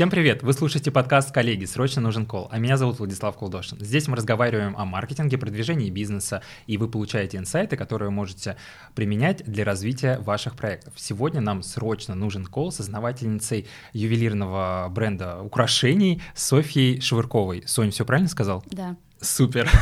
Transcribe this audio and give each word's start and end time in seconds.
Всем 0.00 0.08
привет! 0.08 0.42
Вы 0.42 0.54
слушаете 0.54 0.90
подкаст 0.90 1.30
«Коллеги. 1.30 1.66
Срочно 1.66 2.00
нужен 2.00 2.24
кол», 2.24 2.48
а 2.50 2.58
меня 2.58 2.78
зовут 2.78 3.00
Владислав 3.00 3.36
Колдошин. 3.36 3.76
Здесь 3.80 4.08
мы 4.08 4.16
разговариваем 4.16 4.74
о 4.78 4.86
маркетинге, 4.86 5.36
продвижении 5.36 5.90
бизнеса, 5.90 6.40
и 6.66 6.78
вы 6.78 6.88
получаете 6.88 7.36
инсайты, 7.36 7.76
которые 7.76 8.08
можете 8.08 8.56
применять 8.94 9.44
для 9.44 9.62
развития 9.62 10.18
ваших 10.20 10.56
проектов. 10.56 10.94
Сегодня 10.96 11.42
нам 11.42 11.62
срочно 11.62 12.14
нужен 12.14 12.46
кол 12.46 12.72
с 12.72 12.80
основательницей 12.80 13.66
ювелирного 13.92 14.88
бренда 14.90 15.42
украшений 15.42 16.22
Софьей 16.34 17.02
Швырковой. 17.02 17.64
Сонь, 17.66 17.90
все 17.90 18.06
правильно 18.06 18.30
сказал? 18.30 18.64
Да. 18.70 18.96
Супер. 19.20 19.70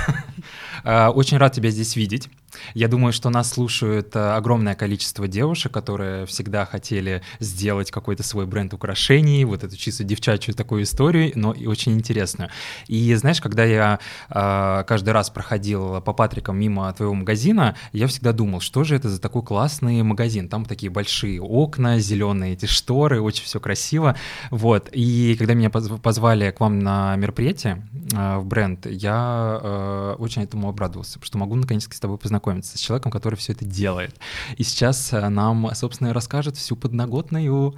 А, 0.84 1.10
очень 1.10 1.38
рад 1.38 1.52
тебя 1.52 1.70
здесь 1.70 1.96
видеть. 1.96 2.28
Я 2.74 2.88
думаю, 2.88 3.12
что 3.12 3.30
нас 3.30 3.50
слушают 3.50 4.14
э, 4.16 4.18
огромное 4.18 4.74
количество 4.74 5.28
девушек, 5.28 5.72
которые 5.72 6.26
всегда 6.26 6.64
хотели 6.64 7.22
сделать 7.40 7.90
какой-то 7.90 8.22
свой 8.22 8.46
бренд 8.46 8.72
украшений, 8.74 9.44
вот 9.44 9.64
эту 9.64 9.76
чисто 9.76 10.04
девчачью 10.04 10.54
такую 10.54 10.82
историю, 10.82 11.32
но 11.34 11.52
и 11.52 11.66
очень 11.66 11.92
интересную. 11.92 12.50
И 12.86 13.14
знаешь, 13.14 13.40
когда 13.40 13.64
я 13.64 13.98
э, 14.30 14.84
каждый 14.86 15.10
раз 15.10 15.30
проходил 15.30 16.00
по 16.00 16.12
Патрикам 16.12 16.58
мимо 16.58 16.92
твоего 16.92 17.14
магазина, 17.14 17.76
я 17.92 18.06
всегда 18.06 18.32
думал, 18.32 18.60
что 18.60 18.84
же 18.84 18.96
это 18.96 19.08
за 19.08 19.20
такой 19.20 19.42
классный 19.42 20.02
магазин. 20.02 20.48
Там 20.48 20.64
такие 20.64 20.90
большие 20.90 21.40
окна, 21.40 21.98
зеленые 21.98 22.54
эти 22.54 22.66
шторы, 22.66 23.20
очень 23.20 23.44
все 23.44 23.60
красиво. 23.60 24.16
Вот. 24.50 24.88
И 24.92 25.36
когда 25.38 25.54
меня 25.54 25.70
позвали 25.70 26.50
к 26.50 26.60
вам 26.60 26.78
на 26.78 27.16
мероприятие 27.16 27.86
э, 28.12 28.38
в 28.38 28.46
бренд, 28.46 28.86
я 28.86 29.60
э, 29.62 30.16
очень 30.18 30.42
этому 30.42 30.68
обрадовался, 30.68 31.18
что 31.22 31.38
могу 31.38 31.54
наконец-то 31.54 31.94
с 31.94 32.00
тобой 32.00 32.16
познакомиться 32.18 32.37
познакомиться 32.38 32.78
с 32.78 32.80
человеком, 32.80 33.10
который 33.10 33.34
все 33.34 33.52
это 33.52 33.64
делает. 33.64 34.14
И 34.56 34.62
сейчас 34.62 35.12
э, 35.12 35.28
нам, 35.28 35.70
собственно, 35.74 36.12
расскажет 36.12 36.56
всю 36.56 36.76
подноготную. 36.76 37.74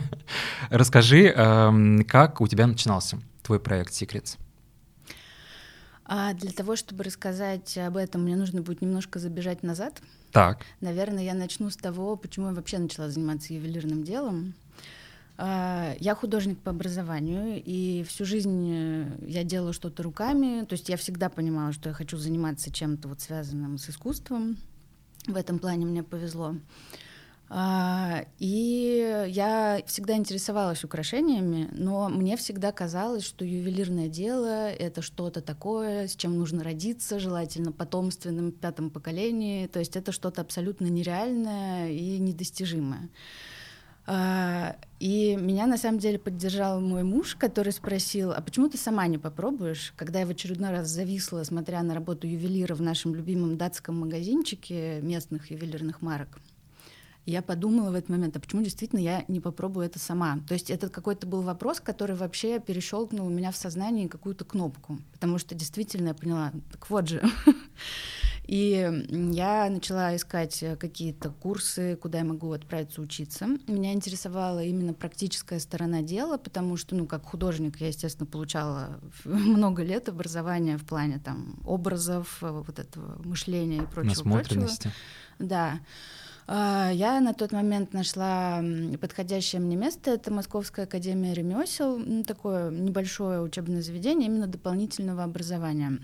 Расскажи, 0.70 1.28
эм, 1.28 2.04
как 2.04 2.40
у 2.40 2.46
тебя 2.46 2.66
начинался 2.66 3.18
твой 3.42 3.58
проект 3.58 3.92
Secrets? 3.92 4.36
А 6.04 6.34
для 6.34 6.52
того, 6.52 6.76
чтобы 6.76 7.04
рассказать 7.04 7.76
об 7.78 7.96
этом, 7.96 8.22
мне 8.22 8.36
нужно 8.36 8.62
будет 8.62 8.82
немножко 8.82 9.18
забежать 9.18 9.62
назад. 9.62 10.00
Так. 10.30 10.58
Наверное, 10.80 11.24
я 11.24 11.34
начну 11.34 11.70
с 11.70 11.76
того, 11.76 12.16
почему 12.16 12.48
я 12.48 12.52
вообще 12.52 12.78
начала 12.78 13.08
заниматься 13.08 13.54
ювелирным 13.54 14.04
делом. 14.04 14.54
А, 15.38 15.94
я 16.00 16.14
художник 16.14 16.58
по 16.58 16.70
образованию, 16.70 17.62
и 17.62 18.04
всю 18.04 18.24
жизнь 18.24 18.70
э, 18.72 19.06
я 19.26 19.44
делала 19.44 19.72
что-то 19.72 20.02
руками. 20.02 20.64
То 20.64 20.72
есть 20.72 20.88
я 20.88 20.96
всегда 20.96 21.28
понимала, 21.28 21.72
что 21.72 21.90
я 21.90 21.94
хочу 21.94 22.16
заниматься 22.16 22.72
чем-то 22.72 23.08
вот 23.08 23.20
связанным 23.20 23.76
с 23.78 23.90
искусством. 23.90 24.56
В 25.26 25.36
этом 25.36 25.58
плане 25.58 25.84
мне 25.84 26.02
повезло. 26.02 26.54
А, 27.48 28.24
и 28.38 29.24
я 29.28 29.80
всегда 29.86 30.16
интересовалась 30.16 30.82
украшениями, 30.82 31.68
но 31.72 32.08
мне 32.08 32.36
всегда 32.36 32.72
казалось, 32.72 33.24
что 33.24 33.44
ювелирное 33.44 34.08
дело— 34.08 34.70
это 34.72 35.00
что-то 35.00 35.40
такое, 35.42 36.08
с 36.08 36.16
чем 36.16 36.38
нужно 36.38 36.64
родиться, 36.64 37.20
желательно 37.20 37.70
потомственным 37.70 38.50
пятом 38.50 38.90
поколении. 38.90 39.68
То 39.68 39.78
есть 39.78 39.96
это 39.96 40.10
что-то 40.12 40.40
абсолютно 40.40 40.86
нереальное 40.86 41.90
и 41.90 42.18
недостижимое. 42.18 43.10
А, 44.08 44.76
и 45.00 45.36
меня 45.36 45.66
на 45.66 45.76
самом 45.76 45.98
деле 45.98 46.18
поддержал 46.18 46.80
мой 46.80 47.02
муж, 47.02 47.34
который 47.34 47.72
спросил, 47.72 48.30
а 48.30 48.40
почему 48.40 48.68
ты 48.68 48.78
сама 48.78 49.06
не 49.08 49.18
попробуешь? 49.18 49.92
Когда 49.96 50.20
я 50.20 50.26
в 50.26 50.30
очередной 50.30 50.70
раз 50.70 50.88
зависла, 50.88 51.42
смотря 51.42 51.82
на 51.82 51.94
работу 51.94 52.26
ювелира 52.26 52.74
в 52.74 52.82
нашем 52.82 53.14
любимом 53.14 53.56
датском 53.56 53.98
магазинчике 53.98 55.00
местных 55.02 55.50
ювелирных 55.50 56.02
марок, 56.02 56.38
я 57.26 57.42
подумала 57.42 57.90
в 57.90 57.94
этот 57.94 58.08
момент, 58.08 58.36
а 58.36 58.40
почему 58.40 58.62
действительно 58.62 59.00
я 59.00 59.24
не 59.26 59.40
попробую 59.40 59.86
это 59.86 59.98
сама? 59.98 60.38
То 60.46 60.54
есть 60.54 60.70
это 60.70 60.88
какой-то 60.88 61.26
был 61.26 61.42
вопрос, 61.42 61.80
который 61.80 62.14
вообще 62.14 62.60
перещелкнул 62.60 63.26
у 63.26 63.30
меня 63.30 63.50
в 63.50 63.56
сознании 63.56 64.06
какую-то 64.06 64.44
кнопку, 64.44 64.98
потому 65.12 65.38
что 65.38 65.54
действительно 65.54 66.08
я 66.08 66.14
поняла, 66.14 66.52
так 66.70 66.88
вот 66.88 67.08
же. 67.08 67.22
И 68.46 69.04
я 69.10 69.68
начала 69.68 70.14
искать 70.14 70.62
какие-то 70.78 71.30
курсы, 71.30 71.96
куда 71.96 72.18
я 72.18 72.24
могу 72.24 72.52
отправиться 72.52 73.02
учиться. 73.02 73.48
Меня 73.66 73.92
интересовала 73.92 74.62
именно 74.62 74.94
практическая 74.94 75.58
сторона 75.58 76.02
дела, 76.02 76.38
потому 76.38 76.76
что, 76.76 76.94
ну, 76.94 77.06
как 77.06 77.24
художник, 77.24 77.80
я, 77.80 77.88
естественно, 77.88 78.26
получала 78.26 79.00
много 79.24 79.82
лет 79.82 80.08
образования 80.08 80.78
в 80.78 80.84
плане 80.84 81.18
там 81.18 81.58
образов, 81.64 82.38
вот 82.40 82.78
этого 82.78 83.20
мышления 83.24 83.78
и 83.78 83.86
прочего. 83.86 84.10
Насмотренности. 84.10 84.82
Прочего. 84.82 85.48
Да. 85.48 85.80
А, 86.48 86.90
я 86.92 87.20
на 87.20 87.34
тот 87.34 87.52
момент 87.52 87.92
нашла 87.92 88.62
подходящее 89.00 89.60
мне 89.60 89.76
место. 89.76 90.12
Это 90.12 90.32
Московская 90.32 90.84
академия 90.84 91.34
ремесел, 91.34 92.00
такое 92.24 92.70
небольшое 92.70 93.40
учебное 93.40 93.82
заведение 93.82 94.28
именно 94.28 94.46
дополнительного 94.46 95.24
образования. 95.24 95.98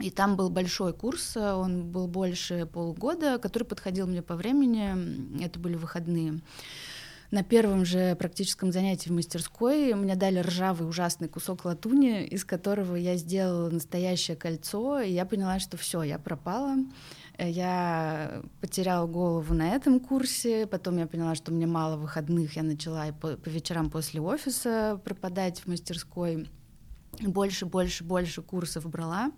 И 0.00 0.10
там 0.10 0.36
был 0.36 0.48
большой 0.48 0.92
курс, 0.92 1.36
он 1.36 1.90
был 1.90 2.06
больше 2.06 2.66
полугода, 2.66 3.38
который 3.38 3.64
подходил 3.64 4.06
мне 4.06 4.22
по 4.22 4.36
времени, 4.36 5.42
это 5.44 5.58
были 5.58 5.74
выходные. 5.74 6.40
На 7.32 7.42
первом 7.42 7.84
же 7.84 8.14
практическом 8.14 8.72
занятии 8.72 9.10
в 9.10 9.12
мастерской 9.12 9.92
мне 9.94 10.14
дали 10.14 10.38
ржавый 10.38 10.88
ужасный 10.88 11.28
кусок 11.28 11.64
латуни, 11.64 12.24
из 12.24 12.44
которого 12.44 12.94
я 12.94 13.16
сделала 13.16 13.68
настоящее 13.68 14.36
кольцо, 14.36 15.00
и 15.00 15.12
я 15.12 15.26
поняла, 15.26 15.58
что 15.58 15.76
все, 15.76 16.02
я 16.04 16.18
пропала. 16.18 16.76
Я 17.38 18.42
потеряла 18.60 19.06
голову 19.06 19.54
на 19.54 19.70
этом 19.70 20.00
курсе, 20.00 20.66
потом 20.66 20.98
я 20.98 21.06
поняла, 21.06 21.36
что 21.36 21.52
мне 21.52 21.66
мало 21.68 21.96
выходных, 21.96 22.56
я 22.56 22.64
начала 22.64 23.06
по, 23.12 23.36
по 23.36 23.48
вечерам 23.48 23.90
после 23.90 24.20
офиса 24.20 25.00
пропадать 25.04 25.60
в 25.60 25.66
мастерской. 25.68 26.48
Больше, 27.20 27.66
больше, 27.66 28.02
больше 28.02 28.42
курсов 28.42 28.90
брала. 28.90 29.30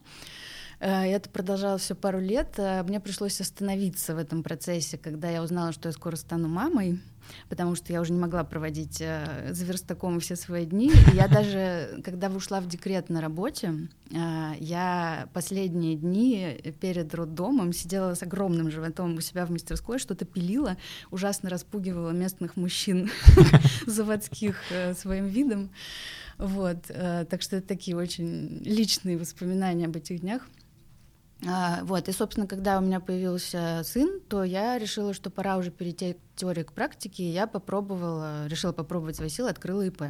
Э, 0.80 1.04
это 1.04 1.28
продолжалось 1.28 1.82
все 1.82 1.94
пару 1.94 2.18
лет. 2.18 2.54
Э, 2.56 2.82
мне 2.82 3.00
пришлось 3.00 3.40
остановиться 3.40 4.14
в 4.14 4.18
этом 4.18 4.42
процессе, 4.42 4.96
когда 4.96 5.30
я 5.30 5.42
узнала, 5.42 5.72
что 5.72 5.88
я 5.88 5.92
скоро 5.92 6.16
стану 6.16 6.48
мамой, 6.48 7.00
потому 7.50 7.74
что 7.74 7.92
я 7.92 8.00
уже 8.00 8.12
не 8.12 8.18
могла 8.18 8.44
проводить 8.44 8.98
э, 9.00 9.50
за 9.52 9.64
верстаком 9.66 10.20
все 10.20 10.36
свои 10.36 10.64
дни. 10.64 10.90
И 11.12 11.16
я 11.16 11.28
даже, 11.28 12.00
когда 12.02 12.28
ушла 12.30 12.60
в 12.60 12.66
декрет 12.66 13.10
на 13.10 13.20
работе, 13.20 13.88
я 14.58 15.28
последние 15.32 15.94
дни 15.94 16.74
перед 16.80 17.14
роддомом 17.14 17.72
сидела 17.72 18.14
с 18.14 18.22
огромным 18.24 18.68
животом 18.68 19.14
у 19.14 19.20
себя 19.20 19.46
в 19.46 19.50
мастерской, 19.50 20.00
что-то 20.00 20.24
пилила, 20.24 20.76
ужасно 21.12 21.48
распугивала 21.48 22.10
местных 22.10 22.56
мужчин 22.56 23.08
заводских 23.86 24.56
своим 24.96 25.26
видом. 25.26 25.70
Вот, 26.38 26.82
так 26.86 27.42
что 27.42 27.56
это 27.56 27.68
такие 27.68 27.96
очень 27.96 28.62
личные 28.64 29.16
воспоминания 29.16 29.84
об 29.84 29.94
этих 29.94 30.22
днях. 30.22 30.48
А, 31.46 31.80
вот, 31.84 32.08
и, 32.08 32.12
собственно, 32.12 32.46
когда 32.46 32.78
у 32.78 32.82
меня 32.82 33.00
появился 33.00 33.80
сын, 33.84 34.20
то 34.28 34.44
я 34.44 34.78
решила, 34.78 35.14
что 35.14 35.30
пора 35.30 35.56
уже 35.56 35.70
перейти 35.70 36.14
к 36.14 36.18
теории 36.36 36.62
к 36.62 36.72
практике, 36.72 37.22
и 37.24 37.32
я 37.32 37.46
попробовала, 37.46 38.46
решила 38.46 38.72
попробовать 38.72 39.16
свои 39.16 39.30
силы, 39.30 39.48
открыла 39.48 39.86
ИП. 39.86 40.02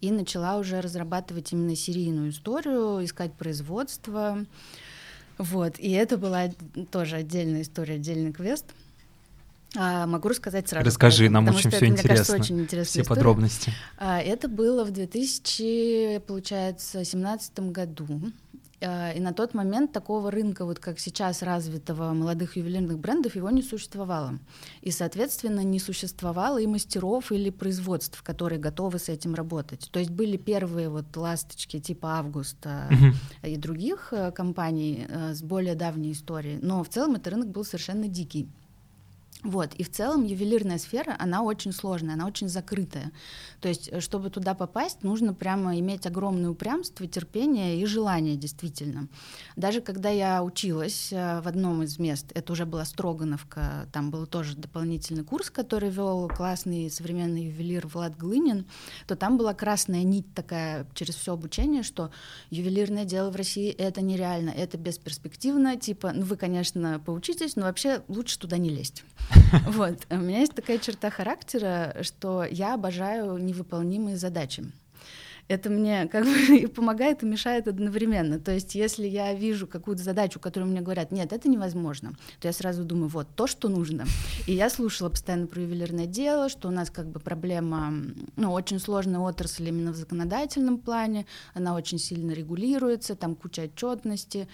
И 0.00 0.10
начала 0.10 0.56
уже 0.56 0.80
разрабатывать 0.80 1.52
именно 1.52 1.76
серийную 1.76 2.30
историю, 2.30 3.04
искать 3.04 3.34
производство. 3.34 4.46
Вот, 5.36 5.78
и 5.78 5.90
это 5.90 6.16
была 6.16 6.50
тоже 6.90 7.16
отдельная 7.16 7.62
история, 7.62 7.94
отдельный 7.94 8.32
квест. 8.32 8.66
А, 9.74 10.06
могу 10.06 10.28
рассказать 10.28 10.68
сразу. 10.68 10.86
Расскажи, 10.86 11.30
нам 11.30 11.48
очень 11.48 11.70
все 11.70 11.86
интересно. 11.86 12.36
очень 12.36 12.66
все 12.66 12.82
история. 12.82 13.08
подробности. 13.08 13.72
А, 13.98 14.20
это 14.20 14.48
было 14.48 14.84
в 14.84 14.90
2000, 14.90 16.20
получается, 16.26 16.98
2017 16.98 17.58
году. 17.70 18.32
Э, 18.82 19.16
и 19.16 19.20
на 19.20 19.32
тот 19.32 19.54
момент 19.54 19.92
такого 19.92 20.30
рынка, 20.30 20.64
вот 20.64 20.78
как 20.78 20.98
сейчас 20.98 21.42
развитого 21.42 22.12
молодых 22.12 22.56
ювелирных 22.56 22.98
брендов, 22.98 23.36
его 23.36 23.50
не 23.50 23.62
существовало. 23.62 24.38
И, 24.80 24.90
соответственно, 24.90 25.60
не 25.60 25.78
существовало 25.78 26.58
и 26.58 26.66
мастеров 26.66 27.32
или 27.32 27.50
производств, 27.50 28.22
которые 28.22 28.58
готовы 28.58 28.98
с 28.98 29.08
этим 29.08 29.34
работать. 29.34 29.88
То 29.92 30.00
есть 30.00 30.10
были 30.10 30.36
первые 30.36 30.88
вот 30.88 31.16
ласточки 31.16 31.78
типа 31.78 32.18
Августа 32.18 32.88
uh-huh. 32.90 33.50
и 33.50 33.56
других 33.56 34.08
э, 34.12 34.32
компаний 34.32 35.06
э, 35.08 35.34
с 35.34 35.42
более 35.42 35.74
давней 35.74 36.12
историей. 36.12 36.58
Но 36.62 36.82
в 36.82 36.88
целом 36.88 37.12
этот 37.12 37.28
рынок 37.28 37.48
был 37.48 37.64
совершенно 37.64 38.08
дикий. 38.08 38.48
Вот, 39.42 39.74
и 39.74 39.82
в 39.82 39.90
целом 39.90 40.22
ювелирная 40.24 40.78
сфера, 40.78 41.16
она 41.18 41.42
очень 41.42 41.72
сложная, 41.72 42.14
она 42.14 42.26
очень 42.26 42.48
закрытая. 42.48 43.10
То 43.60 43.68
есть, 43.68 43.88
э, 43.88 44.00
чтобы 44.00 44.30
туда 44.30 44.54
попасть, 44.54 45.02
нужно 45.02 45.34
прямо 45.34 45.76
иметь 45.80 46.06
огромное 46.06 46.50
упрямство, 46.50 47.08
терпение 47.08 47.80
и 47.80 47.84
желание, 47.84 48.36
действительно. 48.36 49.08
Даже 49.56 49.80
когда 49.80 50.10
я 50.10 50.44
училась 50.44 51.12
э, 51.12 51.40
в 51.40 51.48
одном 51.48 51.82
из 51.82 51.98
мест, 51.98 52.30
это 52.34 52.52
уже 52.52 52.66
была 52.66 52.84
Строгановка, 52.84 53.88
там 53.92 54.12
был 54.12 54.26
тоже 54.26 54.56
дополнительный 54.56 55.24
курс, 55.24 55.50
который 55.50 55.90
вел 55.90 56.28
классный 56.28 56.88
современный 56.88 57.46
ювелир 57.46 57.88
Влад 57.88 58.16
Глынин, 58.16 58.66
то 59.08 59.16
там 59.16 59.38
была 59.38 59.54
красная 59.54 60.04
нить 60.04 60.32
такая 60.34 60.86
через 60.94 61.16
все 61.16 61.32
обучение, 61.32 61.82
что 61.82 62.12
ювелирное 62.50 63.04
дело 63.04 63.30
в 63.30 63.36
России— 63.36 63.70
это 63.78 64.02
нереально, 64.02 64.50
это 64.50 64.78
бесперспективно, 64.78 65.76
типа, 65.76 66.12
ну 66.14 66.22
вы, 66.22 66.36
конечно, 66.36 67.02
поучитесь, 67.04 67.56
но 67.56 67.62
вообще 67.62 68.02
лучше 68.06 68.38
туда 68.38 68.56
не 68.56 68.70
лезть. 68.70 69.02
Вот. 69.66 69.98
У 70.10 70.16
меня 70.16 70.40
есть 70.40 70.54
такая 70.54 70.78
черта 70.78 71.10
характера, 71.10 71.96
что 72.02 72.44
я 72.44 72.74
обожаю 72.74 73.36
невыполнимые 73.38 74.16
задачи 74.16 74.64
это 75.48 75.70
мне 75.70 76.08
как 76.08 76.24
бы 76.24 76.56
и 76.56 76.66
помогает, 76.66 77.22
и 77.22 77.26
мешает 77.26 77.68
одновременно. 77.68 78.38
То 78.38 78.52
есть, 78.52 78.74
если 78.74 79.06
я 79.06 79.34
вижу 79.34 79.66
какую-то 79.66 80.02
задачу, 80.02 80.40
которую 80.40 80.70
мне 80.70 80.80
говорят, 80.80 81.12
нет, 81.12 81.32
это 81.32 81.48
невозможно, 81.48 82.12
то 82.40 82.48
я 82.48 82.52
сразу 82.52 82.84
думаю, 82.84 83.08
вот, 83.08 83.28
то, 83.34 83.46
что 83.46 83.68
нужно. 83.68 84.04
И 84.46 84.54
я 84.54 84.70
слушала 84.70 85.08
постоянно 85.08 85.46
про 85.46 85.62
ювелирное 85.62 86.06
дело, 86.06 86.48
что 86.48 86.68
у 86.68 86.70
нас 86.70 86.90
как 86.90 87.06
бы 87.06 87.20
проблема, 87.20 87.92
ну, 88.36 88.52
очень 88.52 88.78
сложная 88.78 89.20
отрасль 89.20 89.68
именно 89.68 89.92
в 89.92 89.96
законодательном 89.96 90.78
плане, 90.78 91.26
она 91.54 91.74
очень 91.74 91.98
сильно 91.98 92.32
регулируется, 92.32 93.14
там 93.14 93.34
куча 93.34 93.62
отчетности, 93.62 94.48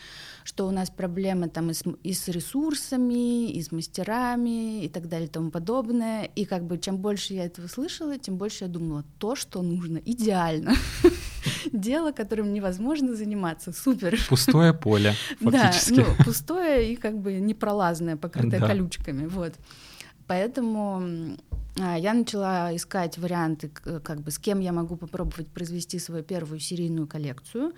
что 0.44 0.66
у 0.66 0.70
нас 0.70 0.90
проблемы 0.90 1.48
там 1.48 1.70
и 1.70 1.74
с, 1.74 1.84
и 2.02 2.12
с 2.12 2.28
ресурсами, 2.28 3.50
и 3.50 3.62
с 3.62 3.72
мастерами, 3.72 4.84
и 4.84 4.88
так 4.88 5.08
далее, 5.08 5.28
и 5.28 5.30
тому 5.30 5.50
подобное. 5.50 6.24
И 6.24 6.44
как 6.44 6.64
бы 6.64 6.78
чем 6.78 6.98
больше 6.98 7.34
я 7.34 7.44
этого 7.44 7.66
слышала, 7.66 8.18
тем 8.18 8.36
больше 8.36 8.64
я 8.64 8.68
думала, 8.68 9.04
то, 9.18 9.36
что 9.36 9.62
нужно, 9.62 9.98
идеально. 9.98 10.74
дело, 11.72 12.12
которым 12.12 12.52
невозможно 12.52 13.14
заниматься. 13.14 13.72
Супер. 13.72 14.18
Пустое 14.28 14.72
поле, 14.72 15.14
фактически. 15.40 15.96
Да, 15.96 16.06
ну, 16.06 16.24
пустое 16.24 16.92
и 16.92 16.96
как 16.96 17.18
бы 17.18 17.34
непролазное, 17.34 18.16
покрытое 18.16 18.60
да. 18.60 18.68
колючками. 18.68 19.26
Вот. 19.26 19.54
Поэтому 20.26 21.36
а, 21.80 21.98
я 21.98 22.14
начала 22.14 22.74
искать 22.74 23.18
варианты, 23.18 23.68
как 23.68 24.20
бы 24.20 24.30
с 24.30 24.38
кем 24.38 24.60
я 24.60 24.72
могу 24.72 24.96
попробовать 24.96 25.48
произвести 25.48 25.98
свою 25.98 26.22
первую 26.22 26.60
серийную 26.60 27.06
коллекцию. 27.06 27.72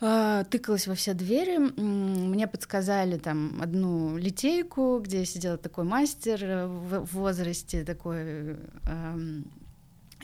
А, 0.00 0.44
тыкалась 0.44 0.86
во 0.86 0.94
все 0.94 1.14
двери. 1.14 1.58
Мне 1.58 2.46
подсказали 2.46 3.16
там 3.16 3.60
одну 3.62 4.18
литейку, 4.18 5.00
где 5.02 5.24
сидел 5.24 5.56
такой 5.56 5.84
мастер 5.84 6.66
в 6.66 7.06
возрасте, 7.12 7.84
такой 7.84 8.56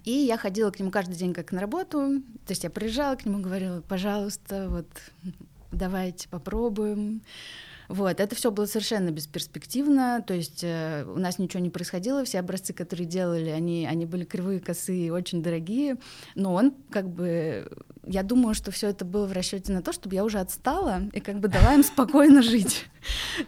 и 0.04 0.10
я 0.10 0.36
ходила 0.36 0.70
к 0.70 0.78
нему 0.78 0.90
каждый 0.90 1.14
день 1.14 1.34
как 1.34 1.52
на 1.52 1.60
работу. 1.60 2.20
То 2.46 2.50
есть 2.50 2.64
я 2.64 2.70
приезжала 2.70 3.16
к 3.16 3.24
нему, 3.26 3.40
говорила, 3.40 3.80
пожалуйста, 3.82 4.68
вот 4.68 4.86
давайте 5.72 6.28
попробуем. 6.28 7.22
Вот, 7.88 8.20
это 8.20 8.36
все 8.36 8.52
было 8.52 8.66
совершенно 8.66 9.10
бесперспективно, 9.10 10.22
то 10.24 10.32
есть 10.32 10.62
э, 10.62 11.04
у 11.12 11.18
нас 11.18 11.40
ничего 11.40 11.60
не 11.60 11.70
происходило, 11.70 12.24
все 12.24 12.38
образцы, 12.38 12.72
которые 12.72 13.04
делали, 13.04 13.48
они, 13.48 13.84
они 13.84 14.06
были 14.06 14.24
кривые, 14.24 14.60
косые, 14.60 15.12
очень 15.12 15.42
дорогие, 15.42 15.96
но 16.36 16.54
он 16.54 16.72
как 16.90 17.08
бы, 17.08 17.68
я 18.06 18.22
думаю, 18.22 18.54
что 18.54 18.70
все 18.70 18.88
это 18.88 19.04
было 19.04 19.26
в 19.26 19.32
расчете 19.32 19.72
на 19.72 19.82
то, 19.82 19.92
чтобы 19.92 20.14
я 20.14 20.24
уже 20.24 20.38
отстала 20.38 21.02
и 21.12 21.20
как 21.20 21.40
бы 21.40 21.48
дала 21.48 21.74
им 21.74 21.82
спокойно 21.84 22.42
жить. 22.42 22.86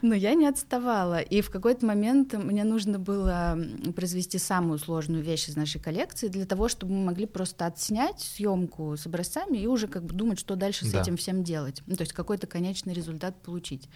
Но 0.02 0.14
я 0.14 0.34
не 0.34 0.46
отставала, 0.46 1.20
и 1.20 1.40
в 1.40 1.50
какой-то 1.50 1.86
момент 1.86 2.34
мне 2.34 2.64
нужно 2.64 2.98
было 2.98 3.58
произвести 3.94 4.38
самую 4.38 4.78
сложную 4.78 5.22
вещь 5.22 5.48
из 5.48 5.56
нашей 5.56 5.80
коллекции 5.80 6.28
для 6.28 6.46
того, 6.46 6.68
чтобы 6.68 6.92
мы 6.92 7.04
могли 7.04 7.26
просто 7.26 7.66
отснять 7.66 8.20
съемку 8.20 8.96
с 8.96 9.06
образцами 9.06 9.58
и 9.58 9.66
уже 9.66 9.88
как 9.88 10.04
бы 10.04 10.14
думать, 10.14 10.38
что 10.38 10.56
дальше 10.56 10.84
с 10.84 10.92
да. 10.92 11.00
этим 11.00 11.16
всем 11.16 11.44
делать, 11.44 11.82
ну, 11.86 11.96
то 11.96 12.02
есть 12.02 12.12
какой-то 12.12 12.46
конечный 12.46 12.94
результат 12.94 13.40
получить. 13.42 13.88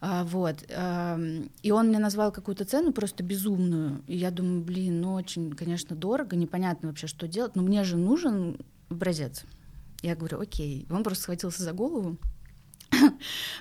А, 0.00 0.24
вот. 0.24 0.56
А, 0.70 1.18
и 1.62 1.70
он 1.70 1.88
мне 1.88 1.98
назвал 1.98 2.30
какую-то 2.30 2.64
цену 2.64 2.92
просто 2.92 3.22
безумную. 3.22 4.02
И 4.06 4.16
я 4.16 4.30
думаю, 4.30 4.60
блин, 4.60 5.00
ну 5.00 5.14
очень, 5.14 5.52
конечно, 5.52 5.96
дорого, 5.96 6.36
непонятно 6.36 6.88
вообще, 6.88 7.06
что 7.06 7.26
делать, 7.26 7.56
но 7.56 7.62
мне 7.62 7.82
же 7.82 7.96
нужен 7.96 8.58
образец. 8.90 9.44
Я 10.02 10.16
говорю, 10.16 10.40
окей. 10.40 10.86
Он 10.90 11.02
просто 11.02 11.24
схватился 11.24 11.62
за 11.62 11.72
голову. 11.72 12.18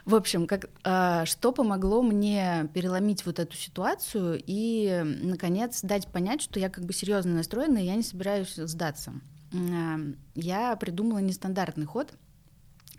В 0.06 0.16
общем, 0.16 0.48
как, 0.48 0.70
а, 0.84 1.26
что 1.26 1.52
помогло 1.52 2.02
мне 2.02 2.70
переломить 2.74 3.26
вот 3.26 3.40
эту 3.40 3.56
ситуацию 3.56 4.42
и, 4.46 5.02
наконец, 5.04 5.82
дать 5.82 6.08
понять, 6.08 6.42
что 6.42 6.60
я 6.60 6.70
как 6.70 6.86
бы 6.86 6.94
серьезно 6.94 7.34
настроена, 7.34 7.80
и 7.80 7.86
я 7.86 7.96
не 7.96 8.04
собираюсь 8.04 8.56
сдаться. 8.56 9.14
А, 9.54 9.98
я 10.36 10.76
придумала 10.76 11.20
нестандартный 11.20 11.86
ход. 11.86 12.14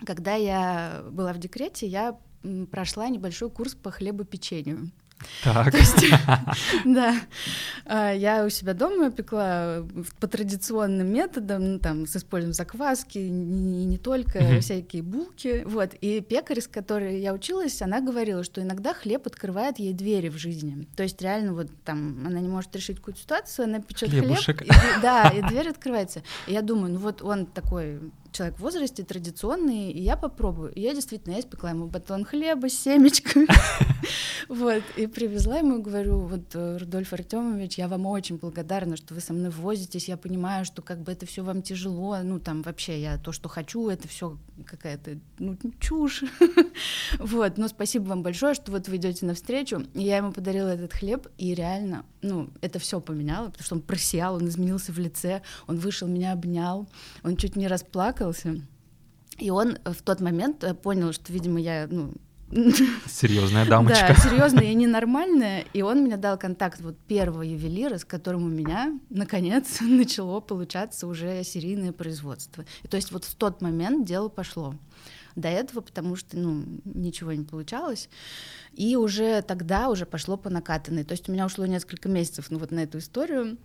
Когда 0.04 0.34
я 0.34 1.04
была 1.10 1.32
в 1.32 1.38
декрете, 1.38 1.86
я 1.86 2.18
прошла 2.70 3.08
небольшой 3.08 3.50
курс 3.50 3.74
по 3.74 3.90
хлебопечению. 3.90 4.90
Так. 5.42 5.74
есть, 5.74 6.04
да, 6.84 7.14
а, 7.84 8.12
я 8.12 8.44
у 8.44 8.50
себя 8.50 8.74
дома 8.74 9.10
пекла 9.10 9.84
по 10.20 10.26
традиционным 10.26 11.06
методам, 11.12 11.72
ну, 11.72 11.78
там, 11.78 12.06
с 12.06 12.16
использованием 12.16 12.54
закваски, 12.54 13.18
не, 13.18 13.84
не 13.84 13.98
только 13.98 14.60
всякие 14.60 15.02
булки, 15.02 15.62
вот. 15.64 15.94
И 16.00 16.20
пекарь, 16.20 16.60
с 16.60 16.68
которой 16.68 17.20
я 17.20 17.32
училась, 17.32 17.80
она 17.82 18.00
говорила, 18.00 18.44
что 18.44 18.62
иногда 18.62 18.92
хлеб 18.94 19.26
открывает 19.26 19.78
ей 19.78 19.92
двери 19.92 20.28
в 20.28 20.36
жизни. 20.36 20.86
То 20.96 21.02
есть 21.02 21.20
реально 21.22 21.54
вот 21.54 21.69
там 21.84 22.26
она 22.26 22.40
не 22.40 22.48
может 22.48 22.74
решить 22.76 22.98
какую-то 22.98 23.20
ситуацию, 23.20 23.64
она 23.64 23.80
печет 23.80 24.10
хлеб, 24.10 24.38
и, 24.62 25.00
да, 25.02 25.28
и 25.28 25.42
дверь 25.42 25.70
открывается. 25.70 26.22
И 26.46 26.52
я 26.52 26.62
думаю, 26.62 26.92
ну 26.94 27.00
вот 27.00 27.22
он 27.22 27.46
такой 27.46 28.00
человек 28.36 28.56
в 28.58 28.60
возрасте, 28.60 29.02
традиционный, 29.02 29.90
и 29.90 30.02
я 30.02 30.16
попробую. 30.16 30.72
И 30.72 30.80
я 30.80 30.94
действительно, 30.94 31.34
я 31.34 31.40
испекла 31.40 31.70
ему 31.70 31.86
батон 31.86 32.24
хлеба 32.24 32.68
с 32.68 32.74
семечками. 32.74 33.46
Вот, 34.48 34.84
и 34.96 35.08
привезла 35.08 35.58
ему, 35.58 35.82
говорю, 35.82 36.18
вот, 36.20 36.54
э, 36.54 36.76
Рудольф 36.76 37.12
Артемович, 37.12 37.78
я 37.78 37.88
вам 37.88 38.06
очень 38.06 38.36
благодарна, 38.36 38.96
что 38.96 39.12
вы 39.14 39.20
со 39.20 39.32
мной 39.32 39.50
возитесь, 39.50 40.06
я 40.08 40.16
понимаю, 40.16 40.64
что 40.64 40.82
как 40.82 41.00
бы 41.00 41.10
это 41.10 41.26
все 41.26 41.42
вам 41.42 41.62
тяжело, 41.62 42.16
ну, 42.22 42.38
там, 42.38 42.62
вообще, 42.62 43.00
я 43.00 43.18
то, 43.18 43.32
что 43.32 43.48
хочу, 43.48 43.88
это 43.88 44.06
все 44.06 44.38
какая-то, 44.64 45.18
ну, 45.38 45.56
чушь. 45.80 46.22
Вот, 47.18 47.56
но 47.56 47.68
спасибо 47.68 48.04
вам 48.08 48.22
большое, 48.22 48.54
что 48.54 48.70
вот 48.70 48.88
вы 48.88 48.96
идете 48.96 49.26
навстречу. 49.26 49.84
И 49.94 50.02
я 50.02 50.18
ему 50.18 50.32
подарила 50.32 50.68
этот 50.68 50.92
хлеб, 50.92 51.28
и 51.38 51.54
реально, 51.54 52.04
ну, 52.22 52.50
это 52.60 52.78
все 52.78 53.00
поменяло, 53.00 53.46
потому 53.46 53.64
что 53.64 53.74
он 53.76 53.80
просиял, 53.80 54.34
он 54.34 54.48
изменился 54.48 54.92
в 54.92 54.98
лице, 54.98 55.42
он 55.66 55.78
вышел, 55.78 56.06
меня 56.06 56.32
обнял, 56.32 56.86
он 57.22 57.36
чуть 57.36 57.56
не 57.56 57.68
расплакал, 57.68 58.25
расплакался. 58.26 58.62
И 59.38 59.50
он 59.50 59.78
в 59.84 60.02
тот 60.02 60.20
момент 60.20 60.64
э, 60.64 60.75
понял, 60.75 61.12
что, 61.12 61.32
видимо, 61.32 61.61
я, 61.61 61.87
ну, 61.90 62.14
Серьезная 63.06 63.67
дамочка. 63.69 64.14
Да, 64.14 64.14
серьезная 64.14 64.70
и 64.70 64.75
ненормальная. 64.75 65.64
И 65.73 65.82
он 65.82 66.02
мне 66.02 66.17
дал 66.17 66.38
контакт 66.38 66.81
вот 66.81 66.96
первого 66.96 67.43
ювелира, 67.43 67.99
с 67.99 68.05
которым 68.05 68.44
у 68.44 68.49
меня, 68.49 68.99
наконец, 69.11 69.78
начало 69.81 70.40
получаться 70.40 71.06
уже 71.06 71.43
серийное 71.43 71.93
производство. 71.93 72.64
И 72.82 72.88
то 72.88 72.96
есть 72.96 73.11
вот 73.12 73.25
в 73.25 73.34
тот 73.34 73.62
момент 73.62 74.06
дело 74.06 74.29
пошло. 74.29 74.75
До 75.34 75.49
этого, 75.49 75.82
потому 75.82 76.17
что, 76.17 76.38
ну, 76.38 76.64
ничего 76.84 77.32
не 77.32 77.44
получалось. 77.44 78.08
И 78.72 78.96
уже 78.96 79.43
тогда 79.43 79.90
уже 79.90 80.06
пошло 80.06 80.38
по 80.38 80.49
накатанной. 80.49 81.05
То 81.05 81.12
есть 81.12 81.29
у 81.29 81.32
меня 81.32 81.44
ушло 81.44 81.67
несколько 81.67 82.08
месяцев 82.08 82.46
ну, 82.49 82.58
вот 82.58 82.70
на 82.70 82.84
эту 82.84 82.99
историю. 82.99 83.58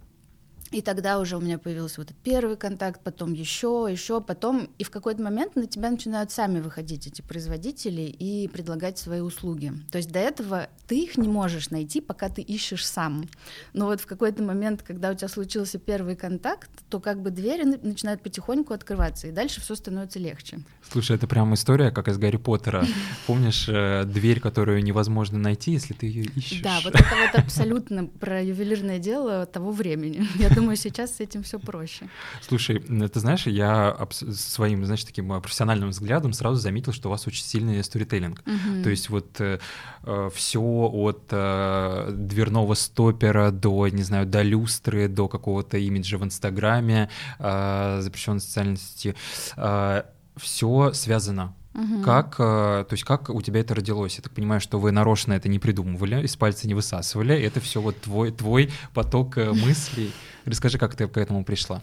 И 0.72 0.82
тогда 0.82 1.20
уже 1.20 1.38
у 1.38 1.42
меня 1.42 1.58
появился 1.58 2.00
вот 2.00 2.12
этот 2.12 2.24
первый 2.24 2.56
контакт, 2.56 3.02
потом 3.04 3.34
еще, 3.34 3.88
еще, 3.90 4.22
потом, 4.22 4.70
и 4.78 4.84
в 4.84 4.90
какой-то 4.90 5.22
момент 5.22 5.56
на 5.56 5.68
тебя 5.68 5.92
начинают 5.92 6.32
сами 6.32 6.62
выходить 6.62 7.08
эти 7.08 7.22
производители 7.22 8.04
и 8.04 8.48
предлагать 8.48 8.98
свои 8.98 9.20
услуги. 9.20 9.74
То 9.92 9.98
есть 9.98 10.12
до 10.12 10.20
этого 10.20 10.70
ты 10.88 11.04
их 11.04 11.18
не 11.18 11.28
можешь 11.28 11.72
найти, 11.72 12.00
пока 12.00 12.30
ты 12.30 12.42
ищешь 12.42 12.86
сам. 12.88 13.28
Но 13.74 13.88
вот 13.88 14.00
в 14.00 14.06
какой-то 14.06 14.44
момент, 14.44 14.82
когда 14.82 15.12
у 15.12 15.14
тебя 15.14 15.28
случился 15.28 15.78
первый 15.78 16.16
контакт, 16.16 16.70
то 16.90 17.00
как 17.00 17.22
бы 17.22 17.32
двери 17.32 17.64
начинают 17.64 18.22
потихоньку 18.22 18.74
открываться, 18.74 19.28
и 19.28 19.32
дальше 19.32 19.60
все 19.62 19.76
становится 19.76 20.20
легче. 20.20 20.60
Слушай, 20.90 21.18
это 21.18 21.28
прям 21.28 21.54
история, 21.54 21.92
как 21.92 22.08
из 22.08 22.18
Гарри 22.18 22.38
Поттера. 22.38 22.86
Помнишь 23.28 23.68
э, 23.68 24.04
дверь, 24.06 24.40
которую 24.40 24.84
невозможно 24.84 25.38
найти, 25.38 25.72
если 25.72 25.94
ты 25.94 26.06
ее 26.06 26.24
ищешь? 26.36 26.62
Да, 26.62 26.80
вот 26.84 26.96
это 26.96 27.10
вот 27.10 27.40
абсолютно 27.44 28.06
про 28.06 28.42
ювелирное 28.42 29.00
дело 29.00 29.46
того 29.46 29.72
времени. 29.72 30.28
Я 30.36 30.50
думаю, 30.62 30.78
сейчас 30.78 31.18
с 31.18 31.20
этим 31.20 31.44
все 31.44 31.60
проще. 31.60 32.08
Слушай, 32.42 32.80
ты 32.80 33.20
знаешь, 33.20 33.48
я 33.48 33.98
своим, 34.34 34.86
знаешь, 34.86 35.04
таким 35.04 35.34
э, 35.34 35.42
профессиональным 35.42 35.90
взглядом 35.90 36.34
сразу 36.34 36.56
заметил, 36.56 36.94
что 36.94 37.10
у 37.10 37.12
вас 37.12 37.28
очень 37.28 37.44
сильный 37.44 37.84
сторителлинг. 37.84 38.42
Угу. 38.46 38.84
То 38.84 38.90
есть 38.90 39.10
вот 39.10 39.42
э, 39.42 39.60
э 40.04 40.30
все 40.34 40.62
от 40.62 41.28
э, 41.32 42.10
дверного 42.12 42.74
стопера 42.76 43.52
до, 43.52 43.88
не 43.88 44.04
знаю, 44.04 44.26
до 44.26 44.42
люстры, 44.42 45.08
до 45.08 45.28
какого-то 45.28 45.78
имиджа 45.78 46.18
в 46.18 46.24
Инстаграме, 46.24 47.10
э, 47.40 48.00
запрещенной 48.02 48.40
социальной 48.42 48.78
сети, 48.78 49.16
э, 49.58 50.04
все 50.38 50.94
связано 50.94 51.56
Угу. 51.74 52.04
Как, 52.04 52.36
э, 52.38 52.86
то 52.88 52.92
есть 52.92 53.04
как 53.04 53.30
у 53.30 53.42
тебя 53.42 53.62
это 53.62 53.74
родилось? 53.74 54.16
Я 54.18 54.22
так 54.22 54.34
понимаю, 54.34 54.60
что 54.60 54.80
вы 54.80 54.92
нарочно 54.92 55.34
это 55.34 55.48
не 55.48 55.60
придумывали, 55.60 56.24
из 56.24 56.36
пальца 56.36 56.68
не 56.68 56.74
высасывали. 56.74 57.36
Это 57.40 57.62
все 57.62 57.80
вот 57.80 58.00
твой, 58.02 58.32
твой 58.32 58.72
поток 58.94 59.38
э, 59.38 59.52
мыслей. 59.52 60.12
Расскажи, 60.46 60.78
как 60.78 60.96
ты 60.96 61.08
к 61.08 61.18
этому 61.18 61.46
пришла. 61.46 61.82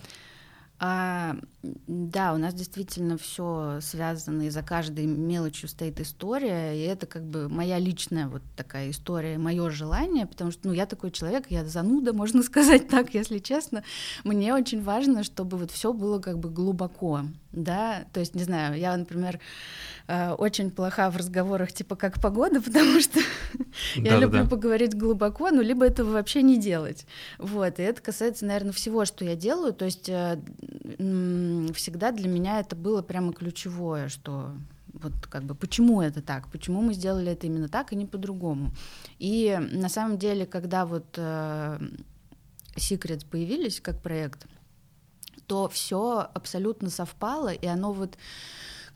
А, 0.81 1.37
да, 1.63 2.33
у 2.33 2.37
нас 2.37 2.55
действительно 2.55 3.19
все 3.19 3.81
связано, 3.83 4.43
и 4.43 4.51
за 4.51 4.63
каждой 4.63 5.07
мелочью 5.07 5.69
стоит 5.69 5.99
история, 5.99 6.77
и 6.77 6.83
это 6.87 7.07
как 7.07 7.25
бы 7.25 7.49
моя 7.49 7.81
личная 7.81 8.29
вот 8.29 8.43
такая 8.57 8.91
история, 8.91 9.39
мое 9.39 9.71
желание, 9.71 10.27
потому 10.27 10.53
что, 10.53 10.69
ну, 10.69 10.75
я 10.75 10.87
такой 10.87 11.11
человек, 11.11 11.47
я 11.51 11.65
зануда, 11.65 12.13
можно 12.15 12.45
сказать 12.45 12.87
так, 12.89 13.13
если 13.13 13.39
честно. 13.39 13.83
Мне 14.23 14.55
очень 14.55 14.81
важно, 14.81 15.25
чтобы 15.25 15.57
вот 15.57 15.73
все 15.73 15.93
было 15.93 16.21
как 16.21 16.39
бы 16.39 16.49
глубоко, 16.49 17.23
да, 17.51 18.05
то 18.13 18.21
есть, 18.21 18.37
не 18.37 18.45
знаю, 18.45 18.79
я, 18.79 18.97
например, 18.97 19.41
э, 20.09 20.33
очень 20.33 20.71
плоха 20.71 21.11
в 21.11 21.17
разговорах 21.17 21.73
типа 21.73 21.95
как 21.97 22.21
погода, 22.21 22.61
потому 22.63 23.01
что 23.01 23.21
я 23.95 24.19
люблю 24.19 24.47
поговорить 24.49 24.97
глубоко, 24.97 25.51
ну, 25.51 25.63
либо 25.63 25.87
этого 25.87 26.11
вообще 26.13 26.43
не 26.43 26.59
делать, 26.59 27.07
вот, 27.39 27.79
и 27.79 27.83
это 27.83 28.03
касается, 28.03 28.47
наверное, 28.47 28.73
всего, 28.73 29.05
что 29.05 29.25
я 29.25 29.37
делаю, 29.37 29.73
то 29.73 29.85
есть 29.85 30.09
э, 30.09 30.41
всегда 31.75 32.11
для 32.11 32.29
меня 32.29 32.61
это 32.61 32.75
было 32.75 33.03
прямо 33.03 33.33
ключевое, 33.33 34.09
что 34.09 34.53
вот 34.93 35.13
как 35.29 35.45
бы 35.45 35.55
почему 35.55 36.03
это 36.03 36.23
так, 36.23 36.49
почему 36.51 36.83
мы 36.83 36.95
сделали 36.95 37.33
это 37.33 37.47
именно 37.47 37.69
так 37.69 37.93
и 37.93 37.97
не 37.97 38.07
по-другому. 38.07 38.73
И 39.19 39.57
на 39.73 39.89
самом 39.89 40.19
деле, 40.19 40.47
когда 40.47 40.87
вот 40.87 41.07
э, 41.17 41.79
Secrets 42.77 43.27
появились 43.29 43.81
как 43.81 44.01
проект, 44.01 44.47
то 45.47 45.69
все 45.69 46.29
абсолютно 46.35 46.91
совпало, 46.91 47.49
и 47.49 47.67
оно 47.67 47.93
вот 47.93 48.19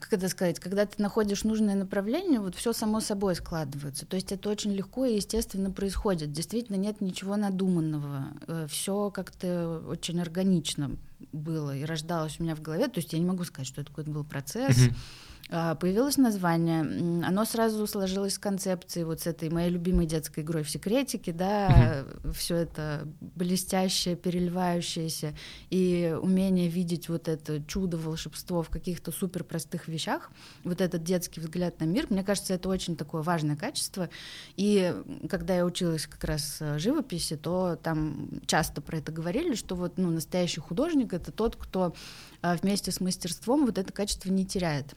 как 0.03 0.19
это 0.19 0.27
сказать, 0.27 0.59
когда 0.59 0.85
ты 0.85 1.01
находишь 1.01 1.45
нужное 1.45 1.75
направление, 1.75 2.41
вот 2.41 2.55
все 2.55 2.73
само 2.73 2.99
собой 2.99 3.35
складывается. 3.35 4.05
То 4.05 4.17
есть 4.17 4.33
это 4.33 4.49
очень 4.49 4.73
легко 4.73 5.05
и 5.05 5.15
естественно 5.15 5.71
происходит. 5.71 6.33
Действительно 6.33 6.75
нет 6.75 6.99
ничего 6.99 7.37
надуманного. 7.37 8.25
Э, 8.47 8.67
все 8.69 9.09
как-то 9.11 9.81
очень 9.87 10.19
органично 10.19 10.91
было 11.31 11.73
и 11.73 11.85
рождалось 11.85 12.37
у 12.39 12.43
меня 12.43 12.53
в 12.53 12.61
голове. 12.61 12.89
То 12.89 12.99
есть 12.99 13.13
я 13.13 13.19
не 13.19 13.25
могу 13.25 13.45
сказать, 13.45 13.67
что 13.67 13.79
это 13.79 13.91
какой-то 13.91 14.11
был 14.11 14.25
процесс. 14.25 14.77
А, 14.77 14.93
появилось 15.49 16.17
название, 16.17 16.81
оно 16.81 17.45
сразу 17.45 17.85
сложилось 17.85 18.35
с 18.35 18.39
концепцией 18.39 19.05
вот 19.05 19.21
с 19.21 19.27
этой 19.27 19.49
моей 19.49 19.69
любимой 19.69 20.05
детской 20.05 20.39
игрой 20.41 20.63
в 20.63 20.69
секретике, 20.69 21.31
да, 21.31 21.69
mm 21.69 22.33
все 22.33 22.55
это 22.55 23.07
блестящее, 23.21 24.15
переливающееся 24.15 25.35
и 25.69 26.17
умение 26.19 26.67
видеть 26.67 27.09
вот 27.09 27.27
это 27.27 27.61
чудо, 27.63 27.97
волшебство 27.97 28.63
в 28.63 28.69
каких-то 28.69 29.11
супер 29.11 29.43
простых 29.43 29.87
вещах, 29.87 30.31
вот 30.63 30.81
этот 30.81 31.03
детский 31.03 31.39
взгляд 31.39 31.79
на 31.79 31.85
мир, 31.85 32.07
мне 32.09 32.23
кажется, 32.23 32.53
это 32.53 32.69
очень 32.69 32.95
такое 32.95 33.21
важное 33.21 33.55
качество. 33.55 34.09
И 34.55 34.93
когда 35.29 35.55
я 35.55 35.65
училась 35.65 36.07
как 36.07 36.23
раз 36.23 36.57
э, 36.59 36.79
живописи, 36.79 37.35
то 37.35 37.77
там 37.81 38.29
часто 38.45 38.81
про 38.81 38.97
это 38.97 39.11
говорили, 39.11 39.55
что 39.55 39.75
вот 39.75 39.97
ну, 39.97 40.09
настоящий 40.09 40.61
художник— 40.61 41.13
это 41.13 41.31
тот, 41.31 41.55
кто 41.55 41.93
а, 42.41 42.55
вместе 42.55 42.91
с 42.91 42.99
мастерством 42.99 43.65
вот 43.65 43.77
это 43.77 43.93
качество 43.93 44.29
не 44.29 44.45
теряет. 44.45 44.95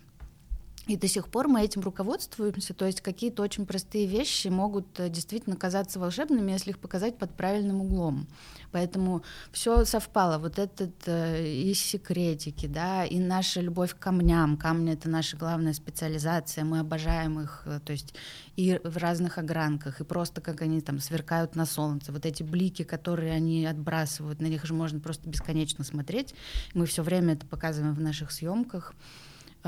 И 0.87 0.97
до 0.97 1.09
сих 1.09 1.29
пор 1.29 1.49
мы 1.49 1.63
этим 1.63 1.81
руководствуемся, 1.81 2.73
то 2.73 2.87
есть 2.87 3.01
какие-то 3.01 3.43
очень 3.43 3.67
простые 3.67 4.07
вещи 4.07 4.47
могут 4.47 5.01
э, 5.01 5.09
действительно 5.09 5.57
казаться 5.57 5.99
волшебными, 5.99 6.53
если 6.53 6.71
их 6.71 6.79
показать 6.79 7.19
под 7.19 7.35
правильным 7.35 7.81
углом. 7.81 8.29
Поэтому 8.71 9.23
все 9.51 9.85
совпало. 9.85 10.39
Вот 10.39 10.61
этот 10.61 10.93
э, 11.07 11.45
и 11.45 11.75
секретики, 11.75 12.67
да, 12.67 13.05
и 13.05 13.19
наша 13.19 13.61
любовь 13.61 13.95
к 13.95 13.99
камням. 13.99 14.57
Камни 14.57 14.93
это 14.93 15.09
наша 15.09 15.37
главная 15.37 15.73
специализация. 15.73 16.63
Мы 16.63 16.79
обожаем 16.79 17.41
их, 17.41 17.63
э, 17.67 17.81
то 17.85 17.93
есть 17.93 18.15
и 18.55 18.81
в 18.85 18.97
разных 18.99 19.39
огранках, 19.39 20.01
и 20.01 20.05
просто 20.05 20.41
как 20.41 20.63
они 20.63 20.81
там 20.81 21.01
сверкают 21.01 21.57
на 21.57 21.67
солнце. 21.67 22.13
Вот 22.13 22.25
эти 22.25 22.45
блики, 22.45 22.85
которые 22.85 23.33
они 23.33 23.67
отбрасывают, 23.67 24.41
на 24.41 24.47
них 24.47 24.65
же 24.65 24.73
можно 24.73 25.01
просто 25.01 25.29
бесконечно 25.29 25.83
смотреть. 25.83 26.33
Мы 26.75 26.87
все 26.87 27.03
время 27.03 27.35
это 27.35 27.45
показываем 27.45 27.95
в 27.95 28.01
наших 28.01 28.31
съемках. 28.31 28.95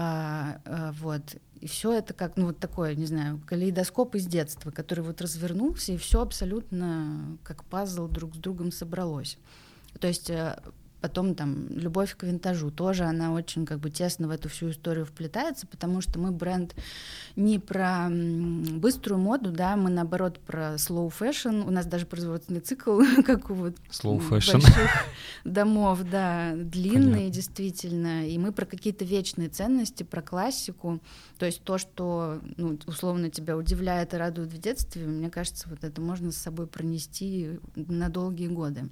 А, 0.01 0.61
а, 0.65 0.93
вот. 0.93 1.23
И 1.61 1.67
все 1.67 1.93
это 1.93 2.15
как, 2.15 2.37
ну, 2.37 2.47
вот 2.47 2.61
такое, 2.61 2.95
не 2.95 3.07
знаю, 3.07 3.43
калейдоскоп 3.45 4.15
из 4.15 4.27
детства, 4.27 4.71
который 4.71 5.01
вот 5.01 5.21
развернулся, 5.21 5.93
и 5.93 5.97
все 5.97 6.21
абсолютно 6.21 7.37
как 7.43 7.65
пазл 7.65 8.07
друг 8.07 8.37
с 8.37 8.39
другом 8.39 8.71
собралось. 8.71 9.39
То 9.99 10.07
есть 10.07 10.31
э, 10.31 10.57
Потом 11.01 11.35
там 11.35 11.69
любовь 11.71 12.17
к 12.17 12.25
винтажу 12.25 12.71
тоже 12.71 13.05
она 13.05 13.33
очень 13.33 13.65
как 13.65 13.79
бы 13.79 13.91
тесно 13.91 14.27
в 14.27 14.31
эту 14.31 14.49
всю 14.49 14.71
историю 14.71 15.07
вплетается, 15.07 15.67
потому 15.67 16.01
что 16.01 16.19
мы 16.19 16.33
бренд 16.33 16.75
не 17.37 17.61
про 17.61 18.09
быструю 18.11 19.21
моду, 19.21 19.53
да, 19.53 19.77
мы 19.77 19.91
наоборот 19.91 20.41
про 20.41 20.75
slow 20.75 21.13
fashion. 21.17 21.67
У 21.67 21.71
нас 21.71 21.87
даже 21.87 22.05
производственный 22.05 22.61
цикл, 22.61 23.01
как 23.25 23.51
у 23.51 23.55
вот 23.55 23.75
slow 23.91 24.19
fashion. 24.19 24.55
больших 24.55 24.91
домов, 25.45 26.01
да, 26.11 26.55
длинный 26.57 27.13
Понятно. 27.13 27.31
действительно. 27.31 28.29
И 28.29 28.37
мы 28.39 28.53
про 28.53 28.67
какие-то 28.67 29.05
вечные 29.05 29.49
ценности, 29.49 30.03
про 30.03 30.21
классику. 30.21 31.01
То 31.39 31.47
есть 31.47 31.63
то, 31.63 31.79
что 31.79 32.41
ну, 32.57 32.79
условно 32.87 33.31
тебя 33.31 33.57
удивляет 33.57 34.15
и 34.15 34.17
радует 34.17 34.53
в 34.53 34.59
детстве, 34.59 35.07
мне 35.07 35.31
кажется, 35.31 35.69
вот 35.69 35.85
это 35.85 36.01
можно 36.01 36.33
с 36.33 36.37
собой 36.37 36.67
пронести 36.67 37.61
на 37.77 38.09
долгие 38.09 38.49
годы. 38.49 38.89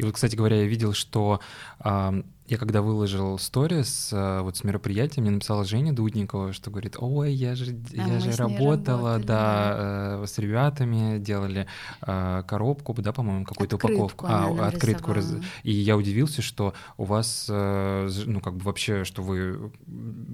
И 0.00 0.02
вот, 0.02 0.14
кстати 0.14 0.34
говоря, 0.34 0.56
я 0.56 0.66
видел, 0.66 0.94
что 0.94 1.40
э, 1.84 2.22
я 2.50 2.56
когда 2.56 2.80
выложил 2.80 3.38
сторис 3.38 4.08
э, 4.12 4.40
вот 4.40 4.56
с 4.56 4.64
мероприятия, 4.64 5.20
мне 5.20 5.30
написала 5.30 5.64
Женя 5.66 5.92
Дудникова, 5.92 6.54
что 6.54 6.70
говорит, 6.70 6.96
ой, 6.98 7.32
я 7.32 7.54
же, 7.54 7.76
а 7.96 8.08
я 8.08 8.18
же 8.18 8.32
работала, 8.32 9.12
работали, 9.12 9.26
да, 9.26 9.76
э, 10.22 10.24
с 10.26 10.38
ребятами, 10.38 11.18
делали 11.18 11.66
э, 12.00 12.42
коробку, 12.48 12.94
да, 12.94 13.12
по-моему, 13.12 13.44
какую-то 13.44 13.76
упаковку. 13.76 14.26
А, 14.26 14.68
открытку. 14.68 15.12
Раз... 15.12 15.34
И 15.64 15.70
я 15.70 15.98
удивился, 15.98 16.40
что 16.40 16.72
у 16.96 17.04
вас, 17.04 17.46
э, 17.50 18.10
ну, 18.24 18.40
как 18.40 18.56
бы 18.56 18.64
вообще, 18.64 19.04
что 19.04 19.22
вы 19.22 19.70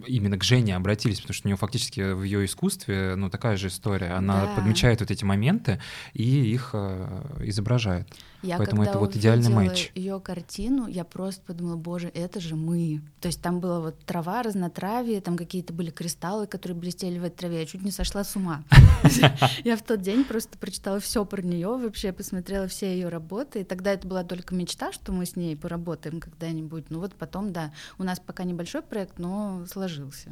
именно 0.06 0.38
к 0.38 0.44
Жене 0.44 0.76
обратились, 0.76 1.20
потому 1.20 1.35
что 1.35 1.49
у 1.49 1.49
нее 1.49 1.56
фактически 1.56 2.12
в 2.12 2.23
ее 2.23 2.44
искусстве, 2.44 3.14
ну, 3.16 3.30
такая 3.30 3.56
же 3.56 3.66
история. 3.66 4.12
Она 4.12 4.46
да. 4.46 4.54
подмечает 4.54 5.00
вот 5.00 5.11
эти 5.11 5.25
моменты 5.25 5.80
и 6.14 6.23
их 6.23 6.70
э, 6.73 7.40
изображает. 7.40 8.08
Я 8.47 8.59
Поэтому 8.59 8.85
это 8.85 8.99
вот 8.99 9.17
идеальный 9.17 9.50
матч. 9.50 9.91
ее 9.95 10.21
картину, 10.21 10.87
я 10.87 11.05
просто 11.05 11.43
подумала, 11.43 11.75
боже, 11.76 12.12
это 12.15 12.38
же 12.38 12.55
мы. 12.55 13.00
То 13.21 13.26
есть 13.26 13.43
там 13.43 13.59
была 13.59 13.81
вот 13.81 13.99
трава, 14.05 14.43
разнотравие, 14.45 15.21
там 15.21 15.37
какие-то 15.37 15.73
были 15.73 15.91
кристаллы, 15.91 16.47
которые 16.47 16.79
блестели 16.79 17.19
в 17.19 17.25
этой 17.25 17.38
траве. 17.38 17.61
Я 17.61 17.67
чуть 17.67 17.83
не 17.83 17.91
сошла 17.91 18.23
с 18.23 18.37
ума. 18.37 18.62
Я 19.65 19.76
в 19.76 19.83
тот 19.83 20.00
день 20.00 20.25
просто 20.25 20.57
прочитала 20.59 21.00
все 21.00 21.25
про 21.25 21.43
нее, 21.43 21.76
вообще 21.76 22.12
посмотрела 22.12 22.69
все 22.69 22.95
ее 22.95 23.09
работы. 23.09 23.62
И 23.62 23.65
тогда 23.65 23.93
это 23.93 24.07
была 24.07 24.23
только 24.23 24.55
мечта, 24.55 24.93
что 24.93 25.11
мы 25.11 25.26
с 25.26 25.35
ней 25.35 25.57
поработаем 25.57 26.21
когда-нибудь. 26.21 26.85
Ну 26.91 27.00
вот 27.00 27.15
потом, 27.15 27.53
да, 27.53 27.73
у 27.99 28.05
нас 28.05 28.21
пока 28.21 28.45
небольшой 28.45 28.83
проект, 28.83 29.19
но 29.19 29.65
сложился. 29.67 30.31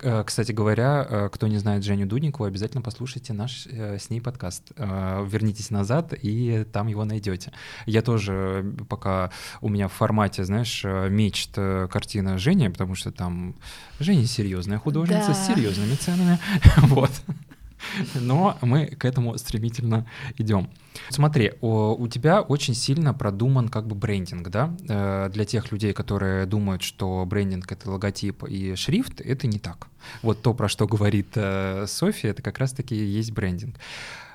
Э, 0.00 0.24
кстати 0.24 0.52
говоря, 0.52 1.06
э, 1.08 1.28
кто 1.32 1.48
не 1.48 1.58
знает 1.58 1.84
Женю 1.84 2.06
Дудникову, 2.06 2.44
обязательно 2.44 2.82
послушайте 2.82 3.32
наш 3.32 3.66
э, 3.66 3.98
с 3.98 4.10
ней 4.10 4.20
подкаст. 4.20 4.72
Вернитесь 4.76 5.70
назад, 5.70 6.12
и 6.20 6.64
там 6.72 6.86
его 6.86 7.04
найдете. 7.04 7.52
Я 7.86 8.02
тоже 8.02 8.74
пока 8.88 9.30
у 9.60 9.68
меня 9.68 9.88
в 9.88 9.92
формате, 9.92 10.44
знаешь, 10.44 10.84
мечт 10.84 11.54
картина 11.54 12.38
Жени, 12.38 12.68
потому 12.68 12.94
что 12.94 13.12
там 13.12 13.54
Женя 14.00 14.26
серьезная 14.26 14.78
художница 14.78 15.28
да. 15.28 15.34
с 15.34 15.46
серьезными 15.46 15.94
ценами. 15.94 16.38
Вот. 16.92 17.10
Но 18.14 18.56
мы 18.62 18.86
к 18.86 19.04
этому 19.04 19.36
стремительно 19.38 20.06
идем. 20.38 20.70
Смотри, 21.08 21.52
у, 21.60 21.94
у 21.94 22.08
тебя 22.08 22.42
очень 22.42 22.74
сильно 22.74 23.14
продуман 23.14 23.68
как 23.68 23.86
бы 23.86 23.94
брендинг, 23.94 24.48
да? 24.48 24.74
Э, 24.88 25.30
для 25.32 25.44
тех 25.44 25.72
людей, 25.72 25.92
которые 25.92 26.46
думают, 26.46 26.82
что 26.82 27.24
брендинг— 27.26 27.70
это 27.72 27.90
логотип 27.90 28.44
и 28.44 28.74
шрифт, 28.74 29.20
это 29.20 29.46
не 29.46 29.58
так. 29.58 29.88
Вот 30.22 30.42
то, 30.42 30.54
про 30.54 30.68
что 30.68 30.86
говорит 30.86 31.28
э, 31.34 31.86
София, 31.86 32.30
это 32.30 32.42
как 32.42 32.58
раз-таки 32.58 32.94
есть 32.94 33.32
брендинг. 33.32 33.76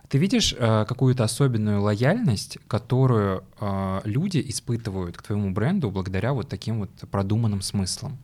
Ты 0.09 0.19
видишь 0.19 0.55
э, 0.57 0.85
какую-то 0.87 1.25
особенную 1.25 1.81
лояльность, 1.81 2.59
которую 2.67 3.43
э, 3.59 4.01
люди 4.05 4.43
испытывают 4.47 5.17
к 5.17 5.21
твоему 5.21 5.51
бренду 5.51 5.91
благодаря 5.91 6.33
вот 6.33 6.47
таким 6.47 6.79
вот 6.79 6.89
продуманным 7.11 7.61
смыслам? 7.61 8.17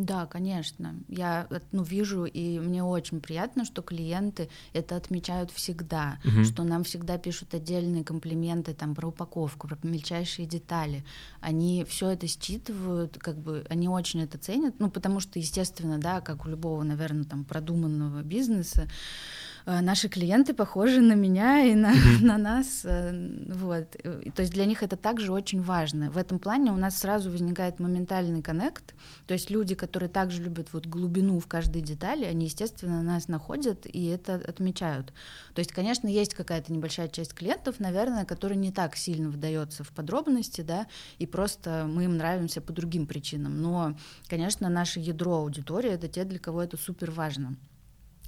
Да, 0.00 0.24
конечно. 0.24 0.94
Я 1.08 1.46
ну, 1.72 1.82
вижу, 1.82 2.24
и 2.24 2.58
мне 2.58 2.82
очень 2.82 3.20
приятно, 3.20 3.66
что 3.66 3.82
клиенты 3.82 4.48
это 4.72 4.96
отмечают 4.96 5.50
всегда, 5.50 6.18
угу. 6.24 6.42
что 6.44 6.64
нам 6.64 6.84
всегда 6.84 7.18
пишут 7.18 7.52
отдельные 7.52 8.02
комплименты 8.02 8.72
там, 8.72 8.94
про 8.94 9.08
упаковку, 9.08 9.68
про 9.68 9.76
мельчайшие 9.82 10.46
детали. 10.46 11.04
Они 11.40 11.84
все 11.86 12.08
это 12.08 12.26
считывают, 12.26 13.18
как 13.18 13.36
бы 13.36 13.66
они 13.68 13.90
очень 13.90 14.22
это 14.22 14.38
ценят, 14.38 14.76
ну, 14.78 14.90
потому 14.90 15.20
что, 15.20 15.38
естественно, 15.38 15.98
да, 15.98 16.22
как 16.22 16.46
у 16.46 16.48
любого, 16.48 16.82
наверное, 16.82 17.24
там 17.24 17.44
продуманного 17.44 18.22
бизнеса, 18.22 18.88
Э, 18.88 19.49
наши 19.66 20.08
клиенты 20.08 20.54
похожи 20.54 21.00
на 21.00 21.14
меня 21.14 21.64
и 21.64 21.74
на, 21.74 21.92
mm-hmm. 21.92 22.22
на 22.24 22.38
нас. 22.38 22.82
Э, 22.84 23.12
вот. 23.48 23.90
То 24.34 24.42
есть 24.42 24.52
для 24.52 24.66
них 24.66 24.82
это 24.82 24.96
также 24.96 25.32
очень 25.32 25.62
важно. 25.62 26.10
В 26.10 26.18
этом 26.18 26.38
плане 26.38 26.72
у 26.72 26.76
нас 26.76 26.98
сразу 26.98 27.30
возникает 27.30 27.80
моментальный 27.80 28.42
коннект. 28.42 28.94
То 29.26 29.34
есть 29.34 29.50
люди, 29.50 29.74
которые 29.74 30.08
также 30.08 30.42
любят 30.42 30.72
вот 30.72 30.86
глубину 30.86 31.38
в 31.38 31.46
каждой 31.46 31.82
детали, 31.82 32.24
они, 32.24 32.46
естественно, 32.46 33.02
нас 33.02 33.28
находят 33.28 33.86
и 33.86 34.06
это 34.06 34.34
отмечают. 34.34 35.12
То 35.54 35.60
есть, 35.60 35.72
конечно, 35.72 36.08
есть 36.08 36.34
какая-то 36.34 36.72
небольшая 36.72 37.08
часть 37.08 37.34
клиентов, 37.34 37.80
наверное, 37.80 38.24
которая 38.24 38.58
не 38.58 38.72
так 38.72 38.96
сильно 38.96 39.30
вдается 39.30 39.84
в 39.84 39.90
подробности, 39.90 40.62
да, 40.62 40.86
и 41.18 41.26
просто 41.26 41.86
мы 41.88 42.04
им 42.04 42.16
нравимся 42.16 42.60
по 42.60 42.72
другим 42.72 43.06
причинам. 43.06 43.60
Но, 43.60 43.96
конечно, 44.28 44.68
наше 44.68 45.00
ядро 45.00 45.36
аудитории— 45.36 45.90
это 45.92 46.08
те, 46.08 46.24
для 46.24 46.38
кого 46.38 46.62
это 46.62 46.76
супер 46.76 47.10
важно. 47.10 47.56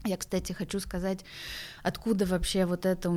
Я, 0.05 0.17
кстати, 0.17 0.53
хочу 0.53 0.81
сказать, 0.81 1.21
откуда 1.83 2.27
вообще 2.27 2.67
вот 2.67 2.87
эта, 2.87 3.11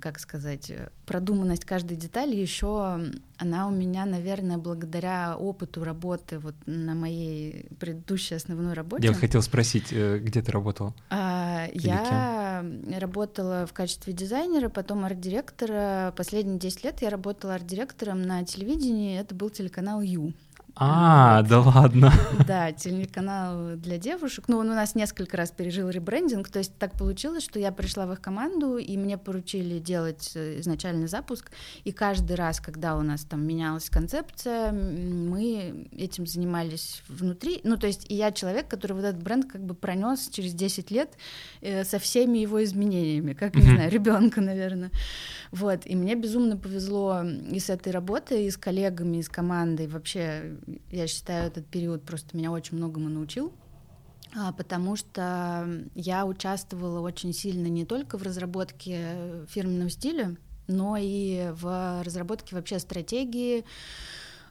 как 0.00 0.18
сказать, 0.18 0.72
продуманность 1.06 1.64
каждой 1.64 1.96
детали 1.96 2.34
еще 2.34 3.00
она 3.42 3.66
у 3.66 3.70
меня, 3.70 4.06
наверное, 4.06 4.56
благодаря 4.56 5.36
опыту 5.36 5.82
работы 5.82 6.38
вот 6.38 6.54
на 6.66 6.94
моей 6.94 7.66
предыдущей 7.80 8.36
основной 8.36 8.74
работе. 8.74 9.08
Я 9.08 9.14
хотел 9.14 9.42
спросить, 9.42 9.88
э, 9.90 10.18
где 10.18 10.42
ты 10.42 10.52
работала? 10.52 10.94
А, 11.10 11.66
я 11.74 12.62
кем? 12.62 12.98
работала 12.98 13.66
в 13.66 13.72
качестве 13.72 14.12
дизайнера, 14.12 14.68
потом 14.68 15.04
арт-директора. 15.04 16.14
Последние 16.16 16.60
10 16.60 16.84
лет 16.84 17.02
я 17.02 17.10
работала 17.10 17.56
арт-директором 17.56 18.22
на 18.22 18.44
телевидении. 18.44 19.18
Это 19.18 19.34
был 19.34 19.50
телеканал 19.50 20.00
Ю. 20.02 20.32
А, 20.74 21.42
да 21.42 21.60
ладно. 21.60 22.12
Да, 22.46 22.72
телеканал 22.72 23.76
для 23.76 23.98
девушек. 23.98 24.46
Ну, 24.48 24.58
он 24.58 24.70
у 24.70 24.74
нас 24.74 24.94
несколько 24.94 25.36
раз 25.36 25.50
пережил 25.50 25.88
ребрендинг, 25.90 26.48
то 26.48 26.58
есть 26.58 26.76
так 26.78 26.92
получилось, 26.92 27.44
что 27.44 27.58
я 27.58 27.72
пришла 27.72 28.06
в 28.06 28.12
их 28.12 28.20
команду, 28.20 28.78
и 28.78 28.96
мне 28.96 29.18
поручили 29.18 29.78
делать 29.78 30.32
э, 30.34 30.60
изначальный 30.60 31.08
запуск, 31.08 31.50
и 31.84 31.92
каждый 31.92 32.36
раз, 32.36 32.60
когда 32.60 32.96
у 32.96 33.02
нас 33.02 33.24
там 33.24 33.46
менялась 33.46 33.90
концепция, 33.90 34.72
мы 34.72 35.88
этим 35.92 36.26
занимались 36.26 37.02
внутри. 37.08 37.60
Ну, 37.64 37.76
то 37.76 37.86
есть 37.86 38.10
и 38.10 38.14
я 38.14 38.32
человек, 38.32 38.68
который 38.68 38.94
вот 38.94 39.04
этот 39.04 39.22
бренд 39.22 39.50
как 39.50 39.62
бы 39.62 39.74
пронес 39.74 40.28
через 40.28 40.54
10 40.54 40.90
лет 40.90 41.10
э, 41.60 41.84
со 41.84 41.98
всеми 41.98 42.38
его 42.38 42.62
изменениями, 42.64 43.34
как, 43.34 43.54
не 43.54 43.62
знаю, 43.62 43.90
ребенка, 43.90 44.40
наверное. 44.40 44.90
Вот, 45.50 45.82
и 45.84 45.94
мне 45.94 46.14
безумно 46.14 46.56
повезло 46.56 47.22
и 47.22 47.58
с 47.58 47.68
этой 47.68 47.92
работой, 47.92 48.46
и 48.46 48.50
с 48.50 48.56
коллегами, 48.56 49.18
и 49.18 49.22
с 49.22 49.28
командой. 49.28 49.86
Вообще, 49.86 50.56
я 50.90 51.06
считаю, 51.06 51.46
этот 51.46 51.66
период 51.66 52.04
просто 52.04 52.36
меня 52.36 52.50
очень 52.52 52.76
многому 52.76 53.08
научил 53.08 53.52
а, 54.34 54.52
потому 54.52 54.96
что 54.96 55.68
я 55.94 56.24
участвовала 56.24 57.00
очень 57.00 57.34
сильно 57.34 57.66
не 57.66 57.84
только 57.84 58.16
в 58.16 58.22
разработке 58.22 59.44
фирменного 59.48 59.90
стиля, 59.90 60.36
но 60.68 60.96
и 60.98 61.50
в 61.52 62.02
разработке 62.02 62.54
вообще 62.54 62.78
стратегии, 62.78 63.64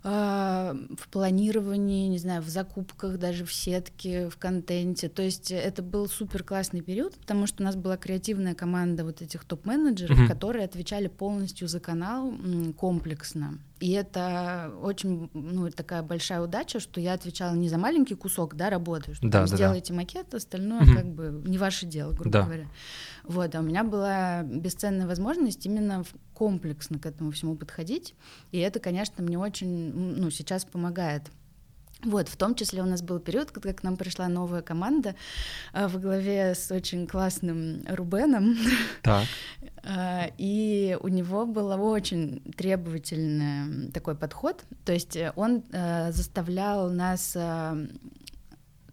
в 0.04 1.08
планировании, 1.12 2.08
не 2.08 2.18
знаю, 2.18 2.42
в 2.42 2.50
закупках, 2.50 3.18
даже 3.18 3.46
в 3.46 3.54
сетке, 3.54 4.30
в 4.30 4.38
контенте. 4.38 5.10
То 5.10 5.22
есть 5.22 5.52
это 5.52 5.84
был 5.84 6.08
супер 6.08 6.44
классный 6.44 6.82
период, 6.82 7.16
потому 7.18 7.46
что 7.46 7.62
у 7.62 7.66
нас 7.66 7.76
была 7.76 7.98
креативная 7.98 8.56
команда 8.56 9.06
вот 9.06 9.22
этих 9.22 9.46
топ-менеджеров, 9.46 10.20
mm-hmm. 10.20 10.28
которые 10.28 10.66
отвечали 10.66 11.08
полностью 11.08 11.68
за 11.68 11.80
канал 11.80 12.34
комплексно. 12.78 13.60
И 13.80 13.92
это 13.92 14.72
очень 14.82 15.30
ну, 15.34 15.70
такая 15.72 16.04
большая 16.04 16.42
удача, 16.42 16.80
что 16.80 17.02
я 17.02 17.14
отвечала 17.14 17.56
не 17.56 17.70
за 17.70 17.78
маленький 17.78 18.16
кусок 18.16 18.56
да, 18.56 18.70
работы, 18.70 19.16
что 19.16 19.28
да, 19.28 19.42
да, 19.42 19.48
сделайте 19.48 19.94
да. 19.94 19.98
макет, 19.98 20.34
остальное 20.34 20.82
mm-hmm. 20.82 20.96
как 20.96 21.06
бы 21.08 21.44
не 21.48 21.58
ваше 21.58 21.86
дело, 21.86 22.12
грубо 22.12 22.32
да. 22.32 22.44
говоря. 22.44 22.68
Вот, 23.24 23.56
а 23.56 23.60
у 23.60 23.64
меня 23.64 23.84
была 23.84 24.44
бесценная 24.44 25.08
возможность 25.08 25.66
именно 25.66 26.04
комплексно 26.34 27.00
к 27.00 27.06
этому 27.06 27.32
всему 27.32 27.56
подходить, 27.56 28.16
и 28.52 28.60
это, 28.60 28.80
конечно, 28.80 29.24
мне 29.24 29.38
очень, 29.38 29.94
ну, 29.94 30.30
сейчас 30.30 30.66
помогает. 30.66 31.24
Вот, 32.04 32.30
в 32.30 32.36
том 32.36 32.56
числе 32.56 32.82
у 32.82 32.86
нас 32.86 33.02
был 33.02 33.20
период, 33.20 33.52
когда 33.52 33.74
к 33.74 33.84
нам 33.84 33.96
пришла 33.96 34.28
новая 34.28 34.62
команда 34.62 35.16
э, 35.74 35.88
во 35.88 36.00
главе 36.00 36.56
с 36.56 36.72
очень 36.72 37.06
классным 37.06 37.84
Рубеном. 37.88 38.58
Так. 39.02 39.26
Э, 39.84 40.30
и 40.38 40.96
у 41.02 41.08
него 41.08 41.48
был 41.48 41.70
очень 41.70 42.42
требовательный 42.56 43.92
такой 43.92 44.14
подход. 44.14 44.64
То 44.86 44.94
есть 44.94 45.18
он 45.36 45.64
э, 45.72 46.12
заставлял 46.12 46.92
нас 46.92 47.36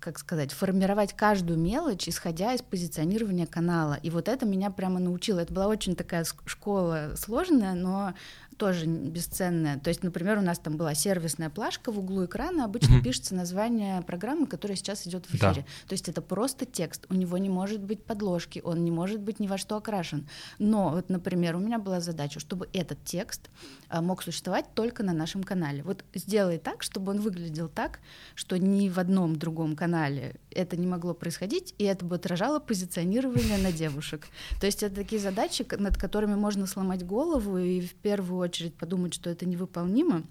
как 0.09 0.19
сказать, 0.19 0.53
формировать 0.53 1.12
каждую 1.12 1.59
мелочь, 1.59 2.09
исходя 2.09 2.55
из 2.55 2.62
позиционирования 2.62 3.47
канала. 3.47 3.99
И 4.03 4.09
вот 4.09 4.27
это 4.27 4.47
меня 4.47 4.71
прямо 4.71 5.00
научило. 5.00 5.41
Это 5.41 5.53
была 5.53 5.67
очень 5.67 5.95
такая 5.95 6.25
школа 6.47 7.12
сложная, 7.15 7.75
но 7.75 8.15
тоже 8.59 8.87
бесценная. 8.87 9.79
То 9.79 9.88
есть, 9.88 10.03
например, 10.03 10.38
у 10.38 10.43
нас 10.43 10.59
там 10.59 10.77
была 10.77 10.93
сервисная 10.93 11.49
плашка 11.49 11.93
в 11.93 11.99
углу 11.99 12.27
экрана, 12.27 12.65
обычно 12.65 12.97
mm-hmm. 12.97 13.03
пишется 13.03 13.35
название 13.35 14.03
программы, 14.03 14.47
которая 14.47 14.77
сейчас 14.77 15.07
идет 15.07 15.27
в 15.27 15.35
эфире. 15.35 15.65
Да. 15.65 15.87
То 15.87 15.93
есть 15.93 16.09
это 16.09 16.21
просто 16.21 16.67
текст, 16.67 17.07
у 17.09 17.15
него 17.15 17.38
не 17.38 17.49
может 17.49 17.81
быть 17.81 18.03
подложки, 18.03 18.61
он 18.65 18.85
не 18.85 18.91
может 18.91 19.21
быть 19.21 19.38
ни 19.38 19.47
во 19.47 19.59
что 19.59 19.77
окрашен. 19.77 20.29
Но 20.59 20.91
вот, 20.91 21.09
например, 21.09 21.57
у 21.57 21.61
меня 21.61 21.79
была 21.79 22.00
задача, 22.00 22.41
чтобы 22.41 22.69
этот 22.73 23.03
текст 23.05 23.49
а, 23.88 24.03
мог 24.03 24.23
существовать 24.23 24.67
только 24.75 25.05
на 25.05 25.12
нашем 25.12 25.45
канале. 25.45 25.83
Вот 25.85 26.05
сделай 26.15 26.59
так, 26.59 26.83
чтобы 26.83 27.12
он 27.12 27.21
выглядел 27.21 27.69
так, 27.69 28.00
что 28.35 28.59
ни 28.59 28.88
в 28.88 28.99
одном 28.99 29.37
другом 29.37 29.77
канале 29.77 30.35
это 30.50 30.77
не 30.77 30.88
могло 30.88 31.14
происходить, 31.14 31.75
и 31.79 31.85
это 31.85 32.05
бы 32.05 32.16
отражало 32.16 32.59
позиционирование 32.59 33.59
на 33.59 33.71
девушек. 33.71 34.27
То 34.61 34.66
есть 34.66 34.83
это 34.83 34.97
такие 34.97 35.21
задачи, 35.21 35.64
над 35.79 35.97
которыми 35.97 36.35
можно 36.35 36.66
сломать 36.66 37.07
голову 37.07 37.57
и 37.59 37.81
в 37.81 37.94
первую 37.94 38.40
очередь 38.40 38.48
подумать, 38.77 39.15
что 39.15 39.31
это 39.31 39.47
невыполнимо, 39.47 40.25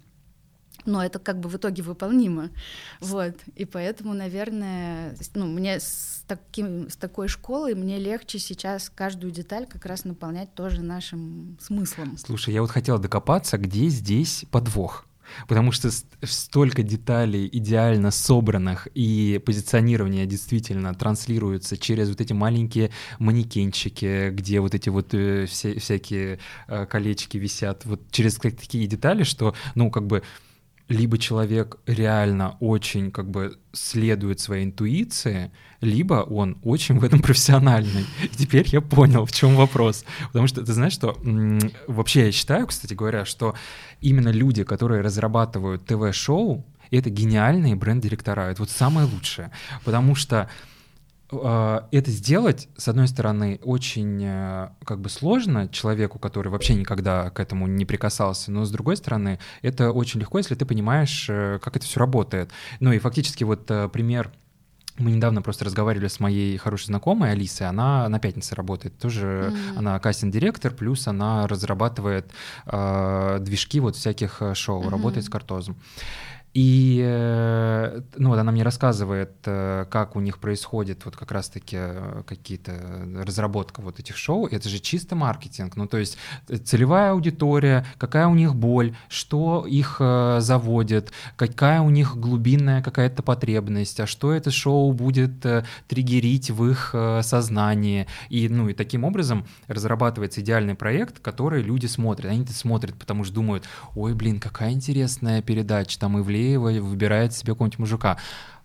но 0.86 1.04
это 1.04 1.20
как 1.20 1.40
бы 1.40 1.50
в 1.50 1.58
итоге 1.58 1.84
выполнимо. 1.84 2.50
Вот. 3.00 3.36
И 3.56 3.66
поэтому, 3.66 4.14
наверное, 4.14 5.16
ну, 5.34 5.46
мне 5.48 5.80
с, 5.80 6.24
таким, 6.28 6.90
с 6.90 6.96
такой 6.96 7.28
школой 7.28 7.76
мне 7.76 7.98
легче 7.98 8.40
сейчас 8.40 8.90
каждую 8.94 9.32
деталь 9.32 9.66
как 9.66 9.86
раз 9.86 10.06
наполнять 10.06 10.54
тоже 10.54 10.82
нашим 10.82 11.58
смыслом. 11.60 12.18
Слушай, 12.18 12.54
я 12.54 12.62
вот 12.62 12.72
хотела 12.72 13.00
докопаться, 13.00 13.58
где 13.58 13.88
здесь 13.88 14.46
подвох. 14.52 15.07
Потому 15.48 15.72
что 15.72 15.90
столько 16.24 16.84
деталей 16.84 17.50
идеально 17.52 18.12
собранных, 18.12 18.88
и 18.94 19.42
позиционирование 19.46 20.26
действительно 20.26 20.94
транслируется 20.94 21.78
через 21.78 22.10
вот 22.10 22.22
эти 22.22 22.34
маленькие 22.34 22.92
манекенчики, 23.20 24.30
где 24.32 24.60
вот 24.60 24.76
эти 24.76 24.90
вот 24.90 25.14
э, 25.14 25.46
все, 25.46 25.80
всякие 25.80 26.40
э, 26.68 26.86
колечки 26.86 27.38
висят, 27.38 27.86
вот 27.86 28.02
через 28.12 28.36
такие 28.36 28.88
детали, 28.88 29.24
что, 29.24 29.56
ну, 29.76 29.92
как 29.92 30.08
бы 30.08 30.24
либо 30.90 31.18
человек 31.18 31.78
реально 31.86 32.58
очень 32.60 33.12
как 33.12 33.30
бы 33.30 33.60
следует 33.74 34.40
своей 34.40 34.66
интуиции, 34.66 35.52
либо 35.82 36.16
он 36.16 36.58
очень 36.64 36.98
в 37.00 37.04
этом 37.04 37.20
профессиональный. 37.22 38.06
Теперь 38.36 38.68
я 38.70 38.82
понял, 38.82 39.26
в 39.26 39.32
чем 39.32 39.56
вопрос. 39.56 40.06
Потому 40.28 40.48
что 40.48 40.64
ты 40.64 40.74
знаешь, 40.74 40.94
что 40.94 41.18
вообще 41.88 42.28
я 42.28 42.32
считаю, 42.32 42.68
кстати 42.68 42.94
говоря, 42.94 43.26
что 43.26 43.56
именно 44.02 44.30
люди, 44.30 44.64
которые 44.64 45.02
разрабатывают 45.02 45.86
ТВ-шоу, 45.86 46.66
это 46.90 47.10
гениальные 47.10 47.76
бренд-директора. 47.76 48.50
Это 48.52 48.62
вот 48.62 48.70
самое 48.70 49.08
лучшее. 49.08 49.52
Потому 49.84 50.16
что 50.16 50.50
это 51.30 52.12
сделать, 52.12 52.70
с 52.78 52.88
одной 52.88 53.08
стороны, 53.08 53.60
очень 53.64 54.24
э, 54.24 54.70
как 54.86 55.02
бы 55.02 55.10
сложно 55.10 55.68
человеку, 55.68 56.20
который 56.20 56.48
вообще 56.48 56.74
никогда 56.76 57.30
к 57.32 57.40
этому 57.42 57.68
не 57.68 57.84
прикасался, 57.86 58.50
но 58.50 58.64
с 58.64 58.72
другой 58.72 58.96
стороны, 58.96 59.40
это 59.62 59.92
очень 59.92 60.22
легко, 60.22 60.38
если 60.38 60.56
ты 60.56 60.66
понимаешь, 60.66 61.28
э, 61.30 61.60
как 61.62 61.76
это 61.76 61.86
все 61.86 62.00
работает. 62.00 62.52
Ну 62.80 62.94
и 62.94 63.00
фактически 63.00 63.44
вот 63.44 63.70
э, 63.70 63.90
пример 63.90 64.32
мы 64.98 65.12
недавно 65.12 65.42
просто 65.42 65.66
разговаривали 65.66 66.08
с 66.08 66.20
моей 66.20 66.58
хорошей 66.58 66.88
знакомой 66.88 67.32
Алисой, 67.32 67.68
она 67.68 68.08
на 68.08 68.20
пятнице 68.20 68.56
работает, 68.56 68.98
тоже 68.98 69.52
mm-hmm. 69.54 69.78
она 69.78 70.00
кастинг-директор, 70.00 70.72
плюс 70.72 71.08
она 71.08 71.46
разрабатывает 71.46 72.32
э, 72.66 73.38
движки 73.42 73.80
вот 73.80 73.96
всяких 73.98 74.42
шоу, 74.54 74.82
mm-hmm. 74.82 74.90
работает 74.90 75.26
с 75.26 75.30
картозом. 75.30 75.78
И 76.58 77.04
э, 77.06 78.02
ну, 78.16 78.30
вот 78.30 78.40
она 78.40 78.52
мне 78.52 78.64
рассказывает, 78.64 79.34
э, 79.46 79.86
как 79.92 80.16
у 80.16 80.20
них 80.22 80.40
происходит 80.40 81.06
вот 81.06 81.16
как 81.16 81.32
раз-таки 81.32 81.78
э, 81.80 82.24
какие-то 82.26 82.74
разработка 83.28 83.82
вот 83.82 84.00
этих 84.00 84.18
шоу. 84.18 84.48
Это 84.48 84.68
же 84.68 84.80
чисто 84.80 85.16
маркетинг. 85.16 85.76
Ну, 85.76 85.86
то 85.86 86.00
есть 86.00 86.18
целевая 86.66 87.12
аудитория, 87.12 87.86
какая 88.00 88.26
у 88.26 88.34
них 88.34 88.56
боль, 88.56 88.96
что 89.08 89.68
их 89.68 89.98
заводит, 90.00 91.12
какая 91.36 91.82
у 91.82 91.92
них 91.92 92.18
глубинная 92.18 92.82
какая-то 92.82 93.22
потребность, 93.22 94.00
а 94.00 94.08
что 94.08 94.34
это 94.34 94.50
шоу 94.50 94.94
будет 94.94 95.46
триггерить 95.88 96.50
в 96.50 96.66
их 96.68 96.96
сознании. 97.22 98.08
И, 98.30 98.50
ну, 98.50 98.70
и 98.70 98.74
таким 98.74 99.04
образом 99.04 99.46
разрабатывается 99.68 100.42
идеальный 100.42 100.74
проект, 100.74 101.20
который 101.20 101.62
люди 101.62 101.86
смотрят. 101.86 102.32
Они 102.32 102.42
это 102.42 102.54
смотрят, 102.54 102.96
потому 102.96 103.26
что 103.26 103.36
думают, 103.36 103.66
ой, 103.94 104.16
блин, 104.16 104.40
какая 104.40 104.72
интересная 104.72 105.44
передача, 105.44 106.00
там 106.00 106.20
Ивлеева 106.20 106.47
Андреева 106.56 106.86
выбирает 106.86 107.34
себе 107.34 107.54
какого-нибудь 107.54 107.80
мужика. 107.80 108.18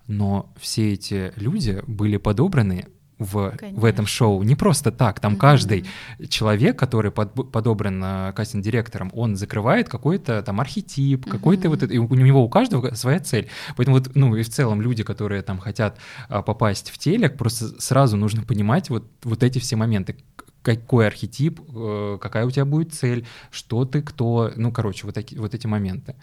Но 0.06 0.50
все 0.58 0.92
эти 0.92 1.32
люди 1.36 1.82
были 1.86 2.16
подобраны 2.16 2.86
в, 3.18 3.54
в 3.72 3.84
этом 3.84 4.06
шоу. 4.06 4.42
Не 4.42 4.56
просто 4.56 4.90
так. 4.90 5.20
Там 5.20 5.34
mm-hmm. 5.34 5.38
каждый 5.38 5.86
человек, 6.28 6.76
который 6.76 7.12
под, 7.12 7.52
подобран 7.52 8.02
uh, 8.02 8.32
кастинг-директором, 8.32 9.10
он 9.14 9.36
закрывает 9.36 9.88
какой-то 9.88 10.42
там 10.42 10.60
архетип, 10.60 11.24
mm-hmm. 11.24 11.30
какой-то 11.30 11.68
вот 11.68 11.82
и 11.84 11.98
у 11.98 12.14
него 12.14 12.44
у 12.44 12.48
каждого 12.48 12.94
своя 12.94 13.20
цель. 13.20 13.48
Поэтому 13.76 13.98
вот, 13.98 14.10
ну 14.14 14.34
и 14.34 14.42
в 14.42 14.48
целом 14.48 14.82
люди, 14.82 15.04
которые 15.04 15.42
там 15.42 15.58
хотят 15.58 15.98
uh, 16.28 16.42
попасть 16.42 16.90
в 16.90 16.98
телек, 16.98 17.38
просто 17.38 17.80
сразу 17.80 18.16
нужно 18.16 18.42
понимать 18.42 18.90
вот, 18.90 19.04
вот 19.22 19.42
эти 19.42 19.60
все 19.60 19.76
моменты 19.76 20.16
какой 20.62 21.08
архетип, 21.08 21.60
э, 21.74 22.18
какая 22.20 22.46
у 22.46 22.50
тебя 22.52 22.64
будет 22.64 22.94
цель, 22.94 23.26
что 23.50 23.84
ты, 23.84 24.00
кто, 24.00 24.52
ну, 24.54 24.70
короче, 24.70 25.06
вот, 25.06 25.14
таки, 25.16 25.36
вот 25.36 25.54
эти 25.56 25.66
моменты. 25.66 26.14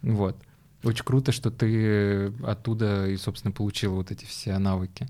Вот. 0.00 0.34
Очень 0.82 1.04
круто, 1.04 1.32
что 1.32 1.50
ты 1.50 2.32
оттуда 2.42 3.06
и, 3.08 3.16
собственно, 3.16 3.52
получила 3.52 3.94
вот 3.94 4.10
эти 4.10 4.24
все 4.24 4.58
навыки. 4.58 5.06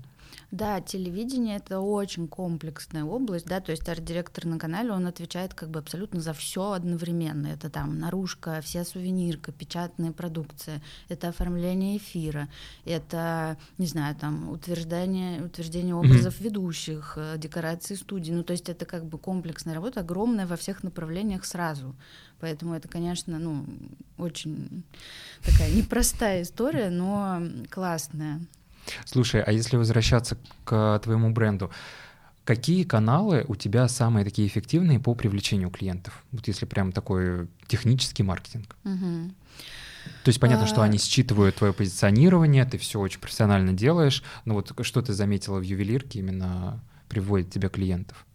Да, 0.51 0.81
телевидение 0.81 1.57
это 1.57 1.79
очень 1.79 2.27
комплексная 2.27 3.03
область, 3.03 3.47
да, 3.47 3.59
то 3.59 3.71
есть 3.71 3.87
арт-директор 3.89 4.45
на 4.45 4.59
канале, 4.59 4.91
он 4.91 5.07
отвечает 5.07 5.53
как 5.53 5.69
бы 5.69 5.79
абсолютно 5.79 6.21
за 6.21 6.33
все 6.33 6.73
одновременно. 6.73 7.47
Это 7.47 7.69
там 7.69 7.99
наружка, 7.99 8.61
вся 8.61 8.85
сувенирка, 8.85 9.51
печатная 9.51 10.11
продукция, 10.11 10.81
это 11.09 11.29
оформление 11.29 11.97
эфира, 11.97 12.49
это, 12.85 13.57
не 13.77 13.87
знаю, 13.87 14.15
там 14.15 14.49
утверждение, 14.49 15.43
утверждение 15.43 15.95
образов 15.95 16.39
mm-hmm. 16.39 16.43
ведущих, 16.43 17.13
э, 17.17 17.37
декорации 17.37 17.95
студии. 17.95 18.31
Ну, 18.31 18.43
то 18.43 18.51
есть 18.53 18.69
это 18.69 18.85
как 18.85 19.05
бы 19.05 19.17
комплексная 19.17 19.73
работа, 19.73 20.01
огромная 20.01 20.45
во 20.45 20.55
всех 20.55 20.83
направлениях 20.83 21.45
сразу. 21.45 21.95
Поэтому 22.39 22.73
это, 22.75 22.87
конечно, 22.87 23.39
ну, 23.39 23.65
очень 24.17 24.83
такая 25.41 25.71
непростая 25.73 26.41
история, 26.41 26.89
но 26.89 27.41
классная. 27.69 28.41
Слушай, 29.05 29.41
а 29.41 29.51
если 29.51 29.77
возвращаться 29.77 30.37
к 30.63 30.99
твоему 31.03 31.31
бренду, 31.31 31.71
какие 32.45 32.83
каналы 32.83 33.45
у 33.47 33.55
тебя 33.55 33.87
самые 33.87 34.25
такие 34.25 34.47
эффективные 34.47 34.99
по 34.99 35.15
привлечению 35.15 35.69
клиентов? 35.69 36.23
Вот 36.31 36.47
если 36.47 36.65
прям 36.65 36.91
такой 36.91 37.47
технический 37.67 38.23
маркетинг. 38.23 38.75
Угу. 38.83 39.31
То 40.23 40.29
есть 40.29 40.39
понятно, 40.39 40.67
что 40.67 40.81
а. 40.81 40.85
они 40.85 40.97
считывают 40.97 41.55
твое 41.55 41.73
позиционирование, 41.73 42.65
ты 42.65 42.77
все 42.77 42.99
очень 42.99 43.19
профессионально 43.19 43.73
делаешь, 43.73 44.23
но 44.45 44.55
вот 44.55 44.73
что 44.81 45.01
ты 45.01 45.13
заметила 45.13 45.59
в 45.59 45.63
ювелирке 45.63 46.19
именно 46.19 46.81
приводит 47.07 47.51
тебя 47.51 47.69
клиентов? 47.69 48.25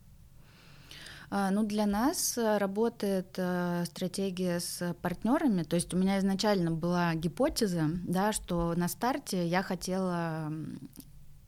А, 1.30 1.50
ну, 1.50 1.62
для 1.64 1.86
нас 1.86 2.38
э, 2.38 2.56
работает 2.58 3.34
э, 3.36 3.84
стратегия 3.86 4.60
с 4.60 4.94
партнерами. 5.02 5.62
То 5.62 5.76
есть 5.76 5.92
у 5.92 5.96
меня 5.96 6.18
изначально 6.18 6.70
была 6.70 7.14
гипотеза, 7.14 7.90
да, 8.04 8.32
что 8.32 8.74
на 8.76 8.88
старте 8.88 9.46
я 9.46 9.62
хотела 9.62 10.50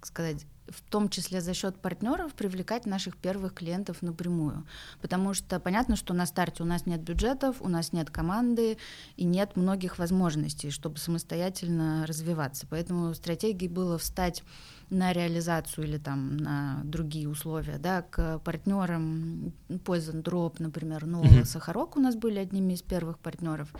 сказать, 0.02 0.46
в 0.68 0.82
том 0.82 1.08
числе 1.08 1.40
за 1.40 1.52
счет 1.52 1.76
партнеров 1.76 2.34
привлекать 2.34 2.86
наших 2.86 3.16
первых 3.16 3.54
клиентов 3.54 4.02
напрямую. 4.02 4.66
Потому 5.00 5.34
что 5.34 5.58
понятно, 5.58 5.96
что 5.96 6.14
на 6.14 6.26
старте 6.26 6.62
у 6.62 6.66
нас 6.66 6.86
нет 6.86 7.00
бюджетов, 7.00 7.56
у 7.60 7.68
нас 7.68 7.92
нет 7.92 8.10
команды 8.10 8.78
и 9.16 9.24
нет 9.24 9.56
многих 9.56 9.98
возможностей, 9.98 10.70
чтобы 10.70 10.98
самостоятельно 10.98 12.06
развиваться. 12.06 12.66
Поэтому 12.70 13.14
стратегией 13.14 13.70
было 13.70 13.98
встать 13.98 14.42
на 14.90 15.12
реализацию 15.12 15.86
или 15.86 15.98
там 15.98 16.36
на 16.36 16.82
другие 16.84 17.28
условия, 17.28 17.78
да, 17.78 18.02
к 18.02 18.40
партнерам 18.40 19.52
Poison 19.68 20.22
Drop, 20.22 20.56
например, 20.58 21.06
Нового 21.06 21.26
mm-hmm. 21.26 21.44
Сахарок 21.44 21.96
у 21.96 22.00
нас 22.00 22.16
были 22.16 22.38
одними 22.38 22.72
из 22.72 22.82
первых 22.82 23.18
партнеров, 23.18 23.72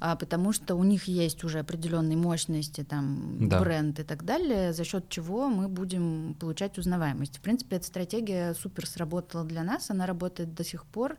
а, 0.00 0.16
потому 0.16 0.52
что 0.52 0.74
у 0.74 0.84
них 0.84 1.04
есть 1.04 1.44
уже 1.44 1.58
определенные 1.58 2.16
мощности, 2.16 2.84
там, 2.84 3.48
да. 3.48 3.60
бренд 3.60 4.00
и 4.00 4.02
так 4.02 4.24
далее, 4.24 4.72
за 4.72 4.84
счет 4.84 5.08
чего 5.08 5.48
мы 5.48 5.68
будем 5.68 6.34
получать 6.40 6.78
узнаваемость. 6.78 7.38
В 7.38 7.40
принципе, 7.40 7.76
эта 7.76 7.86
стратегия 7.86 8.54
супер 8.54 8.86
сработала 8.86 9.44
для 9.44 9.62
нас, 9.62 9.90
она 9.90 10.06
работает 10.06 10.54
до 10.54 10.64
сих 10.64 10.84
пор. 10.86 11.16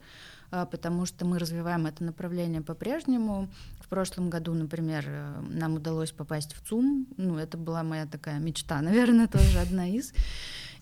А, 0.49 0.65
потому 0.65 1.05
что 1.05 1.25
мы 1.25 1.39
развиваем 1.39 1.87
это 1.87 2.03
направление 2.03 2.61
по-прежнему. 2.61 3.49
В 3.79 3.89
прошлом 3.89 4.29
году, 4.29 4.53
например, 4.53 5.05
э, 5.07 5.41
нам 5.49 5.75
удалось 5.75 6.11
попасть 6.11 6.53
в 6.53 6.65
ЦУМ. 6.67 7.07
Ну, 7.17 7.37
это 7.37 7.57
была 7.57 7.83
моя 7.83 8.05
такая 8.05 8.39
мечта, 8.39 8.81
наверное, 8.81 9.27
тоже 9.27 9.59
одна 9.59 9.87
из. 9.87 10.13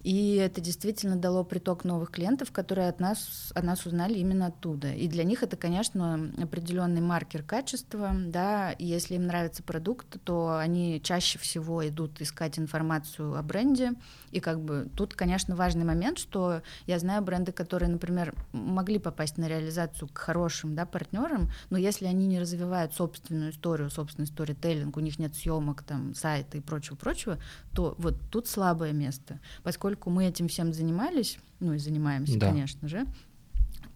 И 0.06 0.36
это 0.36 0.62
действительно 0.62 1.16
дало 1.16 1.44
приток 1.44 1.84
новых 1.84 2.12
клиентов, 2.12 2.52
которые 2.52 2.90
от 2.90 3.00
нас, 3.00 3.52
о 3.56 3.64
нас 3.64 3.88
узнали 3.88 4.14
именно 4.14 4.46
оттуда. 4.46 4.94
И 4.94 5.08
для 5.08 5.24
них 5.24 5.42
это, 5.42 5.58
конечно, 5.58 6.32
определенный 6.40 7.02
маркер 7.02 7.42
качества. 7.42 8.12
Да? 8.16 8.72
И 8.74 8.86
если 8.86 9.16
им 9.16 9.26
нравится 9.26 9.64
продукт, 9.64 10.24
то 10.24 10.60
они 10.60 11.02
чаще 11.04 11.40
всего 11.40 11.88
идут 11.88 12.22
искать 12.22 12.60
информацию 12.60 13.36
о 13.36 13.42
бренде. 13.42 13.94
И 14.30 14.42
как 14.42 14.62
бы 14.62 14.88
тут, 14.96 15.16
конечно, 15.16 15.56
важный 15.56 15.86
момент, 15.86 16.20
что 16.20 16.62
я 16.86 17.00
знаю 17.00 17.24
бренды, 17.24 17.52
которые, 17.52 17.90
например, 17.90 18.36
могли 18.52 19.00
попасть 19.00 19.40
на 19.40 19.48
реализацию 19.48 20.08
к 20.08 20.20
хорошим 20.20 20.76
да, 20.76 20.86
партнерам, 20.86 21.50
но 21.72 21.80
если 21.80 22.06
они 22.06 22.28
не 22.28 22.40
развивают 22.40 22.94
собственную 22.94 23.50
историю, 23.50 23.90
собственный 23.90 24.28
сторителлинг, 24.28 24.98
у 24.98 25.00
них 25.00 25.18
нет 25.18 25.36
съемок, 25.36 25.82
там, 25.82 26.14
сайта 26.14 26.60
и 26.60 26.62
прочего-прочего, 26.62 27.40
то 27.74 27.96
вот 27.98 28.18
тут 28.30 28.48
слабое 28.48 28.92
место. 28.94 29.40
Поскольку 29.64 29.95
поскольку 29.96 30.10
мы 30.10 30.26
этим 30.26 30.48
всем 30.48 30.74
занимались, 30.74 31.40
ну 31.60 31.74
и 31.74 31.78
занимаемся, 31.78 32.38
да. 32.38 32.48
конечно 32.48 32.88
же, 32.88 33.06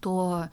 то 0.00 0.46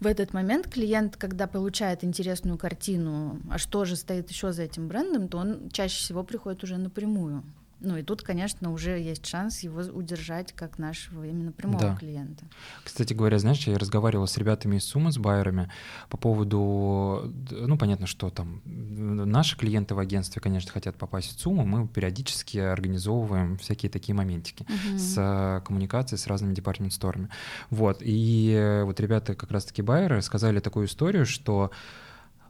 в 0.00 0.06
этот 0.06 0.32
момент 0.32 0.68
клиент, 0.68 1.16
когда 1.16 1.48
получает 1.48 2.04
интересную 2.04 2.56
картину, 2.56 3.40
а 3.50 3.58
что 3.58 3.84
же 3.84 3.96
стоит 3.96 4.30
еще 4.30 4.52
за 4.52 4.62
этим 4.62 4.86
брендом, 4.86 5.28
то 5.28 5.38
он 5.38 5.70
чаще 5.70 5.98
всего 5.98 6.22
приходит 6.22 6.62
уже 6.62 6.76
напрямую. 6.76 7.42
Ну 7.86 7.96
и 7.96 8.02
тут, 8.02 8.22
конечно, 8.22 8.72
уже 8.72 8.98
есть 8.98 9.24
шанс 9.24 9.60
его 9.60 9.80
удержать 9.80 10.52
как 10.52 10.76
нашего 10.76 11.24
именно 11.24 11.52
прямого 11.52 11.78
да. 11.78 11.96
клиента. 11.96 12.44
Кстати 12.82 13.14
говоря, 13.14 13.38
знаешь, 13.38 13.64
я 13.68 13.78
разговаривал 13.78 14.26
с 14.26 14.36
ребятами 14.36 14.76
из 14.76 14.84
Суммы, 14.84 15.12
с 15.12 15.18
байерами 15.18 15.70
по 16.08 16.16
поводу, 16.16 17.32
ну 17.48 17.78
понятно, 17.78 18.08
что 18.08 18.30
там 18.30 18.60
наши 18.64 19.56
клиенты 19.56 19.94
в 19.94 20.00
агентстве, 20.00 20.42
конечно, 20.42 20.72
хотят 20.72 20.96
попасть 20.96 21.36
в 21.36 21.40
Сумму, 21.40 21.64
мы 21.64 21.86
периодически 21.86 22.58
организовываем 22.58 23.56
всякие 23.58 23.88
такие 23.88 24.16
моментики 24.16 24.64
угу. 24.64 24.98
с 24.98 25.62
коммуникацией 25.64 26.18
с 26.18 26.26
разными 26.26 26.54
департмент-сторами. 26.54 27.28
Вот, 27.70 27.98
и 28.00 28.82
вот 28.84 28.98
ребята 28.98 29.36
как 29.36 29.52
раз-таки 29.52 29.82
байеры 29.82 30.22
сказали 30.22 30.58
такую 30.58 30.86
историю, 30.86 31.24
что 31.24 31.70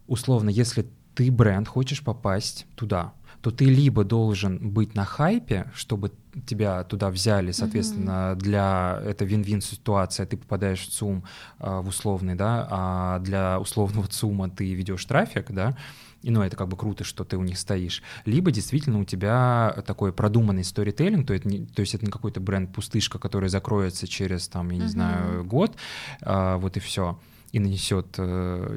условно, 0.07 0.49
если 0.49 0.87
ты 1.15 1.31
бренд 1.31 1.69
хочешь 1.69 2.03
попасть 2.03 2.67
туда, 2.75 3.13
то 3.41 3.51
ты 3.51 3.65
либо 3.65 4.05
должен 4.05 4.71
быть 4.71 4.95
на 4.95 5.05
хайпе, 5.05 5.71
чтобы 5.75 6.13
тебя 6.47 6.85
туда 6.85 7.11
взяли, 7.11 7.53
соответственно, 7.53 8.33
mm-hmm. 8.33 8.37
для 8.37 9.01
это 9.05 9.25
вин-вин 9.25 9.61
ситуация, 9.61 10.27
ты 10.27 10.37
попадаешь 10.37 10.87
в 10.87 10.91
ЦУМ 10.91 11.25
э, 11.61 11.81
в 11.81 11.89
условный, 11.89 12.35
да, 12.35 12.67
а 12.71 13.19
для 13.21 13.59
условного 13.59 14.07
ЦУМа 14.07 14.51
ты 14.51 14.75
ведешь 14.75 15.05
трафик, 15.05 15.51
да, 15.51 15.77
и 16.23 16.31
ну 16.31 16.43
это 16.43 16.57
как 16.57 16.69
бы 16.69 16.77
круто, 16.77 17.05
что 17.05 17.25
ты 17.25 17.37
у 17.37 17.43
них 17.43 17.59
стоишь. 17.59 18.03
Либо 18.25 18.51
действительно 18.51 18.99
у 19.01 19.05
тебя 19.05 19.83
такой 19.87 20.13
продуманный 20.13 20.65
сторителлинг, 20.65 21.27
то, 21.27 21.35
это 21.35 21.49
не, 21.49 21.67
то 21.67 21.81
есть 21.81 21.95
это 21.95 22.05
не 22.05 22.11
какой-то 22.11 22.41
бренд 22.41 22.75
пустышка, 22.75 23.19
который 23.19 23.49
закроется 23.49 24.09
через 24.09 24.49
там, 24.49 24.71
я 24.71 24.79
не 24.79 24.85
mm-hmm. 24.85 24.89
знаю, 24.89 25.45
год, 25.45 25.77
а, 26.23 26.59
вот 26.59 26.77
и 26.77 26.81
все 26.81 27.19
и 27.53 27.59
нанесет 27.59 28.07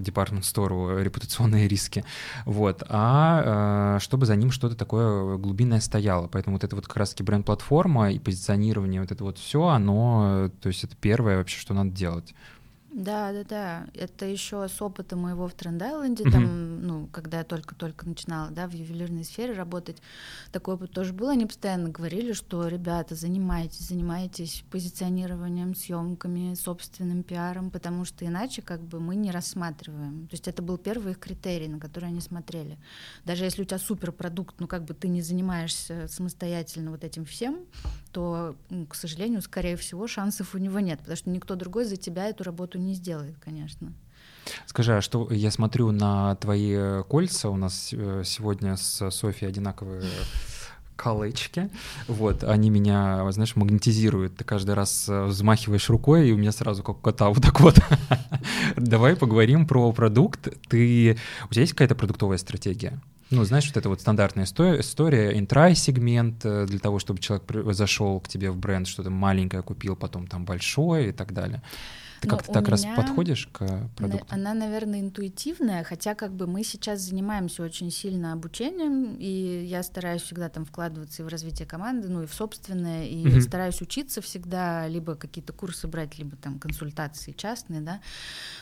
департмент 0.01 0.45
стору 0.45 0.99
репутационные 0.99 1.67
риски, 1.67 2.03
вот, 2.45 2.83
а 2.87 3.97
э, 3.97 3.99
чтобы 3.99 4.25
за 4.25 4.35
ним 4.35 4.51
что-то 4.51 4.75
такое 4.75 5.37
глубинное 5.37 5.79
стояло. 5.79 6.27
Поэтому 6.27 6.55
вот 6.55 6.63
это 6.63 6.75
вот 6.75 6.87
как 6.87 6.97
раз-таки 6.97 7.23
бренд-платформа 7.23 8.11
и 8.11 8.19
позиционирование, 8.19 9.01
вот 9.01 9.11
это 9.11 9.23
вот 9.23 9.37
все, 9.37 9.67
оно, 9.67 10.49
то 10.61 10.67
есть 10.67 10.83
это 10.83 10.95
первое 10.95 11.37
вообще, 11.37 11.59
что 11.59 11.73
надо 11.73 11.91
делать. 11.91 12.33
Да, 12.99 13.31
да, 13.31 13.43
да. 13.45 13.87
Это 13.93 14.25
еще 14.25 14.67
с 14.67 14.81
опыта 14.81 15.15
моего 15.15 15.47
в 15.47 15.53
Тренд-Айленде, 15.53 16.25
mm-hmm. 16.25 16.31
там, 16.31 16.81
ну, 16.85 17.07
когда 17.07 17.37
я 17.37 17.43
только-только 17.45 18.05
начинала, 18.05 18.51
да, 18.51 18.67
в 18.67 18.73
ювелирной 18.73 19.23
сфере 19.23 19.53
работать, 19.53 20.01
такой 20.51 20.73
опыт 20.73 20.91
тоже 20.91 21.13
был. 21.13 21.29
Они 21.29 21.45
постоянно 21.45 21.87
говорили, 21.87 22.33
что, 22.33 22.67
ребята, 22.67 23.15
занимайтесь, 23.15 23.87
занимайтесь 23.87 24.65
позиционированием, 24.69 25.75
съемками, 25.75 26.55
собственным 26.55 27.23
пиаром, 27.23 27.71
потому 27.71 28.03
что 28.03 28.25
иначе 28.25 28.61
как 28.61 28.81
бы 28.81 28.99
мы 28.99 29.15
не 29.15 29.31
рассматриваем. 29.31 30.27
То 30.27 30.33
есть 30.33 30.49
это 30.49 30.61
был 30.61 30.77
первый 30.77 31.13
их 31.13 31.19
критерий, 31.19 31.69
на 31.69 31.79
который 31.79 32.09
они 32.09 32.19
смотрели. 32.19 32.77
Даже 33.23 33.45
если 33.45 33.61
у 33.61 33.65
тебя 33.65 33.79
суперпродукт, 33.79 34.59
ну, 34.59 34.67
как 34.67 34.83
бы 34.83 34.93
ты 34.93 35.07
не 35.07 35.21
занимаешься 35.21 36.09
самостоятельно 36.09 36.91
вот 36.91 37.05
этим 37.05 37.23
всем, 37.23 37.59
то, 38.11 38.57
ну, 38.69 38.85
к 38.85 38.95
сожалению, 38.95 39.41
скорее 39.41 39.77
всего, 39.77 40.05
шансов 40.05 40.53
у 40.53 40.57
него 40.57 40.81
нет, 40.81 40.99
потому 40.99 41.15
что 41.15 41.29
никто 41.29 41.55
другой 41.55 41.85
за 41.85 41.95
тебя 41.95 42.27
эту 42.27 42.43
работу 42.43 42.77
не 42.77 42.88
сделает, 42.93 43.35
конечно. 43.39 43.93
Скажи, 44.65 44.97
а 44.97 45.01
что 45.01 45.27
я 45.31 45.51
смотрю 45.51 45.91
на 45.91 46.35
твои 46.35 46.73
э, 46.73 47.03
кольца? 47.07 47.49
У 47.49 47.57
нас 47.57 47.89
э, 47.91 48.23
сегодня 48.25 48.75
с 48.77 49.09
Софией 49.11 49.49
одинаковые 49.49 50.03
колечки. 50.95 51.69
Вот, 52.07 52.43
они 52.43 52.69
меня, 52.69 53.29
знаешь, 53.31 53.55
магнетизируют. 53.55 54.37
Ты 54.37 54.43
каждый 54.43 54.75
раз 54.75 55.07
э, 55.07 55.25
взмахиваешь 55.25 55.89
рукой, 55.89 56.29
и 56.29 56.31
у 56.31 56.37
меня 56.37 56.51
сразу 56.51 56.83
как 56.83 57.01
кота 57.01 57.29
вот 57.29 57.41
так 57.41 57.59
вот. 57.59 57.79
Давай 58.75 59.15
поговорим 59.15 59.67
про 59.67 59.91
продукт. 59.91 60.49
Ты... 60.67 61.17
У 61.49 61.53
тебя 61.53 61.61
есть 61.61 61.73
какая-то 61.73 61.95
продуктовая 61.95 62.37
стратегия? 62.37 62.99
Ну, 63.31 63.43
знаешь, 63.43 63.67
вот 63.67 63.77
это 63.77 63.89
вот 63.89 64.01
стандартная 64.01 64.45
история, 64.45 65.37
интрай-сегмент 65.37 66.39
для 66.39 66.79
того, 66.79 66.97
чтобы 66.97 67.19
человек 67.19 67.43
зашел 67.75 68.19
к 68.19 68.27
тебе 68.27 68.49
в 68.49 68.57
бренд, 68.57 68.87
что-то 68.87 69.11
маленькое 69.11 69.61
купил, 69.61 69.95
потом 69.95 70.25
там 70.25 70.45
большое 70.45 71.09
и 71.09 71.11
так 71.11 71.31
далее. 71.31 71.61
Ты 72.21 72.27
ну, 72.27 72.35
как-то 72.35 72.51
так 72.51 72.67
раз 72.67 72.85
подходишь 72.95 73.47
к 73.51 73.89
продукту? 73.95 74.27
Она, 74.29 74.53
наверное, 74.53 74.99
интуитивная, 74.99 75.83
хотя 75.83 76.15
как 76.15 76.33
бы 76.33 76.47
мы 76.47 76.63
сейчас 76.63 76.99
занимаемся 77.01 77.63
очень 77.63 77.91
сильно 77.91 78.33
обучением, 78.33 79.15
и 79.15 79.65
я 79.65 79.83
стараюсь 79.83 80.21
всегда 80.21 80.49
там 80.49 80.65
вкладываться 80.65 81.21
и 81.21 81.25
в 81.25 81.29
развитие 81.29 81.67
команды, 81.67 82.09
ну 82.09 82.23
и 82.23 82.25
в 82.25 82.33
собственное, 82.33 83.05
и 83.05 83.25
mm-hmm. 83.25 83.41
стараюсь 83.41 83.81
учиться 83.81 84.21
всегда, 84.21 84.87
либо 84.87 85.15
какие-то 85.15 85.53
курсы 85.53 85.87
брать, 85.87 86.17
либо 86.17 86.35
там 86.35 86.59
консультации 86.59 87.31
частные, 87.31 87.81
да, 87.81 88.01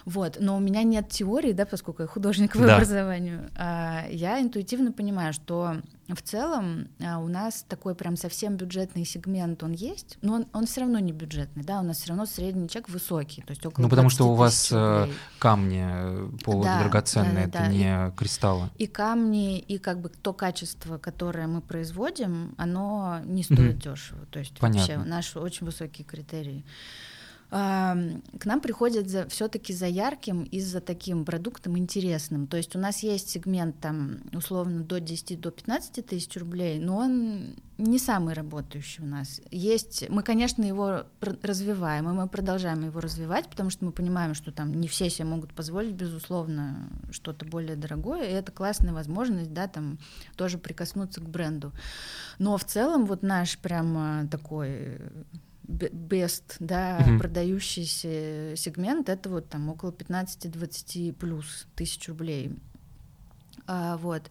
вот. 0.05 0.37
Но 0.39 0.55
у 0.55 0.59
меня 0.59 0.83
нет 0.83 1.09
теории, 1.09 1.53
да, 1.53 1.65
поскольку 1.65 2.03
я 2.03 2.07
художник 2.07 2.53
по 2.53 2.59
да. 2.59 2.75
образованию, 2.75 3.49
а 3.55 4.05
я 4.09 4.39
интуитивно 4.41 4.91
понимаю, 4.91 5.33
что 5.33 5.81
в 6.15 6.21
целом 6.21 6.87
а, 7.01 7.19
у 7.19 7.27
нас 7.27 7.65
такой 7.67 7.93
прям 7.95 8.15
совсем 8.15 8.55
бюджетный 8.55 9.05
сегмент 9.05 9.63
он 9.63 9.73
есть, 9.73 10.17
но 10.21 10.35
он, 10.35 10.47
он 10.53 10.65
все 10.65 10.81
равно 10.81 10.99
не 10.99 11.11
бюджетный, 11.11 11.63
да, 11.63 11.79
у 11.81 11.83
нас 11.83 11.97
все 11.97 12.09
равно 12.09 12.25
средний 12.25 12.69
чек 12.69 12.87
высокий, 12.89 13.41
то 13.41 13.51
есть 13.51 13.65
около 13.65 13.83
Ну 13.83 13.89
потому 13.89 14.09
что 14.09 14.29
у 14.29 14.33
вас 14.33 14.71
э, 14.71 15.01
рублей. 15.01 15.15
камни 15.39 15.85
э, 15.85 16.29
полудрагоценные, 16.43 17.47
да, 17.47 17.59
да, 17.59 17.59
это 17.59 17.59
да. 17.59 17.67
не 17.67 18.11
кристаллы. 18.15 18.69
И 18.77 18.87
камни, 18.87 19.59
и 19.59 19.77
как 19.77 19.99
бы 19.99 20.09
то 20.09 20.33
качество, 20.33 20.97
которое 20.97 21.47
мы 21.47 21.61
производим, 21.61 22.55
оно 22.57 23.19
не 23.25 23.43
стоит 23.43 23.59
mm-hmm. 23.59 23.93
дешево, 23.93 24.25
то 24.31 24.39
есть 24.39 24.57
Понятно. 24.59 24.95
вообще 24.95 25.09
наши 25.09 25.39
очень 25.39 25.65
высокие 25.65 26.05
критерии 26.05 26.63
к 27.49 28.45
нам 28.45 28.59
приходят 28.61 29.09
за, 29.09 29.27
все-таки 29.29 29.71
за 29.73 29.87
ярким 29.87 30.43
и 30.43 30.59
за 30.59 30.81
таким 30.81 31.23
продуктом 31.23 31.77
интересным. 31.77 32.45
То 32.45 32.57
есть 32.57 32.75
у 32.75 32.79
нас 32.79 33.03
есть 33.03 33.29
сегмент 33.29 33.79
там 33.79 34.17
условно 34.33 34.83
до 34.83 34.99
10 34.99 35.39
до 35.39 35.51
15 35.51 36.05
тысяч 36.05 36.35
рублей, 36.35 36.77
но 36.79 36.97
он 36.97 37.55
не 37.77 37.99
самый 37.99 38.33
работающий 38.33 39.03
у 39.03 39.07
нас. 39.07 39.39
Есть, 39.49 40.09
мы, 40.09 40.23
конечно, 40.23 40.63
его 40.63 41.03
развиваем, 41.21 42.09
и 42.09 42.13
мы 42.13 42.27
продолжаем 42.27 42.83
его 42.83 42.99
развивать, 42.99 43.47
потому 43.47 43.69
что 43.69 43.85
мы 43.85 43.91
понимаем, 43.91 44.33
что 44.33 44.51
там 44.51 44.73
не 44.73 44.87
все 44.87 45.09
себе 45.09 45.25
могут 45.25 45.53
позволить, 45.53 45.93
безусловно, 45.93 46.89
что-то 47.11 47.45
более 47.45 47.75
дорогое, 47.75 48.23
и 48.23 48.33
это 48.33 48.51
классная 48.51 48.93
возможность, 48.93 49.53
да, 49.53 49.67
там 49.67 49.99
тоже 50.35 50.57
прикоснуться 50.57 51.21
к 51.21 51.29
бренду. 51.29 51.71
Но 52.39 52.57
в 52.57 52.65
целом 52.65 53.05
вот 53.05 53.21
наш 53.21 53.57
прям 53.59 54.27
такой 54.29 54.99
best, 55.67 56.55
да, 56.59 56.99
mm-hmm. 56.99 57.19
продающийся 57.19 58.55
сегмент, 58.55 59.09
это 59.09 59.29
вот 59.29 59.49
там 59.49 59.69
около 59.69 59.91
15-20 59.91 61.13
плюс 61.13 61.67
тысяч 61.75 62.07
рублей. 62.07 62.55
А, 63.65 63.97
вот. 63.97 64.23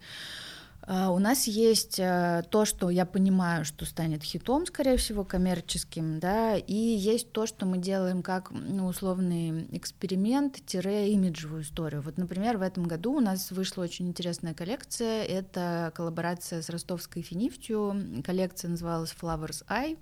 А, 0.88 1.10
у 1.10 1.18
нас 1.18 1.46
есть 1.46 1.98
а, 2.00 2.42
то, 2.42 2.64
что 2.64 2.90
я 2.90 3.04
понимаю, 3.06 3.64
что 3.64 3.84
станет 3.84 4.22
хитом, 4.22 4.66
скорее 4.66 4.96
всего, 4.96 5.24
коммерческим, 5.24 6.20
да, 6.20 6.56
и 6.56 6.74
есть 6.74 7.32
то, 7.32 7.46
что 7.46 7.66
мы 7.66 7.78
делаем 7.78 8.22
как 8.22 8.52
ну, 8.52 8.86
условный 8.86 9.66
эксперимент-имиджевую 9.76 11.62
историю. 11.62 12.02
Вот, 12.02 12.18
например, 12.18 12.58
в 12.58 12.62
этом 12.62 12.84
году 12.84 13.14
у 13.14 13.20
нас 13.20 13.50
вышла 13.50 13.82
очень 13.82 14.08
интересная 14.08 14.54
коллекция, 14.54 15.24
это 15.24 15.92
коллаборация 15.94 16.62
с 16.62 16.70
ростовской 16.70 17.22
финифтью, 17.22 18.22
коллекция 18.24 18.70
называлась 18.70 19.14
Flowers 19.20 19.66
Eye, 19.68 19.98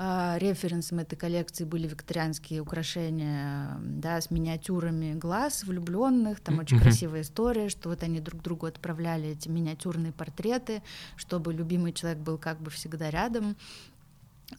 референсом 0.00 1.00
этой 1.00 1.16
коллекции 1.16 1.64
были 1.64 1.86
викторианские 1.86 2.60
украшения 2.62 3.76
да, 3.82 4.18
с 4.18 4.30
миниатюрами 4.30 5.12
глаз 5.12 5.64
влюбленных. 5.64 6.40
Там 6.40 6.58
очень 6.58 6.80
красивая 6.80 7.20
история, 7.20 7.68
что 7.68 7.90
вот 7.90 8.02
они 8.02 8.18
друг 8.20 8.42
другу 8.42 8.66
отправляли 8.66 9.28
эти 9.28 9.48
миниатюрные 9.48 10.12
портреты, 10.12 10.82
чтобы 11.16 11.52
любимый 11.52 11.92
человек 11.92 12.18
был 12.18 12.38
как 12.38 12.60
бы 12.60 12.70
всегда 12.70 13.10
рядом. 13.10 13.56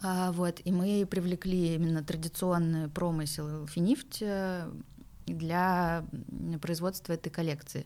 А, 0.01 0.31
вот, 0.31 0.61
и 0.63 0.71
мы 0.71 1.07
привлекли 1.09 1.75
именно 1.75 2.03
традиционный 2.03 2.87
промысел 2.87 3.67
финифть 3.67 4.19
э, 4.21 4.71
для 5.25 6.05
производства 6.61 7.13
этой 7.13 7.29
коллекции. 7.29 7.85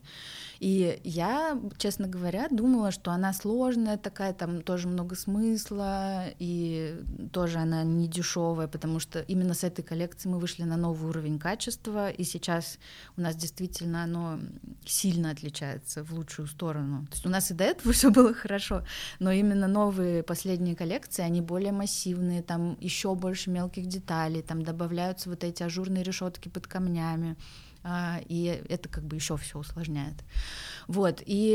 И 0.58 1.00
я, 1.04 1.60
честно 1.78 2.08
говоря, 2.08 2.48
думала, 2.50 2.90
что 2.90 3.10
она 3.10 3.32
сложная 3.32 3.96
такая, 3.96 4.32
там 4.32 4.62
тоже 4.62 4.88
много 4.88 5.14
смысла, 5.14 6.24
и 6.38 6.96
тоже 7.32 7.58
она 7.58 7.82
не 7.84 8.08
дешевая, 8.08 8.68
потому 8.68 9.00
что 9.00 9.20
именно 9.20 9.54
с 9.54 9.64
этой 9.64 9.82
коллекции 9.82 10.28
мы 10.28 10.38
вышли 10.38 10.62
на 10.62 10.76
новый 10.76 11.08
уровень 11.10 11.38
качества, 11.38 12.10
и 12.10 12.24
сейчас 12.24 12.78
у 13.16 13.20
нас 13.20 13.36
действительно 13.36 14.04
оно 14.04 14.38
сильно 14.84 15.30
отличается 15.30 16.04
в 16.04 16.12
лучшую 16.12 16.48
сторону. 16.48 17.06
То 17.06 17.14
есть 17.14 17.26
у 17.26 17.30
нас 17.30 17.50
и 17.50 17.54
до 17.54 17.64
этого 17.64 17.92
все 17.92 18.10
было 18.10 18.32
хорошо, 18.32 18.84
но 19.18 19.30
именно 19.32 19.66
новые 19.66 20.22
последние 20.22 20.76
коллекции, 20.76 21.22
они 21.22 21.40
более 21.40 21.72
массивные, 21.72 22.42
там 22.42 22.76
еще 22.80 23.14
больше 23.14 23.50
мелких 23.50 23.86
деталей, 23.86 24.42
там 24.42 24.62
добавляются 24.62 25.28
вот 25.30 25.44
эти 25.44 25.62
ажурные 25.62 26.02
решетки 26.02 26.48
под 26.48 26.66
камнями, 26.66 27.25
а, 27.82 28.20
и 28.28 28.44
это 28.68 28.88
как 28.88 29.04
бы 29.04 29.16
еще 29.16 29.36
все 29.36 29.58
усложняет. 29.58 30.14
Вот, 30.88 31.22
и 31.24 31.52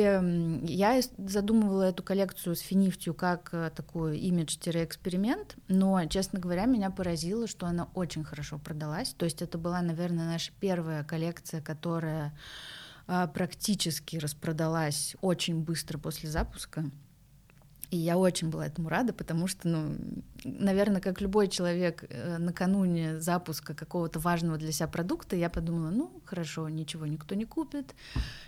я 0.63 1.01
задумывала 1.17 1.83
эту 1.83 2.03
коллекцию 2.03 2.55
с 2.55 2.59
финифтью 2.59 3.13
как 3.13 3.49
э, 3.53 3.69
такой 3.75 4.17
имидж-эксперимент, 4.19 5.57
но, 5.67 6.05
честно 6.05 6.39
говоря, 6.39 6.65
меня 6.65 6.89
поразило, 6.89 7.47
что 7.47 7.65
она 7.65 7.89
очень 7.95 8.23
хорошо 8.23 8.59
продалась. 8.59 9.13
То 9.13 9.25
есть 9.25 9.41
это 9.41 9.57
была, 9.57 9.81
наверное, 9.81 10.25
наша 10.25 10.53
первая 10.59 11.03
коллекция, 11.03 11.61
которая 11.61 12.33
а, 13.07 13.27
практически 13.27 14.15
распродалась 14.15 15.17
очень 15.21 15.61
быстро 15.61 15.97
после 15.97 16.29
запуска. 16.29 16.85
И 17.91 17.97
я 17.97 18.17
очень 18.17 18.49
была 18.49 18.67
этому 18.67 18.87
рада, 18.87 19.11
потому 19.11 19.47
что, 19.47 19.67
ну, 19.67 19.97
наверное, 20.45 21.01
как 21.01 21.19
любой 21.19 21.49
человек 21.49 22.05
э, 22.09 22.37
накануне 22.37 23.19
запуска 23.19 23.73
какого-то 23.73 24.19
важного 24.19 24.57
для 24.57 24.71
себя 24.71 24.87
продукта, 24.87 25.35
я 25.35 25.49
подумала, 25.49 25.89
ну, 25.89 26.09
хорошо, 26.25 26.69
ничего 26.69 27.05
никто 27.05 27.35
не 27.35 27.43
купит, 27.43 27.93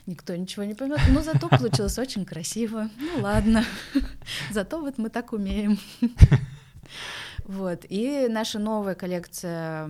никто 0.06 0.34
ничего 0.34 0.64
не 0.64 0.76
поймет, 0.76 1.02
но 1.10 1.22
зато 1.22 1.50
получилось 1.50 2.00
очень 2.00 2.24
красиво. 2.24 2.90
Ну 2.98 3.22
ладно, 3.22 3.66
зато 4.52 4.80
вот 4.80 4.98
мы 4.98 5.10
так 5.10 5.34
умеем. 5.34 5.78
Вот. 7.46 7.86
И 7.90 8.28
наша 8.30 8.58
новая 8.58 8.96
коллекция, 8.96 9.90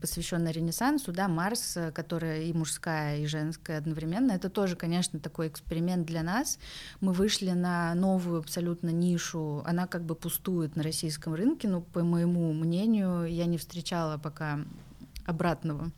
посвященная 0.00 0.52
Ренессансу, 0.52 1.12
да, 1.12 1.26
Марс, 1.28 1.78
которая 1.94 2.42
и 2.42 2.52
мужская, 2.52 3.18
и 3.18 3.26
женская 3.26 3.78
одновременно, 3.78 4.32
это 4.32 4.50
тоже, 4.50 4.76
конечно, 4.76 5.18
такой 5.18 5.48
эксперимент 5.48 6.06
для 6.06 6.22
нас. 6.22 6.58
Мы 7.00 7.12
вышли 7.12 7.50
на 7.50 7.94
новую 7.94 8.40
абсолютно 8.40 8.90
нишу, 8.90 9.62
она 9.64 9.86
как 9.86 10.04
бы 10.04 10.14
пустует 10.14 10.76
на 10.76 10.82
российском 10.82 11.34
рынке, 11.34 11.68
но, 11.68 11.80
по 11.80 12.02
моему 12.02 12.52
мнению, 12.52 13.24
я 13.24 13.46
не 13.46 13.56
встречала 13.56 14.18
пока 14.18 14.60
обратного 15.24 15.90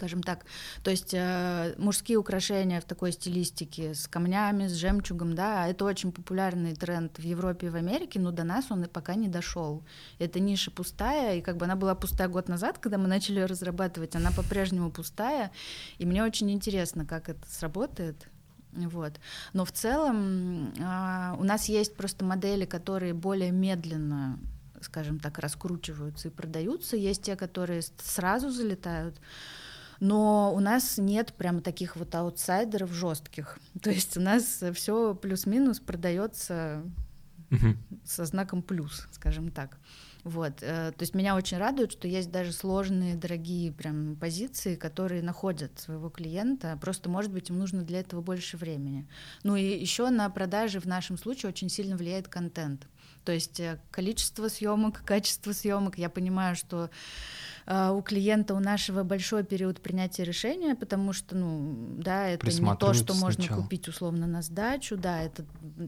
скажем 0.00 0.22
так. 0.22 0.46
То 0.82 0.90
есть 0.90 1.12
э, 1.12 1.74
мужские 1.76 2.16
украшения 2.16 2.80
в 2.80 2.84
такой 2.84 3.12
стилистике 3.12 3.94
с 3.94 4.08
камнями, 4.08 4.66
с 4.66 4.72
жемчугом, 4.72 5.34
да, 5.34 5.68
это 5.68 5.84
очень 5.84 6.10
популярный 6.10 6.74
тренд 6.74 7.18
в 7.18 7.22
Европе 7.22 7.66
и 7.66 7.70
в 7.70 7.76
Америке, 7.76 8.18
но 8.18 8.30
до 8.30 8.44
нас 8.44 8.70
он 8.70 8.84
и 8.84 8.88
пока 8.88 9.14
не 9.14 9.28
дошел. 9.28 9.82
Эта 10.18 10.40
ниша 10.40 10.70
пустая, 10.70 11.36
и 11.36 11.42
как 11.42 11.58
бы 11.58 11.66
она 11.66 11.76
была 11.76 11.94
пустая 11.94 12.28
год 12.28 12.48
назад, 12.48 12.78
когда 12.78 12.96
мы 12.96 13.08
начали 13.08 13.40
ее 13.40 13.46
разрабатывать, 13.46 14.16
она 14.16 14.30
по-прежнему 14.30 14.90
пустая, 14.90 15.50
и 15.98 16.06
мне 16.06 16.24
очень 16.24 16.50
интересно, 16.50 17.04
как 17.04 17.28
это 17.28 17.46
сработает. 17.50 18.26
Вот. 18.72 19.12
Но 19.52 19.64
в 19.66 19.72
целом 19.72 20.72
э, 20.78 21.34
у 21.38 21.44
нас 21.44 21.68
есть 21.68 21.94
просто 21.94 22.24
модели, 22.24 22.64
которые 22.64 23.12
более 23.12 23.50
медленно 23.50 24.38
скажем 24.82 25.18
так, 25.18 25.38
раскручиваются 25.38 26.28
и 26.28 26.30
продаются. 26.30 26.96
Есть 26.96 27.22
те, 27.22 27.36
которые 27.36 27.82
сразу 28.02 28.50
залетают. 28.50 29.16
Но 30.00 30.52
у 30.54 30.60
нас 30.60 30.96
нет 30.98 31.34
прям 31.34 31.60
таких 31.60 31.96
вот 31.96 32.14
аутсайдеров 32.14 32.90
жестких. 32.90 33.58
То 33.82 33.90
есть 33.90 34.16
у 34.16 34.20
нас 34.20 34.62
все 34.74 35.14
плюс-минус 35.14 35.78
продается 35.80 36.82
угу. 37.50 37.76
со 38.04 38.24
знаком 38.24 38.62
плюс, 38.62 39.06
скажем 39.12 39.50
так. 39.50 39.78
Вот, 40.22 40.62
э, 40.62 40.92
то 40.92 41.02
есть 41.02 41.14
меня 41.14 41.34
очень 41.34 41.56
радует, 41.56 41.92
что 41.92 42.06
есть 42.06 42.30
даже 42.30 42.52
сложные, 42.52 43.16
дорогие 43.16 43.72
прям 43.72 44.16
позиции, 44.16 44.74
которые 44.74 45.22
находят 45.22 45.78
своего 45.78 46.10
клиента. 46.10 46.78
Просто, 46.80 47.08
может 47.08 47.32
быть, 47.32 47.48
им 47.48 47.58
нужно 47.58 47.82
для 47.82 48.00
этого 48.00 48.20
больше 48.20 48.58
времени. 48.58 49.08
Ну 49.44 49.56
и 49.56 49.62
еще 49.62 50.10
на 50.10 50.28
продаже 50.28 50.78
в 50.78 50.84
нашем 50.84 51.16
случае 51.16 51.48
очень 51.48 51.70
сильно 51.70 51.96
влияет 51.96 52.28
контент. 52.28 52.86
То 53.24 53.32
есть 53.32 53.60
э, 53.60 53.78
количество 53.90 54.48
съемок, 54.48 55.02
качество 55.04 55.52
съемок. 55.52 55.98
Я 55.98 56.08
понимаю, 56.08 56.56
что 56.56 56.90
э, 57.66 57.90
у 57.90 58.00
клиента, 58.02 58.54
у 58.54 58.60
нашего 58.60 59.02
большой 59.02 59.44
период 59.44 59.80
принятия 59.80 60.24
решения, 60.24 60.74
потому 60.74 61.12
что, 61.12 61.36
ну, 61.36 61.96
да, 61.98 62.28
это 62.28 62.46
не 62.46 62.76
то, 62.76 62.94
что 62.94 63.14
можно 63.14 63.46
купить 63.48 63.88
условно 63.88 64.26
на 64.26 64.42
сдачу, 64.42 64.96
да, 64.96 65.22
это 65.22 65.44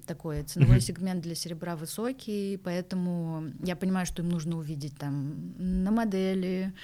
такой 0.06 0.42
ценовой 0.42 0.80
сегмент 0.80 1.22
для 1.22 1.34
серебра 1.34 1.76
высокий, 1.76 2.58
поэтому 2.58 3.44
я 3.62 3.76
понимаю, 3.76 4.06
что 4.06 4.22
им 4.22 4.28
нужно 4.28 4.58
увидеть 4.58 4.96
там 4.98 5.54
на 5.56 5.90
модели, 5.90 6.74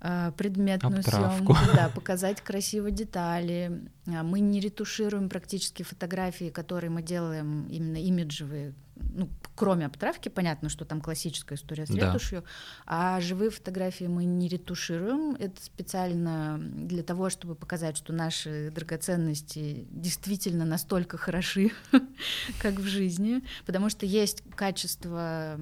э, 0.00 0.32
предметную 0.36 1.00
Обтравку. 1.00 1.54
съемку, 1.54 1.76
да, 1.76 1.88
показать 1.94 2.40
красиво 2.40 2.90
детали. 2.90 3.90
А 4.06 4.22
мы 4.22 4.38
не 4.38 4.60
ретушируем 4.60 5.28
практически 5.28 5.82
фотографии, 5.82 6.50
которые 6.50 6.90
мы 6.90 7.02
делаем 7.02 7.66
именно 7.68 7.96
имиджевые, 7.96 8.74
ну, 9.14 9.28
кроме 9.54 9.86
обтравки, 9.86 10.28
понятно, 10.28 10.68
что 10.68 10.84
там 10.84 11.00
классическая 11.00 11.54
история 11.54 11.86
с 11.86 11.90
да. 11.90 12.06
ретушью, 12.06 12.44
а 12.86 13.20
живые 13.20 13.50
фотографии 13.50 14.04
мы 14.04 14.24
не 14.24 14.48
ретушируем. 14.48 15.36
Это 15.38 15.62
специально 15.62 16.58
для 16.58 17.02
того, 17.02 17.30
чтобы 17.30 17.54
показать, 17.54 17.96
что 17.96 18.12
наши 18.12 18.70
драгоценности 18.70 19.86
действительно 19.90 20.64
настолько 20.64 21.16
хороши, 21.16 21.72
как 22.60 22.74
в 22.74 22.86
жизни, 22.86 23.42
потому 23.64 23.90
что 23.90 24.06
есть 24.06 24.42
качество 24.54 25.58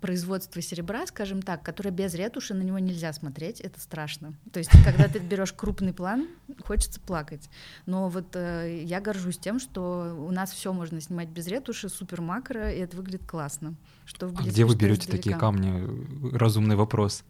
производство 0.00 0.60
серебра, 0.60 1.06
скажем 1.06 1.42
так, 1.42 1.62
которое 1.62 1.90
без 1.90 2.14
ретуши 2.14 2.54
на 2.54 2.62
него 2.62 2.78
нельзя 2.78 3.12
смотреть, 3.12 3.60
это 3.60 3.80
страшно. 3.80 4.34
То 4.52 4.58
есть, 4.58 4.70
когда 4.84 5.08
ты 5.08 5.18
берешь 5.18 5.52
крупный 5.52 5.92
план, 5.92 6.28
хочется 6.64 7.00
плакать. 7.00 7.48
Но 7.86 8.08
вот 8.08 8.34
э, 8.34 8.82
я 8.84 9.00
горжусь 9.00 9.38
тем, 9.38 9.58
что 9.58 10.16
у 10.18 10.30
нас 10.30 10.52
все 10.52 10.72
можно 10.72 11.00
снимать 11.00 11.28
без 11.28 11.46
ретуши, 11.46 11.88
супер 11.88 12.20
макро, 12.20 12.72
и 12.72 12.78
это 12.78 12.96
выглядит 12.96 13.26
классно. 13.26 13.74
Что 14.04 14.26
а 14.26 14.42
где 14.42 14.64
вы 14.64 14.74
берете 14.76 15.10
такие 15.10 15.36
камни? 15.36 16.36
Разумный 16.36 16.76
вопрос. 16.76 17.24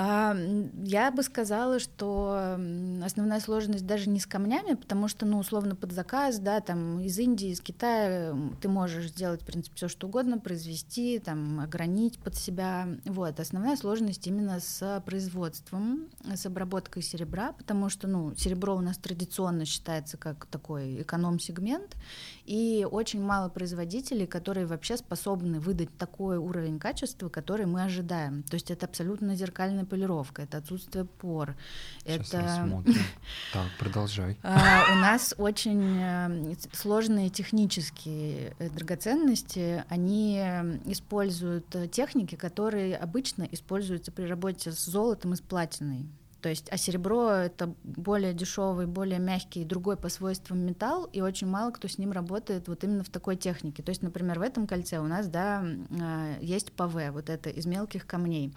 А, 0.00 0.36
я 0.84 1.10
бы 1.10 1.24
сказала, 1.24 1.80
что 1.80 2.56
основная 3.04 3.40
сложность 3.40 3.84
даже 3.84 4.08
не 4.08 4.20
с 4.20 4.26
камнями, 4.26 4.74
потому 4.74 5.08
что, 5.08 5.26
ну, 5.26 5.40
условно, 5.40 5.74
под 5.74 5.90
заказ, 5.90 6.38
да, 6.38 6.60
там 6.60 7.00
из 7.00 7.18
Индии, 7.18 7.48
из 7.48 7.60
Китая 7.60 8.32
ты 8.60 8.68
можешь 8.68 9.08
сделать, 9.08 9.42
в 9.42 9.44
принципе, 9.44 9.74
все 9.74 9.88
что 9.88 10.06
угодно, 10.06 10.38
произвести, 10.38 11.18
там, 11.18 11.58
огранить 11.58 12.20
под 12.20 12.36
себя. 12.36 12.86
Вот. 13.06 13.40
Основная 13.40 13.74
сложность 13.74 14.24
именно 14.28 14.60
с 14.60 15.02
производством, 15.04 16.06
с 16.32 16.46
обработкой 16.46 17.02
серебра, 17.02 17.50
потому 17.50 17.88
что, 17.88 18.06
ну, 18.06 18.36
серебро 18.36 18.76
у 18.76 18.80
нас 18.80 18.98
традиционно 18.98 19.64
считается 19.64 20.16
как 20.16 20.46
такой 20.46 21.02
эконом-сегмент, 21.02 21.96
и 22.44 22.86
очень 22.88 23.20
мало 23.20 23.48
производителей, 23.48 24.28
которые 24.28 24.66
вообще 24.66 24.96
способны 24.96 25.58
выдать 25.58 25.90
такой 25.98 26.36
уровень 26.36 26.78
качества, 26.78 27.28
который 27.28 27.66
мы 27.66 27.82
ожидаем. 27.82 28.44
То 28.44 28.54
есть 28.54 28.70
это 28.70 28.86
абсолютно 28.86 29.34
зеркальный 29.34 29.87
полировка, 29.88 30.42
это 30.42 30.58
отсутствие 30.58 31.04
пор. 31.04 31.56
Сейчас 32.04 32.28
это... 32.28 32.84
Так, 33.52 33.66
продолжай. 33.78 34.36
А, 34.42 34.92
у 34.92 34.96
нас 34.96 35.34
очень 35.38 35.98
э, 36.00 36.54
сложные 36.72 37.30
технические 37.30 38.54
э, 38.58 38.70
драгоценности. 38.70 39.84
Они 39.88 40.38
э, 40.40 40.78
используют 40.84 41.74
техники, 41.90 42.34
которые 42.34 42.96
обычно 42.96 43.44
используются 43.50 44.12
при 44.12 44.24
работе 44.24 44.72
с 44.72 44.84
золотом 44.84 45.32
и 45.32 45.36
с 45.36 45.40
платиной. 45.40 46.06
То 46.40 46.48
есть, 46.48 46.68
а 46.70 46.76
серебро 46.76 47.30
это 47.30 47.74
более 47.82 48.32
дешевый, 48.32 48.86
более 48.86 49.18
мягкий, 49.18 49.64
другой 49.64 49.96
по 49.96 50.08
свойствам 50.08 50.60
металл, 50.60 51.08
и 51.12 51.20
очень 51.20 51.48
мало 51.48 51.72
кто 51.72 51.88
с 51.88 51.98
ним 51.98 52.12
работает 52.12 52.68
вот 52.68 52.84
именно 52.84 53.02
в 53.02 53.08
такой 53.08 53.34
технике. 53.34 53.82
То 53.82 53.90
есть, 53.90 54.02
например, 54.02 54.38
в 54.38 54.42
этом 54.42 54.68
кольце 54.68 55.00
у 55.00 55.06
нас, 55.08 55.26
да, 55.26 55.64
есть 56.40 56.70
ПВ, 56.72 57.10
вот 57.10 57.28
это 57.28 57.50
из 57.50 57.66
мелких 57.66 58.06
камней. 58.06 58.54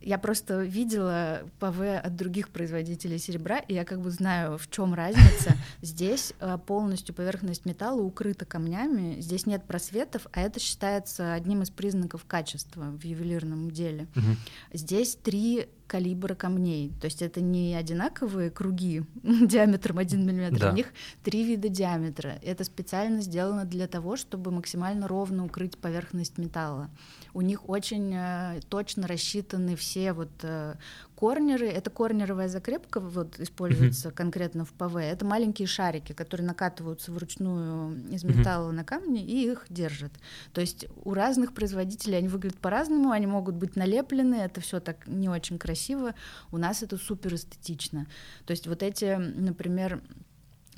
Я 0.00 0.18
просто 0.18 0.62
видела 0.62 1.42
ПВ 1.58 1.80
от 2.02 2.16
других 2.16 2.50
производителей 2.50 3.18
серебра, 3.18 3.58
и 3.58 3.74
я 3.74 3.84
как 3.84 4.00
бы 4.00 4.10
знаю, 4.10 4.58
в 4.58 4.70
чем 4.70 4.94
разница. 4.94 5.56
Здесь 5.82 6.32
э, 6.40 6.58
полностью 6.64 7.14
поверхность 7.14 7.64
металла 7.66 8.02
укрыта 8.02 8.44
камнями, 8.44 9.20
здесь 9.20 9.46
нет 9.46 9.64
просветов, 9.64 10.26
а 10.32 10.40
это 10.40 10.60
считается 10.60 11.32
одним 11.32 11.62
из 11.62 11.70
признаков 11.70 12.24
качества 12.26 12.84
в 12.84 13.02
ювелирном 13.04 13.70
деле. 13.70 14.06
Угу. 14.16 14.36
Здесь 14.74 15.16
три 15.16 15.68
калибра 15.86 16.34
камней. 16.34 16.92
То 17.00 17.06
есть 17.06 17.22
это 17.22 17.40
не 17.40 17.74
одинаковые 17.74 18.50
круги 18.50 19.02
диаметром 19.22 19.98
1 19.98 20.20
мм, 20.20 20.58
да. 20.58 20.70
у 20.70 20.74
них 20.74 20.86
три 21.22 21.44
вида 21.44 21.68
диаметра. 21.68 22.38
Это 22.42 22.64
специально 22.64 23.20
сделано 23.20 23.64
для 23.64 23.86
того, 23.86 24.16
чтобы 24.16 24.50
максимально 24.50 25.08
ровно 25.08 25.44
укрыть 25.44 25.78
поверхность 25.78 26.38
металла. 26.38 26.90
У 27.36 27.42
них 27.42 27.68
очень 27.68 28.14
э, 28.14 28.60
точно 28.70 29.06
рассчитаны 29.06 29.76
все 29.76 30.14
вот 30.14 30.30
э, 30.42 30.76
корнеры. 31.14 31.68
Это 31.68 31.90
корнеровая 31.90 32.48
закрепка, 32.48 32.98
вот 32.98 33.38
используется 33.38 34.08
mm-hmm. 34.08 34.14
конкретно 34.14 34.64
в 34.64 34.72
ПВ. 34.72 34.96
Это 34.96 35.26
маленькие 35.26 35.68
шарики, 35.68 36.14
которые 36.14 36.46
накатываются 36.46 37.12
вручную 37.12 38.08
из 38.10 38.24
металла 38.24 38.70
mm-hmm. 38.70 38.74
на 38.74 38.84
камни 38.84 39.22
и 39.22 39.50
их 39.52 39.66
держат. 39.68 40.12
То 40.54 40.62
есть 40.62 40.86
у 41.04 41.12
разных 41.12 41.52
производителей 41.52 42.16
они 42.16 42.28
выглядят 42.28 42.58
по-разному, 42.58 43.10
они 43.10 43.26
могут 43.26 43.54
быть 43.54 43.76
налеплены, 43.76 44.36
это 44.36 44.62
все 44.62 44.80
так 44.80 45.06
не 45.06 45.28
очень 45.28 45.58
красиво 45.58 46.14
у 46.52 46.58
нас 46.58 46.82
это 46.82 46.96
супер 46.96 47.34
эстетично. 47.34 48.06
То 48.46 48.52
есть 48.52 48.66
вот 48.66 48.82
эти, 48.82 49.16
например, 49.16 50.00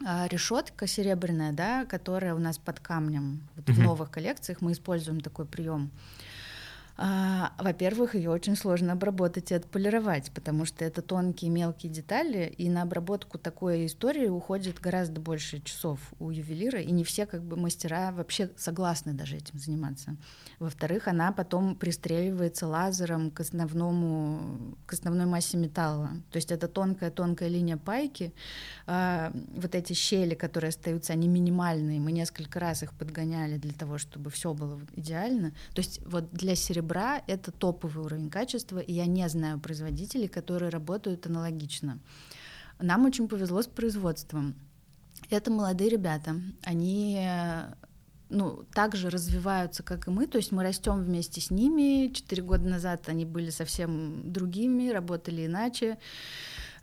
а, 0.04 0.26
решетка 0.28 0.86
серебряная, 0.86 1.52
да, 1.52 1.84
которая 1.84 2.34
у 2.34 2.38
нас 2.38 2.58
под 2.58 2.80
камнем, 2.80 3.48
вот 3.56 3.66
mm-hmm. 3.66 3.72
в 3.72 3.78
новых 3.78 4.10
коллекциях 4.10 4.60
мы 4.60 4.72
используем 4.72 5.20
такой 5.20 5.44
прием. 5.44 5.90
А, 7.00 7.52
во-первых, 7.58 8.16
ее 8.16 8.28
очень 8.28 8.56
сложно 8.56 8.94
обработать 8.94 9.52
и 9.52 9.54
отполировать, 9.54 10.32
потому 10.32 10.64
что 10.64 10.84
это 10.84 11.00
тонкие 11.00 11.48
мелкие 11.48 11.92
детали, 11.92 12.52
и 12.58 12.68
на 12.68 12.82
обработку 12.82 13.38
такой 13.38 13.86
истории 13.86 14.26
уходит 14.26 14.80
гораздо 14.80 15.20
больше 15.20 15.60
часов 15.60 16.00
у 16.18 16.30
ювелира, 16.30 16.80
и 16.80 16.90
не 16.90 17.04
все 17.04 17.24
как 17.26 17.44
бы 17.44 17.56
мастера 17.56 18.10
вообще 18.10 18.50
согласны 18.56 19.12
даже 19.12 19.36
этим 19.36 19.60
заниматься. 19.60 20.16
Во-вторых, 20.58 21.06
она 21.06 21.30
потом 21.30 21.76
пристреливается 21.76 22.66
лазером 22.66 23.30
к 23.30 23.38
основному, 23.38 24.76
к 24.84 24.92
основной 24.92 25.26
массе 25.26 25.56
металла. 25.56 26.10
То 26.32 26.38
есть 26.38 26.50
это 26.50 26.66
тонкая-тонкая 26.66 27.48
линия 27.48 27.76
пайки. 27.76 28.34
А, 28.86 29.32
вот 29.54 29.76
эти 29.76 29.92
щели, 29.92 30.34
которые 30.34 30.70
остаются, 30.70 31.12
они 31.12 31.28
минимальные. 31.28 32.00
Мы 32.00 32.10
несколько 32.10 32.58
раз 32.58 32.82
их 32.82 32.92
подгоняли 32.92 33.56
для 33.56 33.72
того, 33.72 33.98
чтобы 33.98 34.30
все 34.30 34.52
было 34.52 34.80
идеально. 34.96 35.52
То 35.74 35.80
есть 35.80 36.00
вот 36.04 36.32
для 36.32 36.56
серебра 36.56 36.87
это 37.26 37.52
топовый 37.52 38.04
уровень 38.04 38.30
качества, 38.30 38.78
и 38.78 38.92
я 38.92 39.06
не 39.06 39.28
знаю 39.28 39.58
производителей, 39.58 40.28
которые 40.28 40.70
работают 40.70 41.26
аналогично. 41.26 41.98
Нам 42.78 43.04
очень 43.04 43.28
повезло 43.28 43.62
с 43.62 43.66
производством. 43.66 44.54
Это 45.30 45.50
молодые 45.50 45.90
ребята. 45.90 46.40
Они 46.62 47.20
ну, 48.30 48.64
также 48.74 49.10
развиваются, 49.10 49.82
как 49.82 50.06
и 50.06 50.10
мы, 50.10 50.26
то 50.26 50.38
есть 50.38 50.52
мы 50.52 50.62
растем 50.62 51.02
вместе 51.02 51.40
с 51.40 51.50
ними. 51.50 52.12
Четыре 52.12 52.42
года 52.42 52.68
назад 52.68 53.08
они 53.08 53.24
были 53.24 53.50
совсем 53.50 54.32
другими, 54.32 54.90
работали 54.90 55.46
иначе. 55.46 55.98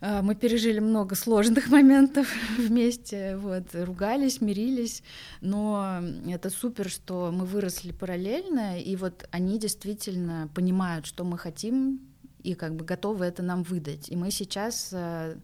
А, 0.00 0.22
мы 0.22 0.34
пережили 0.34 0.78
много 0.78 1.14
сложных 1.14 1.68
моментов 1.70 2.28
вместе, 2.58 3.36
вот, 3.36 3.74
ругались, 3.74 4.40
мирились, 4.40 5.02
но 5.40 6.00
это 6.28 6.50
супер, 6.50 6.88
что 6.88 7.30
мы 7.32 7.44
выросли 7.44 7.92
параллельно, 7.92 8.80
и 8.80 8.96
вот 8.96 9.28
они 9.30 9.58
действительно 9.58 10.48
понимают, 10.54 11.06
что 11.06 11.24
мы 11.24 11.38
хотим, 11.38 12.00
и 12.46 12.54
как 12.54 12.76
бы 12.76 12.84
готовы 12.84 13.24
это 13.24 13.42
нам 13.42 13.64
выдать. 13.64 14.08
И 14.08 14.14
мы 14.14 14.30
сейчас, 14.30 14.90
э, 14.92 15.36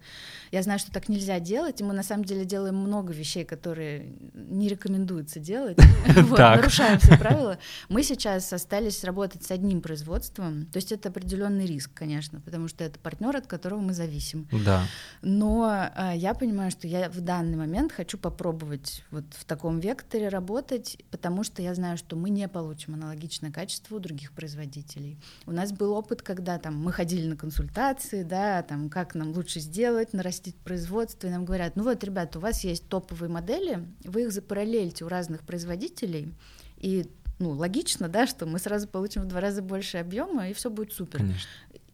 я 0.52 0.62
знаю, 0.62 0.78
что 0.78 0.92
так 0.92 1.08
нельзя 1.08 1.40
делать, 1.40 1.80
и 1.80 1.84
мы 1.84 1.94
на 1.94 2.04
самом 2.04 2.24
деле 2.24 2.44
делаем 2.44 2.76
много 2.76 3.12
вещей, 3.12 3.44
которые 3.44 4.12
не 4.34 4.68
рекомендуется 4.68 5.40
делать, 5.40 5.78
нарушаем 6.30 7.00
все 7.00 7.18
правила. 7.18 7.58
Мы 7.88 8.04
сейчас 8.04 8.52
остались 8.52 9.02
работать 9.02 9.42
с 9.42 9.50
одним 9.50 9.80
производством, 9.80 10.66
то 10.66 10.76
есть 10.76 10.92
это 10.92 11.08
определенный 11.08 11.66
риск, 11.66 11.90
конечно, 11.92 12.40
потому 12.40 12.68
что 12.68 12.84
это 12.84 13.00
партнер, 13.00 13.36
от 13.36 13.48
которого 13.48 13.80
мы 13.80 13.94
зависим. 13.94 14.46
Да. 14.64 14.84
Но 15.22 15.90
э, 15.96 16.12
я 16.14 16.34
понимаю, 16.34 16.70
что 16.70 16.86
я 16.86 17.10
в 17.10 17.20
данный 17.20 17.56
момент 17.56 17.90
хочу 17.90 18.16
попробовать 18.16 19.02
вот 19.10 19.24
в 19.30 19.44
таком 19.44 19.80
векторе 19.80 20.28
работать, 20.28 20.98
потому 21.10 21.42
что 21.42 21.62
я 21.62 21.74
знаю, 21.74 21.98
что 21.98 22.14
мы 22.14 22.30
не 22.30 22.46
получим 22.46 22.94
аналогичное 22.94 23.50
качество 23.50 23.96
у 23.96 23.98
других 23.98 24.30
производителей. 24.30 25.18
У 25.46 25.50
нас 25.50 25.72
был 25.72 25.94
опыт, 25.94 26.22
когда 26.22 26.58
там 26.58 26.76
мы 26.76 26.91
ходили 26.92 27.26
на 27.26 27.36
консультации, 27.36 28.22
да, 28.22 28.62
там, 28.62 28.88
как 28.88 29.14
нам 29.14 29.32
лучше 29.32 29.60
сделать, 29.60 30.12
нарастить 30.12 30.56
производство, 30.56 31.26
и 31.26 31.30
нам 31.30 31.44
говорят, 31.44 31.76
ну 31.76 31.82
вот, 31.82 32.02
ребята, 32.04 32.38
у 32.38 32.42
вас 32.42 32.64
есть 32.64 32.88
топовые 32.88 33.28
модели, 33.28 33.86
вы 34.04 34.22
их 34.22 34.32
запараллельте 34.32 35.04
у 35.04 35.08
разных 35.08 35.42
производителей, 35.42 36.34
и 36.76 37.10
ну, 37.38 37.50
логично, 37.50 38.08
да, 38.08 38.26
что 38.26 38.46
мы 38.46 38.58
сразу 38.58 38.86
получим 38.86 39.22
в 39.22 39.26
два 39.26 39.40
раза 39.40 39.62
больше 39.62 39.98
объема, 39.98 40.48
и 40.48 40.52
все 40.52 40.70
будет 40.70 40.92
супер. 40.92 41.18
Конечно. 41.18 41.50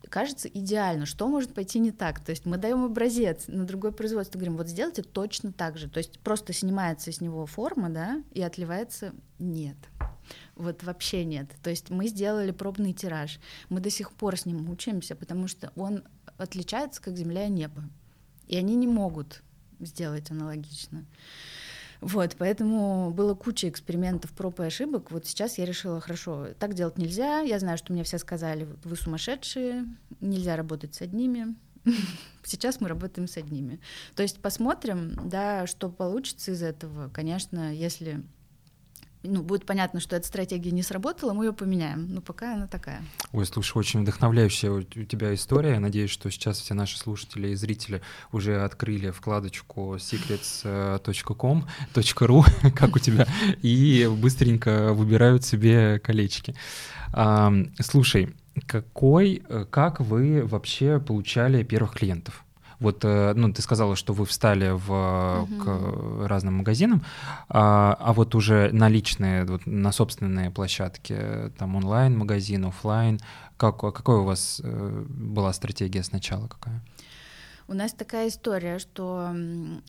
Кажется 0.08 0.48
идеально. 0.48 1.06
Что 1.06 1.28
может 1.28 1.52
пойти 1.54 1.78
не 1.78 1.90
так? 1.90 2.20
То 2.20 2.30
есть 2.30 2.46
мы 2.46 2.56
даем 2.56 2.84
образец 2.84 3.44
на 3.46 3.64
другое 3.64 3.92
производство, 3.92 4.38
говорим, 4.38 4.56
вот 4.56 4.68
сделайте 4.68 5.02
точно 5.02 5.52
так 5.52 5.76
же. 5.76 5.88
То 5.88 5.98
есть 5.98 6.18
просто 6.20 6.52
снимается 6.52 7.12
с 7.12 7.20
него 7.20 7.44
форма, 7.46 7.90
да, 7.90 8.22
и 8.32 8.42
отливается 8.42 9.12
нет. 9.38 9.76
Вот 10.55 10.83
вообще 10.83 11.25
нет. 11.25 11.51
То 11.62 11.71
есть 11.71 11.91
мы 11.91 12.09
сделали 12.09 12.51
пробный 12.51 12.93
тираж. 12.93 13.38
Мы 13.69 13.81
до 13.81 13.91
сих 13.91 14.12
пор 14.12 14.37
с 14.37 14.47
ним 14.47 14.64
мучаемся, 14.64 15.17
потому 15.17 15.49
что 15.49 15.73
он 15.77 16.05
отличается 16.37 17.01
как 17.03 17.17
земля 17.17 17.47
и 17.47 17.51
небо. 17.51 17.83
И 18.47 18.57
они 18.57 18.77
не 18.77 18.87
могут 18.87 19.43
сделать 19.81 20.31
аналогично. 20.31 21.05
Вот, 22.01 22.37
поэтому 22.38 23.11
было 23.11 23.35
куча 23.35 23.69
экспериментов, 23.69 24.31
проб 24.33 24.61
и 24.61 24.64
ошибок. 24.64 25.11
Вот 25.11 25.27
сейчас 25.27 25.59
я 25.59 25.64
решила, 25.64 26.01
хорошо, 26.01 26.49
так 26.59 26.75
делать 26.75 26.97
нельзя. 26.97 27.41
Я 27.41 27.59
знаю, 27.59 27.77
что 27.77 27.93
мне 27.93 28.05
все 28.05 28.19
сказали, 28.19 28.69
вы 28.85 28.97
сумасшедшие, 28.97 29.85
нельзя 30.21 30.57
работать 30.57 30.95
с 30.95 31.03
одними. 31.03 31.57
Сейчас 32.45 32.81
мы 32.81 32.88
работаем 32.88 33.29
с 33.29 33.37
одними. 33.37 33.81
То 34.14 34.23
есть 34.23 34.41
посмотрим, 34.41 35.19
да, 35.25 35.67
что 35.67 35.88
получится 35.88 36.53
из 36.53 36.62
этого. 36.62 37.09
Конечно, 37.09 37.75
если 37.75 38.23
ну, 39.22 39.42
будет 39.42 39.66
понятно, 39.66 40.00
что 40.00 40.16
эта 40.16 40.26
стратегия 40.26 40.70
не 40.70 40.83
сработала, 40.83 41.33
мы 41.33 41.46
ее 41.46 41.52
поменяем. 41.52 42.12
Но 42.12 42.20
пока 42.20 42.54
она 42.54 42.66
такая. 42.66 43.02
Ой, 43.33 43.46
слушай, 43.46 43.76
очень 43.76 44.02
вдохновляющая 44.02 44.70
у 44.70 44.83
тебя 44.83 45.35
история. 45.35 45.74
Я 45.74 45.80
надеюсь, 45.80 46.11
что 46.11 46.30
сейчас 46.30 46.61
все 46.61 46.74
наши 46.74 46.99
слушатели 46.99 47.49
и 47.49 47.55
зрители 47.55 48.03
уже 48.32 48.62
открыли 48.62 49.11
вкладочку 49.11 49.97
secrets.com.ru, 49.97 52.45
как 52.76 52.97
у 52.97 52.99
тебя, 52.99 53.26
и 53.62 54.09
быстренько 54.11 54.93
выбирают 54.93 55.45
себе 55.45 55.99
колечки. 55.99 56.55
Слушай, 57.80 58.34
какой, 58.66 59.43
э, 59.49 59.64
как 59.70 60.01
вы 60.01 60.45
вообще 60.45 61.01
получали 61.01 61.62
первых 61.62 61.93
клиентов? 61.93 62.45
Вот, 62.81 63.05
э, 63.05 63.33
ну, 63.35 63.53
ты 63.53 63.61
сказала, 63.62 63.97
что 63.97 64.12
вы 64.12 64.24
встали 64.24 64.70
в, 64.70 65.43
угу. 65.43 65.64
к 65.64 66.29
разным 66.29 66.59
магазинам, 66.59 67.05
а, 67.49 67.97
а 67.99 68.12
вот 68.12 68.35
уже 68.35 68.70
наличные, 68.72 69.45
вот, 69.45 69.66
на 69.66 69.93
собственные 69.93 70.51
площадки, 70.51 71.51
там 71.59 71.76
онлайн-магазин, 71.76 72.66
офлайн, 72.66 73.18
как, 73.57 73.79
какой 73.79 74.18
у 74.18 74.24
вас 74.24 74.61
э, 74.62 75.05
была 75.09 75.53
стратегия 75.53 76.05
сначала 76.05 76.47
какая? 76.47 76.83
У 77.70 77.74
нас 77.74 77.93
такая 77.93 78.29
история, 78.29 78.79
что 78.79 79.31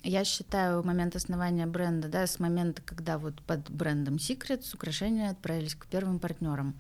я 0.04 0.26
считаю 0.26 0.84
момент 0.84 1.16
основания 1.16 1.66
бренда, 1.66 2.10
да, 2.10 2.28
с 2.28 2.38
момента, 2.38 2.82
когда 2.82 3.18
вот 3.18 3.42
под 3.44 3.70
брендом 3.72 4.16
Secrets 4.16 4.76
украшения 4.76 5.30
отправились 5.30 5.76
к 5.76 5.86
первым 5.86 6.20
партнерам. 6.20 6.76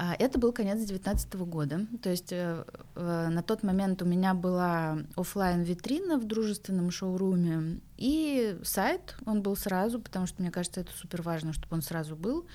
А 0.00 0.14
это 0.16 0.38
был 0.38 0.52
конец 0.52 0.76
2019 0.78 1.34
года. 1.40 1.86
То 2.00 2.08
есть 2.08 2.32
э, 2.32 2.64
э, 2.94 3.28
на 3.28 3.42
тот 3.42 3.64
момент 3.64 4.00
у 4.00 4.04
меня 4.04 4.32
была 4.32 4.98
офлайн 5.16 5.64
витрина 5.64 6.18
в 6.18 6.24
дружественном 6.24 6.92
шоуруме 6.92 7.80
и 7.96 8.56
сайт. 8.62 9.16
Он 9.26 9.42
был 9.42 9.56
сразу, 9.56 10.00
потому 10.00 10.26
что 10.26 10.40
мне 10.40 10.52
кажется, 10.52 10.82
это 10.82 10.92
супер 10.92 11.22
важно, 11.22 11.52
чтобы 11.52 11.74
он 11.74 11.82
сразу 11.82 12.14
был. 12.14 12.46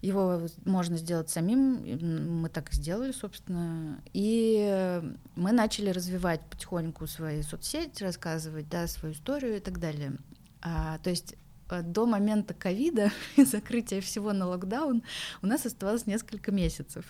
Его 0.00 0.40
можно 0.64 0.96
сделать 0.96 1.28
самим, 1.28 2.40
мы 2.40 2.48
так 2.48 2.72
и 2.72 2.76
сделали, 2.76 3.12
собственно. 3.12 4.00
И 4.14 5.02
мы 5.36 5.52
начали 5.52 5.90
развивать 5.90 6.40
потихоньку 6.48 7.06
свои 7.06 7.42
соцсети, 7.42 8.02
рассказывать 8.02 8.70
да, 8.70 8.86
свою 8.86 9.12
историю 9.12 9.58
и 9.58 9.60
так 9.60 9.78
далее. 9.78 10.16
А, 10.62 10.96
то 10.98 11.10
есть 11.10 11.34
до 11.82 12.06
момента 12.06 12.54
ковида 12.54 13.10
и 13.36 13.44
закрытия 13.44 14.00
всего 14.00 14.32
на 14.32 14.46
локдаун 14.46 15.02
у 15.42 15.46
нас 15.46 15.66
оставалось 15.66 16.06
несколько 16.06 16.52
месяцев. 16.52 17.04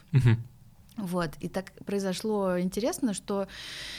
Вот, 0.98 1.30
и 1.38 1.48
так 1.48 1.72
произошло 1.86 2.59
интересно, 2.59 3.14
что 3.14 3.46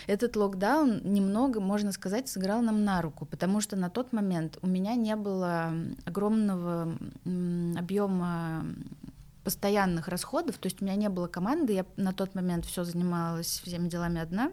этот 0.06 0.36
локдаун 0.36 1.00
немного, 1.06 1.62
можно 1.62 1.94
сказать, 1.94 2.28
сыграл 2.28 2.62
нам 2.62 2.84
на 2.84 3.02
руку, 3.02 3.26
потому 3.26 3.62
что 3.62 3.78
на 3.78 3.90
тот 3.90 4.12
момент 4.12 4.58
у 4.62 4.68
меня 4.68 4.96
не 4.96 5.16
было 5.16 5.74
огромного 6.04 6.94
объема 7.78 8.66
постоянных 9.46 10.10
расходов, 10.10 10.58
то 10.58 10.66
есть 10.66 10.82
у 10.82 10.86
меня 10.86 10.96
не 10.96 11.08
было 11.08 11.28
команды, 11.28 11.74
я 11.74 11.86
на 11.96 12.12
тот 12.12 12.36
момент 12.36 12.66
все 12.66 12.84
занималась 12.84 13.62
всеми 13.66 13.88
делами 13.88 14.20
одна. 14.20 14.52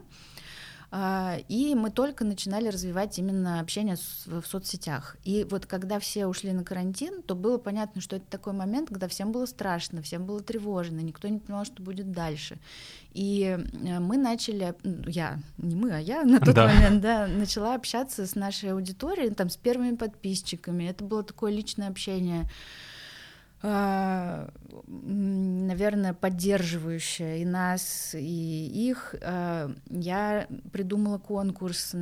И 0.89 1.75
мы 1.75 1.91
только 1.91 2.23
начинали 2.23 2.69
развивать 2.69 3.19
именно 3.19 3.59
общение 3.59 3.97
в 4.25 4.45
соцсетях. 4.45 5.17
И 5.25 5.45
вот 5.49 5.65
когда 5.65 5.99
все 5.99 6.27
ушли 6.27 6.53
на 6.53 6.63
карантин, 6.63 7.23
то 7.23 7.35
было 7.35 7.57
понятно, 7.57 7.99
что 7.99 8.15
это 8.15 8.25
такой 8.29 8.53
момент, 8.53 8.87
когда 8.87 9.09
всем 9.09 9.33
было 9.33 9.45
страшно, 9.45 10.01
всем 10.01 10.25
было 10.25 10.41
тревожно, 10.41 10.99
никто 11.01 11.27
не 11.27 11.39
понимал, 11.39 11.65
что 11.65 11.83
будет 11.83 12.13
дальше. 12.13 12.57
И 13.13 13.57
э, 13.83 13.99
мы 13.99 14.15
начали, 14.17 14.75
я, 15.07 15.39
не 15.57 15.75
мы, 15.75 15.91
а 15.91 15.99
я 15.99 16.23
на 16.23 16.39
тот 16.39 16.55
да. 16.55 16.67
момент, 16.67 17.01
да, 17.01 17.27
начала 17.27 17.75
общаться 17.75 18.25
с 18.25 18.35
нашей 18.35 18.71
аудиторией, 18.71 19.33
там, 19.33 19.49
с 19.49 19.57
первыми 19.57 19.95
подписчиками. 19.95 20.85
Это 20.85 21.03
было 21.03 21.23
такое 21.23 21.51
личное 21.51 21.89
общение. 21.89 22.49
Наверное, 24.89 26.13
поддерживающая 26.13 27.37
и 27.37 27.45
нас, 27.45 28.13
и 28.13 28.67
их. 28.89 29.15
А, 29.21 29.73
я 29.89 30.47
придумала 30.71 31.17
конкурс, 31.17 31.95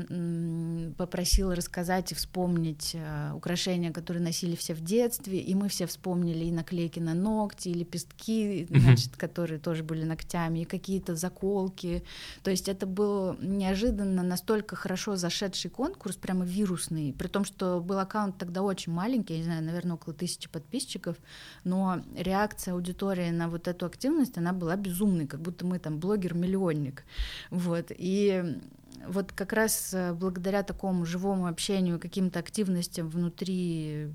попросила 0.97 1.55
рассказать 1.55 2.11
и 2.11 2.15
вспомнить 2.15 2.95
а, 2.95 3.33
украшения, 3.33 3.91
которые 3.93 4.21
носили 4.21 4.55
все 4.55 4.73
в 4.73 4.81
детстве, 4.81 5.39
и 5.39 5.55
мы 5.55 5.69
все 5.69 5.87
вспомнили 5.87 6.45
и 6.45 6.51
наклейки 6.51 6.99
на 6.99 7.13
ногти, 7.13 7.69
и 7.69 7.73
лепестки, 7.73 8.67
значит, 8.69 9.15
которые 9.15 9.59
тоже 9.59 9.83
были 9.83 10.03
ногтями, 10.03 10.59
и 10.59 10.65
какие-то 10.65 11.15
заколки. 11.15 12.03
То 12.43 12.51
есть 12.51 12.67
это 12.67 12.85
был 12.85 13.37
неожиданно 13.39 14.23
настолько 14.23 14.75
хорошо 14.75 15.15
зашедший 15.15 15.71
конкурс, 15.71 16.17
прямо 16.17 16.43
вирусный, 16.43 17.13
при 17.13 17.27
том, 17.27 17.45
что 17.45 17.79
был 17.79 17.97
аккаунт 17.99 18.37
тогда 18.37 18.61
очень 18.61 18.91
маленький, 18.91 19.33
я 19.35 19.39
не 19.39 19.45
знаю, 19.45 19.63
наверное, 19.63 19.95
около 19.95 20.13
тысячи 20.13 20.49
подписчиков, 20.49 21.15
но 21.63 22.01
реакция 22.15 22.73
аудитории 22.73 23.29
на 23.29 23.49
вот 23.49 23.67
эту 23.67 23.85
активность, 23.85 24.37
она 24.37 24.53
была 24.53 24.75
безумной, 24.75 25.27
как 25.27 25.41
будто 25.41 25.65
мы 25.65 25.79
там 25.79 25.99
блогер-миллионник, 25.99 27.03
вот, 27.49 27.87
и 27.89 28.59
вот 29.07 29.31
как 29.31 29.53
раз 29.53 29.93
э, 29.93 30.13
благодаря 30.13 30.63
такому 30.63 31.05
живому 31.05 31.47
общению, 31.47 31.99
каким-то 31.99 32.39
активностям 32.39 33.09
внутри 33.09 34.13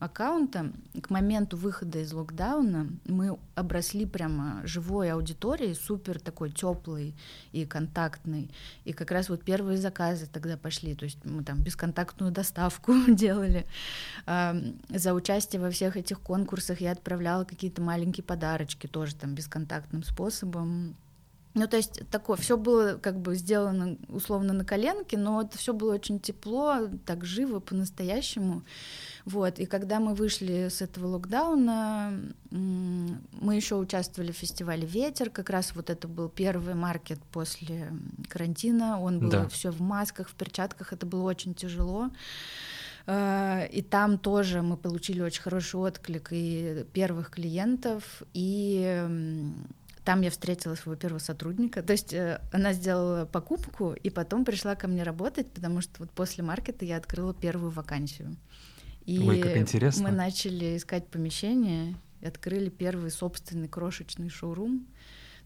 аккаунта, 0.00 0.72
к 1.00 1.08
моменту 1.08 1.56
выхода 1.56 2.00
из 2.00 2.12
локдауна 2.12 2.88
мы 3.06 3.38
обросли 3.54 4.04
прямо 4.04 4.60
живой 4.64 5.10
аудиторией, 5.10 5.74
супер 5.74 6.20
такой 6.20 6.50
теплый 6.50 7.14
и 7.52 7.64
контактный. 7.64 8.50
И 8.84 8.92
как 8.92 9.10
раз 9.10 9.28
вот 9.28 9.42
первые 9.42 9.78
заказы 9.78 10.26
тогда 10.26 10.56
пошли, 10.56 10.94
то 10.94 11.04
есть 11.04 11.24
мы 11.24 11.42
там 11.42 11.62
бесконтактную 11.62 12.32
доставку 12.32 12.92
делали. 13.08 13.66
За 14.26 15.14
участие 15.14 15.60
во 15.60 15.70
всех 15.70 15.96
этих 15.96 16.20
конкурсах 16.20 16.80
я 16.80 16.92
отправляла 16.92 17.44
какие-то 17.44 17.80
маленькие 17.80 18.24
подарочки 18.24 18.86
тоже 18.86 19.14
там 19.14 19.34
бесконтактным 19.34 20.04
способом 20.04 20.96
ну, 21.56 21.66
то 21.66 21.78
есть 21.78 22.02
такое, 22.10 22.36
все 22.36 22.58
было 22.58 22.98
как 22.98 23.18
бы 23.18 23.34
сделано 23.34 23.96
условно 24.08 24.52
на 24.52 24.62
коленке, 24.62 25.16
но 25.16 25.40
это 25.40 25.56
все 25.56 25.72
было 25.72 25.94
очень 25.94 26.20
тепло, 26.20 26.86
так 27.06 27.24
живо, 27.24 27.60
по-настоящему. 27.60 28.62
Вот. 29.24 29.58
И 29.58 29.64
когда 29.64 29.98
мы 29.98 30.14
вышли 30.14 30.68
с 30.68 30.82
этого 30.82 31.06
локдауна, 31.06 32.12
мы 32.50 33.56
еще 33.56 33.76
участвовали 33.76 34.32
в 34.32 34.36
фестивале 34.36 34.86
Ветер. 34.86 35.30
Как 35.30 35.48
раз 35.48 35.74
вот 35.74 35.88
это 35.88 36.06
был 36.06 36.28
первый 36.28 36.74
маркет 36.74 37.20
после 37.32 37.90
карантина. 38.28 39.00
Он 39.00 39.18
был 39.18 39.30
да. 39.30 39.48
все 39.48 39.70
в 39.70 39.80
масках, 39.80 40.28
в 40.28 40.34
перчатках. 40.34 40.92
Это 40.92 41.06
было 41.06 41.22
очень 41.22 41.54
тяжело. 41.54 42.10
А, 43.06 43.64
и 43.64 43.80
там 43.80 44.18
тоже 44.18 44.60
мы 44.60 44.76
получили 44.76 45.22
очень 45.22 45.40
хороший 45.40 45.76
отклик 45.76 46.28
и 46.32 46.84
первых 46.92 47.30
клиентов, 47.30 48.22
и 48.34 49.02
там 50.06 50.20
я 50.20 50.30
встретила 50.30 50.76
своего 50.76 50.96
первого 50.96 51.18
сотрудника. 51.18 51.82
То 51.82 51.92
есть 51.92 52.14
э, 52.14 52.40
она 52.52 52.72
сделала 52.72 53.26
покупку 53.26 53.92
и 53.92 54.08
потом 54.08 54.44
пришла 54.44 54.76
ко 54.76 54.86
мне 54.86 55.02
работать, 55.02 55.50
потому 55.50 55.80
что 55.80 55.94
вот 55.98 56.12
после 56.12 56.44
маркета 56.44 56.84
я 56.84 56.96
открыла 56.96 57.34
первую 57.34 57.72
вакансию. 57.72 58.36
И 59.04 59.18
Ой, 59.18 59.40
как 59.40 59.56
интересно. 59.56 60.04
мы 60.04 60.10
начали 60.12 60.76
искать 60.76 61.08
помещение, 61.08 61.96
и 62.20 62.26
открыли 62.26 62.70
первый 62.70 63.10
собственный 63.10 63.66
крошечный 63.66 64.28
шоурум. 64.28 64.86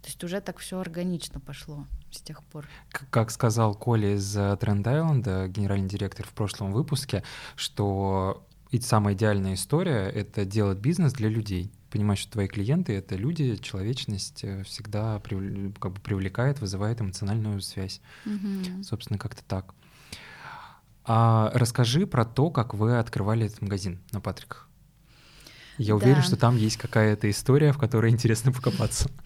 То 0.02 0.08
есть 0.08 0.22
уже 0.24 0.42
так 0.42 0.58
все 0.58 0.78
органично 0.78 1.40
пошло 1.40 1.86
с 2.10 2.20
тех 2.20 2.44
пор. 2.44 2.68
Как 2.90 3.30
сказал 3.30 3.74
Коля 3.74 4.14
из 4.14 4.32
Тренд 4.60 4.86
Айленда, 4.86 5.48
генеральный 5.48 5.88
директор 5.88 6.26
в 6.26 6.32
прошлом 6.32 6.72
выпуске, 6.72 7.22
что 7.56 8.46
и 8.70 8.78
самая 8.80 9.14
идеальная 9.14 9.54
история— 9.54 10.10
это 10.14 10.44
делать 10.44 10.78
бизнес 10.78 11.14
для 11.14 11.30
людей 11.30 11.72
понимать, 11.90 12.18
что 12.18 12.32
твои 12.32 12.48
клиенты— 12.48 12.92
это 12.94 13.16
люди, 13.16 13.56
человечность 13.56 14.44
э, 14.44 14.62
всегда 14.64 15.20
как 15.20 15.92
бы 15.92 16.00
привлекает, 16.00 16.60
вызывает 16.60 17.00
эмоциональную 17.00 17.60
связь. 17.60 18.00
Mm-hmm. 18.24 18.82
Собственно, 18.82 19.18
как-то 19.18 19.42
так. 19.44 19.74
А 21.04 21.50
расскажи 21.54 22.06
про 22.06 22.24
то, 22.24 22.50
как 22.50 22.74
вы 22.74 22.98
открывали 22.98 23.46
этот 23.46 23.62
магазин 23.62 24.00
на 24.12 24.20
Патриках. 24.20 24.68
Я 25.78 25.96
уверен, 25.96 26.16
да. 26.16 26.22
что 26.22 26.36
там 26.36 26.56
есть 26.56 26.76
какая-то 26.76 27.30
история, 27.30 27.72
в 27.72 27.78
которой 27.78 28.10
интересно 28.10 28.52
покопаться. 28.52 29.10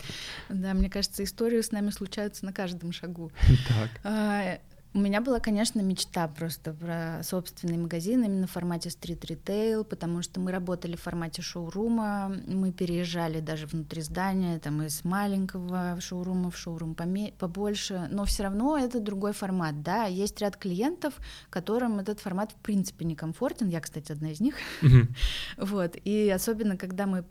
Да, 0.51 0.75
мне 0.75 0.91
кажется, 0.91 1.25
истории 1.25 1.63
с 1.63 1.73
нами 1.73 1.91
случаются 1.91 2.45
на 2.45 2.53
каждом 2.53 2.93
шагу. 2.93 3.33
Так. 3.69 4.61
У 4.97 5.01
меня 5.01 5.21
была, 5.21 5.41
конечно, 5.41 5.81
мечта 5.81 6.29
просто 6.29 6.73
про 6.73 7.21
собственный 7.25 7.77
магазин 7.77 8.23
именно 8.23 8.47
в 8.47 8.53
формате 8.53 8.91
стрит-ритейл, 8.91 9.83
потому 9.83 10.23
что 10.23 10.39
мы 10.39 10.53
работали 10.53 10.95
в 10.95 11.03
формате 11.03 11.43
шоурума, 11.43 12.33
мы 12.47 12.71
переезжали 12.71 13.41
даже 13.41 13.67
внутри 13.67 14.03
здания, 14.03 14.61
там 14.61 14.83
из 14.83 15.05
маленького 15.05 16.01
шоурума 16.01 16.53
в 16.53 16.57
шоурум 16.57 16.95
побольше, 17.39 18.07
но 18.13 18.25
все 18.25 18.45
равно 18.45 18.79
это 18.79 19.01
другой 19.01 19.33
формат, 19.33 19.83
да, 19.83 20.05
есть 20.05 20.41
ряд 20.41 20.57
клиентов, 20.57 21.15
которым 21.51 21.99
этот 21.99 22.21
формат 22.21 22.53
в 22.53 22.57
принципе 22.63 23.05
некомфортен, 23.05 23.69
я, 23.71 23.81
кстати, 23.81 24.13
одна 24.13 24.31
из 24.31 24.39
них, 24.39 24.55
вот, 25.57 25.97
и 26.05 26.31
особенно, 26.31 26.77
когда 26.77 27.07
мы 27.07 27.25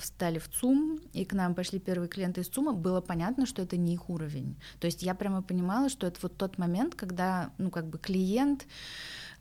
встали 0.00 0.38
в 0.38 0.48
ЦУМ, 0.48 1.00
и 1.12 1.24
к 1.24 1.32
нам 1.32 1.54
пошли 1.54 1.78
первые 1.78 2.08
клиенты 2.08 2.40
из 2.40 2.48
ЦУМа, 2.48 2.72
было 2.72 3.00
понятно, 3.00 3.46
что 3.46 3.62
это 3.62 3.76
не 3.76 3.94
их 3.94 4.10
уровень. 4.10 4.56
То 4.80 4.86
есть 4.86 5.02
я 5.02 5.14
прямо 5.14 5.42
понимала, 5.42 5.88
что 5.88 6.06
это 6.06 6.18
вот 6.22 6.36
тот 6.36 6.58
момент, 6.58 6.94
когда, 6.94 7.50
ну, 7.58 7.70
как 7.70 7.86
бы 7.86 7.98
клиент 7.98 8.66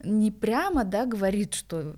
не 0.03 0.31
прямо, 0.31 0.83
да, 0.83 1.05
говорит, 1.05 1.53
что 1.53 1.95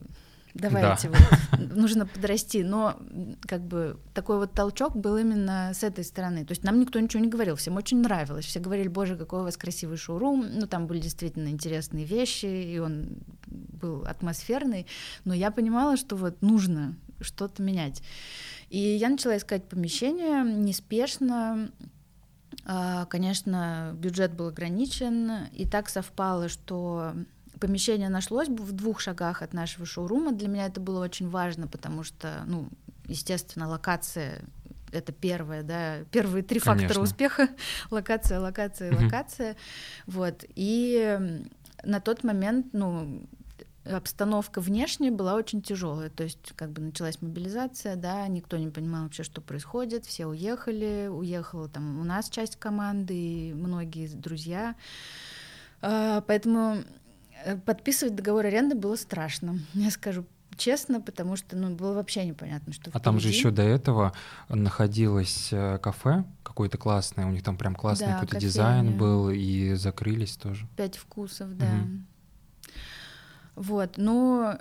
давайте, 0.53 1.09
да. 1.09 1.17
вот, 1.51 1.59
нужно 1.75 2.05
подрасти. 2.05 2.63
Но 2.63 2.99
как 3.41 3.61
бы 3.61 3.97
такой 4.13 4.37
вот 4.37 4.53
толчок 4.53 4.95
был 4.95 5.17
именно 5.17 5.71
с 5.73 5.83
этой 5.83 6.03
стороны. 6.03 6.45
То 6.45 6.51
есть 6.51 6.63
нам 6.63 6.79
никто 6.79 6.99
ничего 6.99 7.23
не 7.23 7.29
говорил, 7.29 7.55
всем 7.55 7.75
очень 7.75 8.01
нравилось. 8.01 8.45
Все 8.45 8.59
говорили, 8.59 8.87
боже, 8.87 9.17
какой 9.17 9.41
у 9.41 9.43
вас 9.43 9.57
красивый 9.57 9.97
шоурум. 9.97 10.45
Ну, 10.53 10.67
там 10.67 10.87
были 10.87 10.99
действительно 10.99 11.49
интересные 11.49 12.05
вещи, 12.05 12.45
и 12.45 12.79
он 12.79 13.17
был 13.47 14.03
атмосферный. 14.05 14.87
Но 15.25 15.33
я 15.33 15.51
понимала, 15.51 15.97
что 15.97 16.15
вот 16.15 16.41
нужно 16.41 16.95
что-то 17.23 17.61
менять. 17.61 18.01
И 18.69 18.79
я 18.79 19.09
начала 19.09 19.37
искать 19.37 19.67
помещение 19.67 20.43
неспешно, 20.43 21.71
а, 22.65 23.05
Конечно, 23.05 23.91
бюджет 23.95 24.33
был 24.33 24.47
ограничен, 24.47 25.47
и 25.51 25.65
так 25.65 25.89
совпало, 25.89 26.47
что 26.49 27.13
помещение 27.59 28.09
нашлось 28.09 28.47
в 28.47 28.71
двух 28.71 28.99
шагах 28.99 29.41
от 29.41 29.53
нашего 29.53 29.85
шоурума. 29.85 30.31
Для 30.31 30.47
меня 30.47 30.65
это 30.65 30.79
было 30.79 31.03
очень 31.03 31.29
важно, 31.29 31.67
потому 31.67 32.03
что, 32.03 32.43
ну, 32.45 32.69
естественно, 33.05 33.67
локация 33.67 34.41
это 34.91 35.11
первое, 35.11 35.63
да, 35.63 36.03
первые 36.11 36.43
три 36.43 36.59
Конечно. 36.59 36.87
фактора 36.87 37.03
успеха: 37.03 37.49
локация, 37.91 38.39
локация, 38.39 38.93
угу. 38.93 39.05
локация. 39.05 39.55
Вот 40.05 40.45
и 40.55 41.41
на 41.83 41.99
тот 41.99 42.23
момент, 42.23 42.67
ну, 42.73 43.27
обстановка 43.85 44.61
внешняя 44.61 45.11
была 45.11 45.35
очень 45.35 45.61
тяжелая, 45.61 46.09
то 46.09 46.23
есть 46.23 46.53
как 46.55 46.71
бы 46.71 46.81
началась 46.81 47.21
мобилизация, 47.21 47.95
да, 47.95 48.27
никто 48.27 48.57
не 48.57 48.69
понимал 48.69 49.03
вообще, 49.03 49.23
что 49.23 49.41
происходит, 49.41 50.05
все 50.05 50.25
уехали, 50.25 51.07
уехала 51.11 51.67
там 51.67 51.99
у 51.99 52.03
нас 52.03 52.29
часть 52.29 52.55
команды 52.55 53.15
и 53.15 53.53
многие 53.53 54.07
друзья, 54.07 54.75
а, 55.81 56.21
поэтому 56.21 56.83
Э, 57.43 57.57
подписывать 57.57 58.15
договор 58.15 58.45
аренды 58.45 58.75
было 58.75 58.95
страшно, 58.95 59.59
я 59.73 59.91
скажу 59.91 60.25
честно, 60.55 61.01
потому 61.01 61.35
что 61.35 61.57
ну, 61.57 61.75
было 61.75 61.93
вообще 61.93 62.25
непонятно, 62.25 62.73
что 62.73 62.91
А 62.93 62.99
там 62.99 63.19
же 63.19 63.27
еще 63.27 63.49
до 63.49 63.63
этого 63.63 64.13
находилось 64.49 65.49
э, 65.51 65.79
кафе 65.79 66.25
какое-то 66.43 66.77
классное, 66.77 67.25
у 67.25 67.31
них 67.31 67.43
там 67.43 67.57
прям 67.57 67.75
классный 67.75 68.07
да, 68.07 68.13
какой-то 68.13 68.39
дизайн 68.39 68.95
был, 68.95 69.31
и 69.31 69.73
закрылись 69.73 70.37
тоже. 70.37 70.67
Пять 70.77 70.97
вкусов, 70.97 71.57
да. 71.57 71.65
Угу. 71.65 71.89
Вот, 73.55 73.97
но 73.97 74.57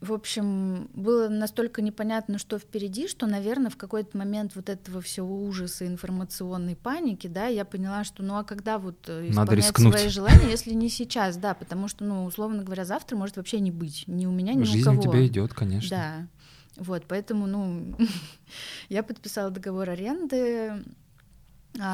в 0.00 0.12
общем, 0.12 0.90
было 0.92 1.28
настолько 1.28 1.80
непонятно, 1.80 2.38
что 2.38 2.58
впереди, 2.58 3.08
что, 3.08 3.26
наверное, 3.26 3.70
в 3.70 3.76
какой-то 3.76 4.16
момент 4.18 4.52
вот 4.54 4.68
этого 4.68 5.00
всего 5.00 5.42
ужаса 5.42 5.86
информационной 5.86 6.76
паники, 6.76 7.26
да, 7.28 7.46
я 7.46 7.64
поняла, 7.64 8.04
что 8.04 8.22
ну 8.22 8.36
а 8.36 8.44
когда 8.44 8.78
вот 8.78 9.08
э, 9.08 9.30
исполнять 9.30 9.64
свои 9.64 10.08
желания, 10.08 10.50
если 10.50 10.74
не 10.74 10.90
сейчас, 10.90 11.38
да, 11.38 11.54
потому 11.54 11.88
что, 11.88 12.04
ну, 12.04 12.24
условно 12.24 12.62
говоря, 12.62 12.84
завтра 12.84 13.16
может 13.16 13.36
вообще 13.36 13.58
не 13.58 13.70
быть 13.70 14.04
ни 14.06 14.26
у 14.26 14.32
меня, 14.32 14.52
ни 14.52 14.64
Жизнь 14.64 14.80
у 14.80 14.84
кого. 14.84 14.96
Жизнь 14.96 15.08
у 15.08 15.12
тебя 15.12 15.26
идет, 15.26 15.54
конечно. 15.54 15.88
Да. 15.88 16.28
Вот, 16.76 17.04
поэтому, 17.08 17.46
ну, 17.46 17.96
я 18.90 19.02
подписала 19.02 19.50
договор 19.50 19.88
аренды, 19.88 20.84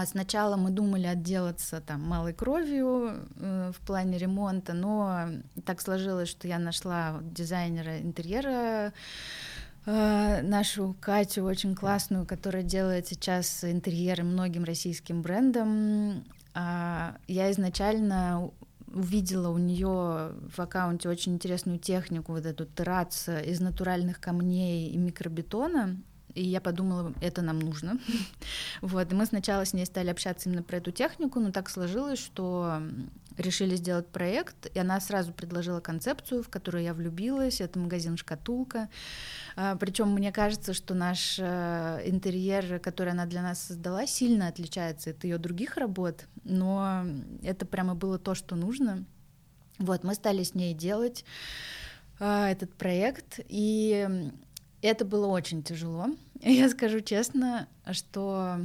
сначала 0.06 0.56
мы 0.56 0.70
думали 0.70 1.06
отделаться 1.06 1.80
там 1.80 2.02
малой 2.02 2.32
кровью 2.32 3.26
э, 3.36 3.72
в 3.74 3.80
плане 3.86 4.18
ремонта, 4.18 4.74
но 4.74 5.28
так 5.64 5.80
сложилось, 5.80 6.28
что 6.28 6.46
я 6.46 6.58
нашла 6.58 7.18
дизайнера 7.22 8.00
интерьера 8.00 8.92
э, 9.86 10.42
нашу 10.42 10.96
Катю 11.00 11.44
очень 11.44 11.74
классную, 11.74 12.26
которая 12.26 12.62
делает 12.62 13.08
сейчас 13.08 13.64
интерьеры 13.64 14.22
многим 14.24 14.64
российским 14.64 15.22
брендам. 15.22 16.24
А, 16.54 17.16
я 17.26 17.50
изначально 17.50 18.50
увидела 18.86 19.48
у 19.48 19.58
нее 19.58 20.32
в 20.48 20.58
аккаунте 20.58 21.08
очень 21.08 21.34
интересную 21.34 21.78
технику, 21.78 22.32
вот 22.32 22.46
эту 22.46 22.66
террац 22.66 23.28
из 23.28 23.60
натуральных 23.60 24.20
камней 24.20 24.90
и 24.90 24.96
микробетона. 24.96 25.96
И 26.34 26.44
я 26.44 26.60
подумала, 26.60 27.12
это 27.20 27.42
нам 27.42 27.58
нужно. 27.58 27.98
вот, 28.80 29.12
и 29.12 29.14
мы 29.14 29.26
сначала 29.26 29.64
с 29.64 29.72
ней 29.72 29.86
стали 29.86 30.10
общаться 30.10 30.48
именно 30.48 30.62
про 30.62 30.78
эту 30.78 30.90
технику, 30.90 31.40
но 31.40 31.52
так 31.52 31.68
сложилось, 31.68 32.18
что 32.18 32.82
решили 33.38 33.76
сделать 33.76 34.08
проект, 34.08 34.66
и 34.74 34.78
она 34.78 35.00
сразу 35.00 35.32
предложила 35.32 35.80
концепцию, 35.80 36.42
в 36.42 36.48
которую 36.48 36.84
я 36.84 36.94
влюбилась. 36.94 37.60
Это 37.60 37.78
магазин 37.78 38.16
«Шкатулка». 38.16 38.88
А, 39.56 39.76
Причем 39.76 40.10
мне 40.10 40.32
кажется, 40.32 40.74
что 40.74 40.94
наш 40.94 41.38
э, 41.38 42.02
интерьер, 42.04 42.78
который 42.78 43.12
она 43.12 43.26
для 43.26 43.42
нас 43.42 43.60
создала, 43.60 44.06
сильно 44.06 44.48
отличается 44.48 45.10
от 45.10 45.24
ее 45.24 45.38
других 45.38 45.76
работ, 45.76 46.26
но 46.44 47.04
это 47.42 47.66
прямо 47.66 47.94
было 47.94 48.18
то, 48.18 48.34
что 48.34 48.56
нужно. 48.56 49.04
Вот, 49.78 50.04
мы 50.04 50.14
стали 50.14 50.42
с 50.42 50.54
ней 50.54 50.74
делать 50.74 51.24
а, 52.20 52.50
этот 52.50 52.72
проект, 52.74 53.40
и 53.48 54.30
это 54.82 55.04
было 55.04 55.26
очень 55.26 55.62
тяжело. 55.62 56.06
Я 56.40 56.68
скажу 56.68 57.00
честно, 57.00 57.68
что 57.90 58.58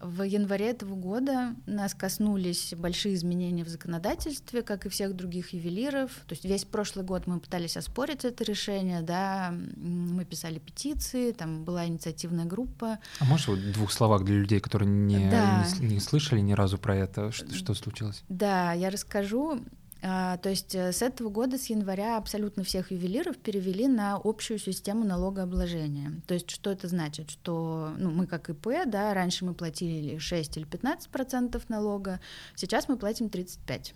в 0.00 0.22
январе 0.22 0.70
этого 0.70 0.94
года 0.94 1.54
нас 1.66 1.94
коснулись 1.94 2.74
большие 2.76 3.14
изменения 3.14 3.64
в 3.64 3.68
законодательстве, 3.68 4.62
как 4.62 4.86
и 4.86 4.88
всех 4.88 5.14
других 5.16 5.52
ювелиров. 5.52 6.10
То 6.26 6.34
есть 6.34 6.44
весь 6.44 6.64
прошлый 6.64 7.04
год 7.04 7.26
мы 7.26 7.40
пытались 7.40 7.76
оспорить 7.76 8.24
это 8.24 8.44
решение, 8.44 9.02
да, 9.02 9.52
мы 9.76 10.24
писали 10.24 10.58
петиции, 10.58 11.32
там 11.32 11.64
была 11.64 11.86
инициативная 11.86 12.44
группа. 12.44 12.98
А 13.18 13.24
можешь 13.24 13.48
вот 13.48 13.58
в 13.58 13.72
двух 13.72 13.92
словах 13.92 14.24
для 14.24 14.36
людей, 14.36 14.60
которые 14.60 14.88
не, 14.88 15.28
да. 15.30 15.66
не, 15.80 15.94
не 15.94 16.00
слышали 16.00 16.40
ни 16.40 16.52
разу 16.52 16.78
про 16.78 16.96
это, 16.96 17.32
что, 17.32 17.52
что 17.52 17.74
случилось? 17.74 18.22
Да, 18.28 18.72
я 18.72 18.90
расскажу. 18.90 19.60
А, 20.00 20.36
то 20.36 20.48
есть 20.48 20.74
э, 20.74 20.92
с 20.92 21.02
этого 21.02 21.28
года, 21.28 21.58
с 21.58 21.66
января, 21.66 22.16
абсолютно 22.16 22.62
всех 22.62 22.92
ювелиров 22.92 23.36
перевели 23.36 23.88
на 23.88 24.20
общую 24.22 24.58
систему 24.58 25.04
налогообложения. 25.04 26.20
То 26.26 26.34
есть 26.34 26.50
что 26.50 26.70
это 26.70 26.86
значит? 26.86 27.30
Что 27.30 27.92
ну, 27.98 28.10
мы 28.10 28.26
как 28.26 28.48
ИП, 28.48 28.68
да, 28.86 29.12
раньше 29.12 29.44
мы 29.44 29.54
платили 29.54 30.18
6 30.18 30.56
или 30.56 30.64
15 30.64 31.10
процентов 31.10 31.68
налога, 31.68 32.20
сейчас 32.54 32.88
мы 32.88 32.96
платим 32.96 33.28
35 33.28 33.94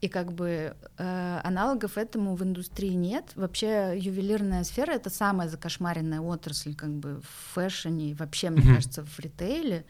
и 0.00 0.08
как 0.08 0.34
бы 0.34 0.76
э, 0.98 1.40
аналогов 1.44 1.96
этому 1.96 2.36
в 2.36 2.42
индустрии 2.42 2.92
нет. 2.92 3.32
Вообще 3.36 3.94
ювелирная 3.96 4.62
сфера 4.64 4.92
это 4.92 5.08
самая 5.08 5.48
закошмаренная 5.48 6.20
отрасль 6.20 6.74
как 6.74 6.90
бы 6.90 7.22
в 7.22 7.54
фэшне, 7.54 8.14
вообще, 8.14 8.50
мне 8.50 8.62
mm-hmm. 8.62 8.74
кажется, 8.74 9.02
в 9.02 9.18
ритейле. 9.18 9.86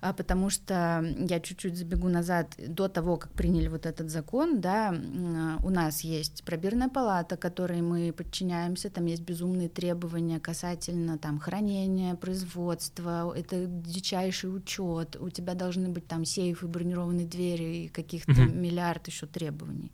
Потому 0.00 0.50
что 0.50 1.04
я 1.18 1.40
чуть-чуть 1.40 1.76
забегу 1.76 2.08
назад, 2.08 2.54
до 2.58 2.88
того, 2.88 3.16
как 3.16 3.32
приняли 3.32 3.68
вот 3.68 3.86
этот 3.86 4.10
закон, 4.10 4.60
да, 4.60 4.94
у 5.62 5.70
нас 5.70 6.02
есть 6.02 6.44
пробирная 6.44 6.88
палата, 6.88 7.36
которой 7.36 7.82
мы 7.82 8.12
подчиняемся, 8.12 8.90
там 8.90 9.06
есть 9.06 9.22
безумные 9.22 9.68
требования 9.68 10.40
касательно 10.40 11.18
там 11.18 11.38
хранения, 11.38 12.14
производства, 12.14 13.32
это 13.36 13.66
дичайший 13.66 14.54
учет, 14.54 15.16
у 15.20 15.30
тебя 15.30 15.54
должны 15.54 15.88
быть 15.88 16.06
там 16.06 16.24
сейфы, 16.24 16.66
бронированные 16.66 17.26
двери 17.26 17.84
и 17.84 17.88
каких-то 17.88 18.32
mm-hmm. 18.32 18.54
миллиард 18.54 19.06
еще 19.08 19.26
требований. 19.26 19.92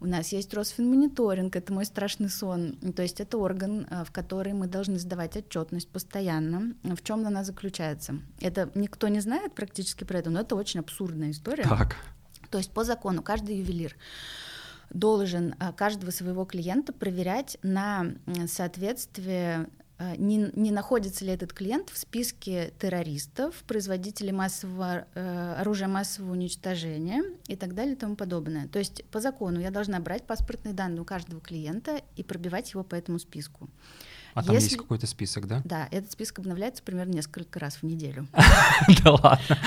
У 0.00 0.06
нас 0.06 0.32
есть 0.32 0.52
Росфинмониторинг, 0.52 1.56
это 1.56 1.72
мой 1.72 1.84
страшный 1.84 2.28
сон. 2.28 2.76
То 2.94 3.02
есть 3.02 3.20
это 3.20 3.38
орган, 3.38 3.86
э, 3.90 4.04
в 4.04 4.12
который 4.12 4.52
мы 4.52 4.66
должны 4.66 4.98
сдавать 4.98 5.36
отчетность 5.36 5.88
постоянно. 5.88 6.74
В 6.82 7.02
чем 7.02 7.26
она 7.26 7.44
заключается? 7.44 8.20
Это 8.40 8.70
никто 8.74 9.08
не 9.08 9.20
знает 9.20 9.54
практически 9.54 10.04
про 10.04 10.18
это, 10.18 10.30
но 10.30 10.40
это 10.40 10.56
очень 10.56 10.80
абсурдная 10.80 11.30
история. 11.30 11.64
Так. 11.64 11.96
То 12.50 12.58
есть 12.58 12.70
по 12.70 12.84
закону 12.84 13.22
каждый 13.22 13.58
ювелир 13.58 13.96
должен 14.90 15.54
э, 15.58 15.72
каждого 15.72 16.10
своего 16.10 16.44
клиента 16.44 16.92
проверять 16.92 17.58
на 17.62 18.12
соответствие 18.46 19.68
не, 19.98 20.50
не 20.54 20.70
находится 20.70 21.24
ли 21.24 21.32
этот 21.32 21.52
клиент 21.52 21.90
в 21.90 21.96
списке 21.96 22.72
террористов, 22.78 23.54
производителей 23.66 24.32
массового, 24.32 25.06
э, 25.14 25.54
оружия 25.58 25.88
массового 25.88 26.32
уничтожения 26.32 27.22
и 27.48 27.56
так 27.56 27.74
далее 27.74 27.94
и 27.94 27.96
тому 27.96 28.14
подобное. 28.14 28.68
То 28.68 28.78
есть 28.78 29.04
по 29.06 29.20
закону 29.20 29.58
я 29.60 29.70
должна 29.70 29.98
брать 30.00 30.24
паспортные 30.24 30.74
данные 30.74 31.00
у 31.00 31.04
каждого 31.04 31.40
клиента 31.40 32.02
и 32.16 32.22
пробивать 32.22 32.72
его 32.72 32.84
по 32.84 32.94
этому 32.94 33.18
списку. 33.18 33.70
А 34.34 34.42
там 34.42 34.54
Если... 34.54 34.66
есть 34.66 34.76
какой-то 34.76 35.06
список, 35.06 35.46
да? 35.46 35.62
Да, 35.64 35.88
этот 35.90 36.12
список 36.12 36.40
обновляется 36.40 36.82
примерно 36.82 37.12
несколько 37.12 37.58
раз 37.58 37.76
в 37.76 37.82
неделю. 37.84 38.28
Да 39.02 39.12
ладно? 39.12 39.58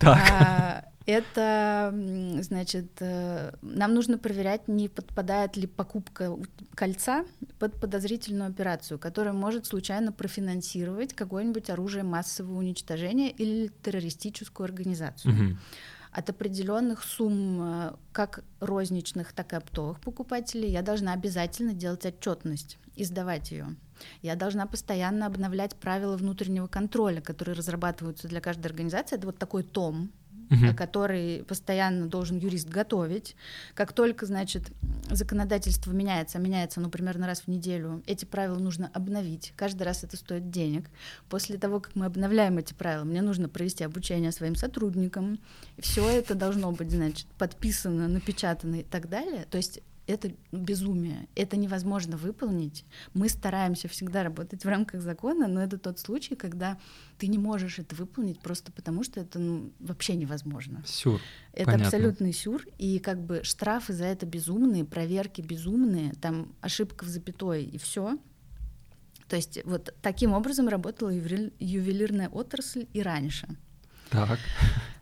Да. 0.00 0.84
Это, 1.08 1.90
значит, 2.42 2.90
э, 3.00 3.54
нам 3.62 3.94
нужно 3.94 4.18
проверять, 4.18 4.68
не 4.68 4.90
подпадает 4.90 5.56
ли 5.56 5.66
покупка 5.66 6.36
кольца 6.74 7.24
под 7.58 7.80
подозрительную 7.80 8.50
операцию, 8.50 8.98
которая 8.98 9.32
может 9.32 9.64
случайно 9.64 10.12
профинансировать 10.12 11.14
какое-нибудь 11.14 11.70
оружие 11.70 12.04
массового 12.04 12.58
уничтожения 12.58 13.30
или 13.30 13.68
террористическую 13.82 14.66
организацию. 14.66 15.32
Угу. 15.32 15.58
От 16.12 16.28
определенных 16.28 17.02
сумм, 17.02 17.62
э, 17.62 17.92
как 18.12 18.44
розничных, 18.60 19.32
так 19.32 19.54
и 19.54 19.56
оптовых 19.56 20.00
покупателей, 20.00 20.70
я 20.70 20.82
должна 20.82 21.14
обязательно 21.14 21.72
делать 21.72 22.04
отчетность 22.04 22.76
и 22.96 23.04
сдавать 23.04 23.50
ее. 23.50 23.76
Я 24.20 24.36
должна 24.36 24.66
постоянно 24.66 25.24
обновлять 25.24 25.74
правила 25.74 26.18
внутреннего 26.18 26.66
контроля, 26.66 27.22
которые 27.22 27.54
разрабатываются 27.54 28.28
для 28.28 28.42
каждой 28.42 28.66
организации. 28.66 29.16
Это 29.16 29.24
вот 29.24 29.38
такой 29.38 29.62
том, 29.62 30.12
угу. 30.50 30.74
который 30.74 31.44
постоянно 31.44 32.06
должен 32.06 32.38
юрист 32.38 32.68
готовить. 32.68 33.36
Как 33.74 33.92
только, 33.92 34.26
значит, 34.26 34.70
законодательство 35.10 35.92
меняется, 35.92 36.38
а 36.38 36.40
меняется, 36.40 36.80
ну, 36.80 36.90
примерно 36.90 37.26
раз 37.26 37.42
в 37.42 37.48
неделю, 37.48 38.02
эти 38.06 38.24
правила 38.24 38.58
нужно 38.58 38.90
обновить. 38.92 39.52
Каждый 39.56 39.82
раз 39.84 40.04
это 40.04 40.16
стоит 40.16 40.50
денег. 40.50 40.90
После 41.28 41.58
того, 41.58 41.80
как 41.80 41.94
мы 41.94 42.06
обновляем 42.06 42.58
эти 42.58 42.74
правила, 42.74 43.04
мне 43.04 43.22
нужно 43.22 43.48
провести 43.48 43.84
обучение 43.84 44.32
своим 44.32 44.54
сотрудникам. 44.54 45.38
Все 45.78 46.08
это 46.08 46.34
должно 46.34 46.72
быть, 46.72 46.90
значит, 46.90 47.26
подписано, 47.38 48.08
напечатано 48.08 48.76
и 48.76 48.82
так 48.82 49.08
далее. 49.08 49.46
То 49.50 49.56
есть 49.58 49.80
это 50.08 50.32
безумие, 50.52 51.28
это 51.34 51.56
невозможно 51.56 52.16
выполнить. 52.16 52.84
Мы 53.12 53.28
стараемся 53.28 53.88
всегда 53.88 54.22
работать 54.22 54.64
в 54.64 54.68
рамках 54.68 55.02
закона, 55.02 55.46
но 55.46 55.62
это 55.62 55.78
тот 55.78 55.98
случай, 55.98 56.34
когда 56.34 56.78
ты 57.18 57.28
не 57.28 57.38
можешь 57.38 57.78
это 57.78 57.94
выполнить 57.94 58.40
просто 58.40 58.72
потому, 58.72 59.04
что 59.04 59.20
это 59.20 59.38
ну, 59.38 59.70
вообще 59.78 60.16
невозможно. 60.16 60.82
Сюр. 60.86 61.20
Это 61.52 61.66
Понятно. 61.66 61.86
абсолютный 61.86 62.32
сюр, 62.32 62.64
и 62.78 62.98
как 62.98 63.22
бы 63.22 63.44
штрафы 63.44 63.92
за 63.92 64.06
это 64.06 64.24
безумные, 64.24 64.84
проверки 64.84 65.42
безумные, 65.42 66.14
там 66.14 66.54
ошибка 66.62 67.04
в 67.04 67.08
запятой 67.08 67.64
и 67.64 67.76
все. 67.76 68.18
То 69.28 69.36
есть 69.36 69.60
вот 69.64 69.94
таким 70.00 70.32
образом 70.32 70.68
работала 70.68 71.10
ювелирная 71.10 72.30
отрасль 72.30 72.86
и 72.94 73.02
раньше. 73.02 73.46
Так. 74.10 74.38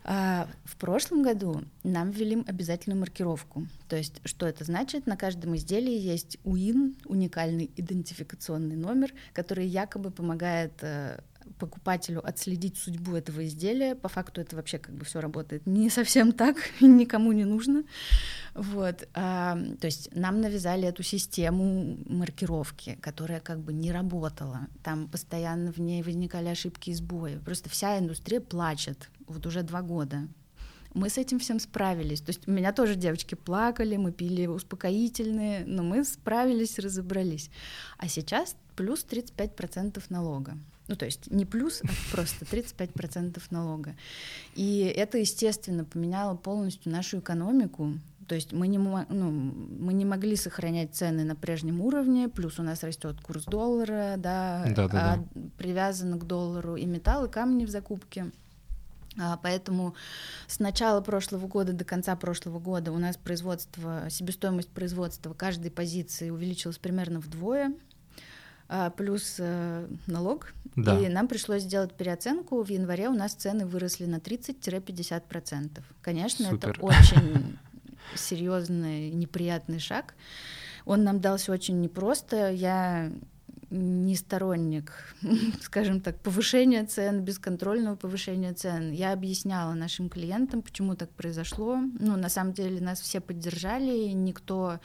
А, 0.03 0.47
в 0.63 0.77
прошлом 0.77 1.21
году 1.21 1.63
нам 1.83 2.11
ввели 2.11 2.41
обязательную 2.47 2.99
маркировку. 2.99 3.67
То 3.89 3.97
есть, 3.97 4.21
что 4.23 4.45
это 4.45 4.63
значит? 4.63 5.05
На 5.05 5.17
каждом 5.17 5.55
изделии 5.55 5.97
есть 5.97 6.37
УИН, 6.45 6.95
уникальный 7.05 7.69
идентификационный 7.75 8.77
номер, 8.77 9.11
который 9.33 9.67
якобы 9.67 10.11
помогает 10.11 10.73
э, 10.81 11.19
покупателю 11.59 12.27
отследить 12.27 12.77
судьбу 12.77 13.15
этого 13.15 13.45
изделия. 13.45 13.95
По 13.95 14.09
факту 14.09 14.41
это 14.41 14.55
вообще 14.55 14.77
как 14.77 14.95
бы 14.95 15.05
все 15.05 15.19
работает 15.19 15.65
не 15.65 15.89
совсем 15.89 16.31
так, 16.31 16.57
никому 16.81 17.31
не 17.31 17.45
нужно. 17.45 17.83
Вот. 18.53 19.07
А, 19.13 19.57
то 19.79 19.85
есть 19.85 20.13
нам 20.15 20.41
навязали 20.41 20.87
эту 20.87 21.03
систему 21.03 21.97
маркировки, 22.05 22.97
которая 23.01 23.39
как 23.39 23.59
бы 23.59 23.73
не 23.73 23.91
работала. 23.91 24.67
Там 24.83 25.07
постоянно 25.07 25.71
в 25.71 25.79
ней 25.79 26.03
возникали 26.03 26.47
ошибки 26.47 26.89
и 26.89 26.93
сбои. 26.93 27.37
Просто 27.37 27.69
вся 27.69 27.97
индустрия 27.97 28.39
плачет 28.41 29.09
вот 29.27 29.45
уже 29.45 29.63
два 29.63 29.81
года. 29.81 30.27
Мы 30.93 31.09
с 31.09 31.17
этим 31.17 31.37
всем 31.37 31.59
справились. 31.59 32.21
То 32.21 32.31
есть 32.31 32.47
у 32.47 32.51
меня 32.51 32.73
тоже 32.73 32.95
девочки 32.95 33.35
плакали, 33.35 33.97
мы 33.97 34.11
пили 34.11 34.47
успокоительные, 34.47 35.63
но 35.65 35.83
мы 35.83 36.03
справились, 36.03 36.79
разобрались. 36.79 37.51
А 37.97 38.07
сейчас 38.07 38.55
плюс 38.75 39.05
35% 39.07 40.01
налога. 40.09 40.57
Ну, 40.87 40.95
то 40.95 41.05
есть 41.05 41.29
не 41.29 41.45
плюс, 41.45 41.81
а 41.83 42.15
просто 42.15 42.45
35% 42.45 43.41
налога. 43.49 43.95
И 44.55 44.79
это, 44.95 45.17
естественно, 45.17 45.83
поменяло 45.83 46.35
полностью 46.35 46.91
нашу 46.91 47.19
экономику. 47.19 47.93
То 48.27 48.35
есть 48.35 48.51
мы 48.51 48.67
не, 48.67 48.77
ну, 48.77 49.31
мы 49.31 49.93
не 49.93 50.05
могли 50.05 50.35
сохранять 50.35 50.93
цены 50.93 51.23
на 51.23 51.35
прежнем 51.35 51.79
уровне, 51.81 52.27
плюс 52.27 52.59
у 52.59 52.63
нас 52.63 52.83
растет 52.83 53.21
курс 53.21 53.45
доллара, 53.45 54.15
да, 54.17 54.65
да, 54.75 54.87
да, 54.87 55.13
а 55.13 55.17
да. 55.17 55.41
привязаны 55.57 56.19
к 56.19 56.25
доллару 56.25 56.75
и 56.75 56.85
металл, 56.85 57.25
и 57.25 57.29
камни 57.29 57.65
в 57.65 57.69
закупке. 57.69 58.31
А, 59.19 59.37
поэтому 59.37 59.95
с 60.47 60.59
начала 60.59 61.01
прошлого 61.01 61.47
года 61.47 61.73
до 61.73 61.85
конца 61.85 62.15
прошлого 62.15 62.59
года 62.59 62.91
у 62.91 62.97
нас 62.97 63.17
производство, 63.17 64.07
себестоимость 64.09 64.69
производства 64.69 65.33
каждой 65.33 65.71
позиции 65.71 66.29
увеличилась 66.29 66.77
примерно 66.77 67.19
вдвое. 67.19 67.73
А, 68.69 68.89
плюс 68.89 69.35
э, 69.39 69.87
налог. 70.07 70.53
Да. 70.75 70.99
И 70.99 71.07
нам 71.07 71.27
пришлось 71.27 71.63
сделать 71.63 71.93
переоценку. 71.93 72.61
В 72.61 72.69
январе 72.69 73.09
у 73.09 73.13
нас 73.13 73.33
цены 73.33 73.65
выросли 73.65 74.05
на 74.05 74.17
30-50%. 74.17 75.81
Конечно, 76.01 76.49
Супер. 76.49 76.69
это 76.71 76.81
очень 76.81 77.57
серьезный, 78.15 79.09
неприятный 79.11 79.79
шаг. 79.79 80.15
Он 80.85 81.03
нам 81.03 81.19
дался 81.19 81.51
очень 81.51 81.79
непросто. 81.81 82.51
Я 82.51 83.11
не 83.69 84.15
сторонник, 84.15 84.93
скажем 85.61 86.01
так, 86.01 86.19
повышения 86.19 86.85
цен, 86.85 87.21
бесконтрольного 87.21 87.95
повышения 87.95 88.53
цен. 88.53 88.91
Я 88.91 89.13
объясняла 89.13 89.73
нашим 89.73 90.09
клиентам, 90.09 90.61
почему 90.61 90.95
так 90.95 91.09
произошло. 91.11 91.77
Ну, 91.99 92.17
на 92.17 92.29
самом 92.29 92.53
деле 92.53 92.81
нас 92.81 93.01
все 93.01 93.19
поддержали, 93.19 94.09
никто 94.09 94.79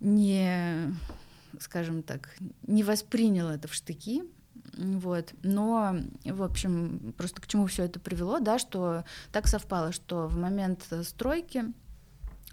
не 0.00 0.94
скажем 1.58 2.02
так, 2.02 2.36
не 2.66 2.82
воспринял 2.82 3.48
это 3.48 3.68
в 3.68 3.74
штыки, 3.74 4.22
вот. 4.76 5.32
Но, 5.42 5.96
в 6.24 6.42
общем, 6.42 7.14
просто 7.16 7.40
к 7.40 7.46
чему 7.46 7.66
все 7.66 7.84
это 7.84 7.98
привело, 8.00 8.40
да, 8.40 8.58
что 8.58 9.04
так 9.32 9.46
совпало, 9.46 9.92
что 9.92 10.28
в 10.28 10.36
момент 10.36 10.86
стройки 11.02 11.64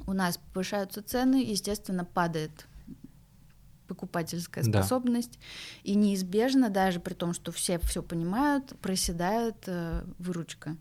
у 0.05 0.13
нас 0.13 0.39
повышаются 0.53 1.01
цены, 1.01 1.43
естественно, 1.43 2.05
падает 2.05 2.67
покупательская 3.87 4.63
способность, 4.63 5.33
да. 5.33 5.91
и 5.91 5.95
неизбежно, 5.95 6.69
даже 6.69 6.99
при 6.99 7.13
том, 7.13 7.33
что 7.33 7.51
все 7.51 7.79
все 7.79 8.03
понимают, 8.03 8.77
проседает 8.81 9.55
э, 9.65 10.03
выручка. 10.19 10.75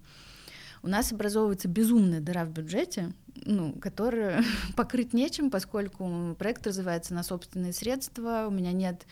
У 0.82 0.88
нас 0.88 1.12
образовывается 1.12 1.68
безумная 1.68 2.20
дыра 2.20 2.44
в 2.44 2.50
бюджете, 2.50 3.12
ну, 3.44 3.72
которую 3.72 4.42
покрыть 4.76 5.12
нечем, 5.12 5.50
поскольку 5.50 6.36
проект 6.38 6.66
развивается 6.66 7.14
на 7.14 7.22
собственные 7.22 7.72
средства, 7.72 8.46
у 8.48 8.50
меня 8.50 8.72
нет 8.72 9.06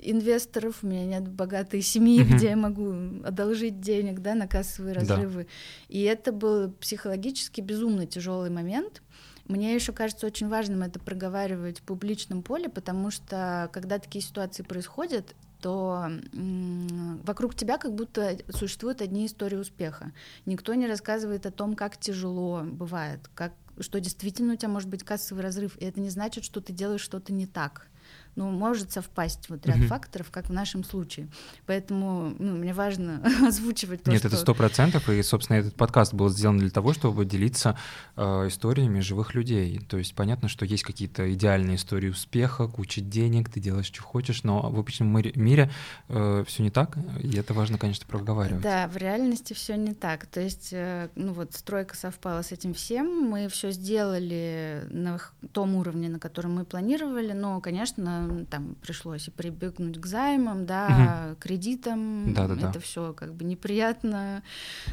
инвесторов, 0.00 0.78
у 0.82 0.86
меня 0.86 1.04
нет 1.04 1.28
богатой 1.28 1.82
семьи, 1.82 2.22
uh-huh. 2.22 2.36
где 2.36 2.50
я 2.50 2.56
могу 2.56 3.24
одолжить 3.24 3.80
денег, 3.80 4.20
да, 4.20 4.34
на 4.34 4.46
кассовые 4.46 4.94
разрывы. 4.94 5.44
Да. 5.44 5.48
И 5.88 6.02
это 6.02 6.32
был 6.32 6.70
психологически 6.72 7.60
безумно 7.60 8.06
тяжелый 8.06 8.50
момент. 8.50 9.02
Мне 9.46 9.74
еще 9.74 9.92
кажется 9.92 10.26
очень 10.26 10.48
важным 10.48 10.82
это 10.82 11.00
проговаривать 11.00 11.80
в 11.80 11.82
публичном 11.82 12.42
поле, 12.42 12.68
потому 12.68 13.10
что 13.10 13.70
когда 13.72 13.98
такие 13.98 14.22
ситуации 14.22 14.62
происходят, 14.62 15.34
то 15.60 16.10
вокруг 17.24 17.54
тебя 17.54 17.78
как 17.78 17.94
будто 17.94 18.36
существуют 18.50 19.02
одни 19.02 19.26
истории 19.26 19.56
успеха. 19.56 20.12
Никто 20.46 20.74
не 20.74 20.86
рассказывает 20.86 21.46
о 21.46 21.50
том, 21.50 21.74
как 21.74 21.96
тяжело 21.96 22.62
бывает, 22.64 23.28
как, 23.34 23.52
что 23.80 24.00
действительно 24.00 24.54
у 24.54 24.56
тебя 24.56 24.68
может 24.68 24.88
быть 24.88 25.04
кассовый 25.04 25.42
разрыв, 25.42 25.76
и 25.78 25.84
это 25.84 26.00
не 26.00 26.10
значит, 26.10 26.44
что 26.44 26.60
ты 26.60 26.72
делаешь 26.72 27.00
что-то 27.00 27.32
не 27.32 27.46
так 27.46 27.88
ну, 28.38 28.50
может 28.52 28.92
совпасть 28.92 29.48
вот 29.48 29.66
ряд 29.66 29.78
mm-hmm. 29.78 29.86
факторов, 29.88 30.30
как 30.30 30.48
в 30.48 30.52
нашем 30.52 30.84
случае. 30.84 31.26
Поэтому 31.66 32.32
ну, 32.38 32.56
мне 32.56 32.72
важно 32.72 33.20
озвучивать 33.46 34.04
то, 34.04 34.12
Нет, 34.12 34.20
что... 34.20 34.28
это 34.28 34.36
сто 34.36 34.54
процентов, 34.54 35.08
и, 35.08 35.20
собственно, 35.24 35.56
этот 35.56 35.74
подкаст 35.74 36.14
был 36.14 36.28
сделан 36.28 36.58
для 36.58 36.70
того, 36.70 36.92
чтобы 36.92 37.24
делиться 37.24 37.76
э, 38.14 38.46
историями 38.46 39.00
живых 39.00 39.34
людей. 39.34 39.80
То 39.88 39.98
есть 39.98 40.14
понятно, 40.14 40.48
что 40.48 40.64
есть 40.64 40.84
какие-то 40.84 41.32
идеальные 41.34 41.76
истории 41.76 42.10
успеха, 42.10 42.68
куча 42.68 43.00
денег, 43.00 43.48
ты 43.50 43.58
делаешь, 43.58 43.86
что 43.86 44.02
хочешь, 44.02 44.44
но 44.44 44.70
в 44.70 44.78
обычном 44.78 45.08
мире 45.34 45.70
э, 46.08 46.44
все 46.46 46.62
не 46.62 46.70
так, 46.70 46.96
и 47.20 47.36
это 47.36 47.54
важно, 47.54 47.76
конечно, 47.76 48.06
проговаривать. 48.06 48.62
Да, 48.62 48.86
в 48.86 48.96
реальности 48.96 49.52
все 49.52 49.76
не 49.76 49.94
так. 49.94 50.26
То 50.26 50.40
есть, 50.40 50.68
э, 50.70 51.08
ну 51.16 51.32
вот, 51.32 51.54
стройка 51.54 51.96
совпала 51.96 52.42
с 52.42 52.52
этим 52.52 52.72
всем, 52.72 53.28
мы 53.28 53.48
все 53.48 53.72
сделали 53.72 54.86
на 54.90 55.18
том 55.52 55.74
уровне, 55.74 56.08
на 56.08 56.20
котором 56.20 56.54
мы 56.54 56.64
планировали, 56.64 57.32
но, 57.32 57.60
конечно, 57.60 58.27
там 58.46 58.76
пришлось 58.82 59.28
и 59.28 59.30
прибегнуть 59.30 60.00
к 60.00 60.06
займам, 60.06 60.66
да, 60.66 61.28
угу. 61.30 61.36
кредитам. 61.40 62.32
Да, 62.34 62.46
да, 62.46 62.54
да. 62.54 62.70
Это 62.70 62.80
все 62.80 63.12
как 63.12 63.34
бы 63.34 63.44
неприятно, 63.44 64.42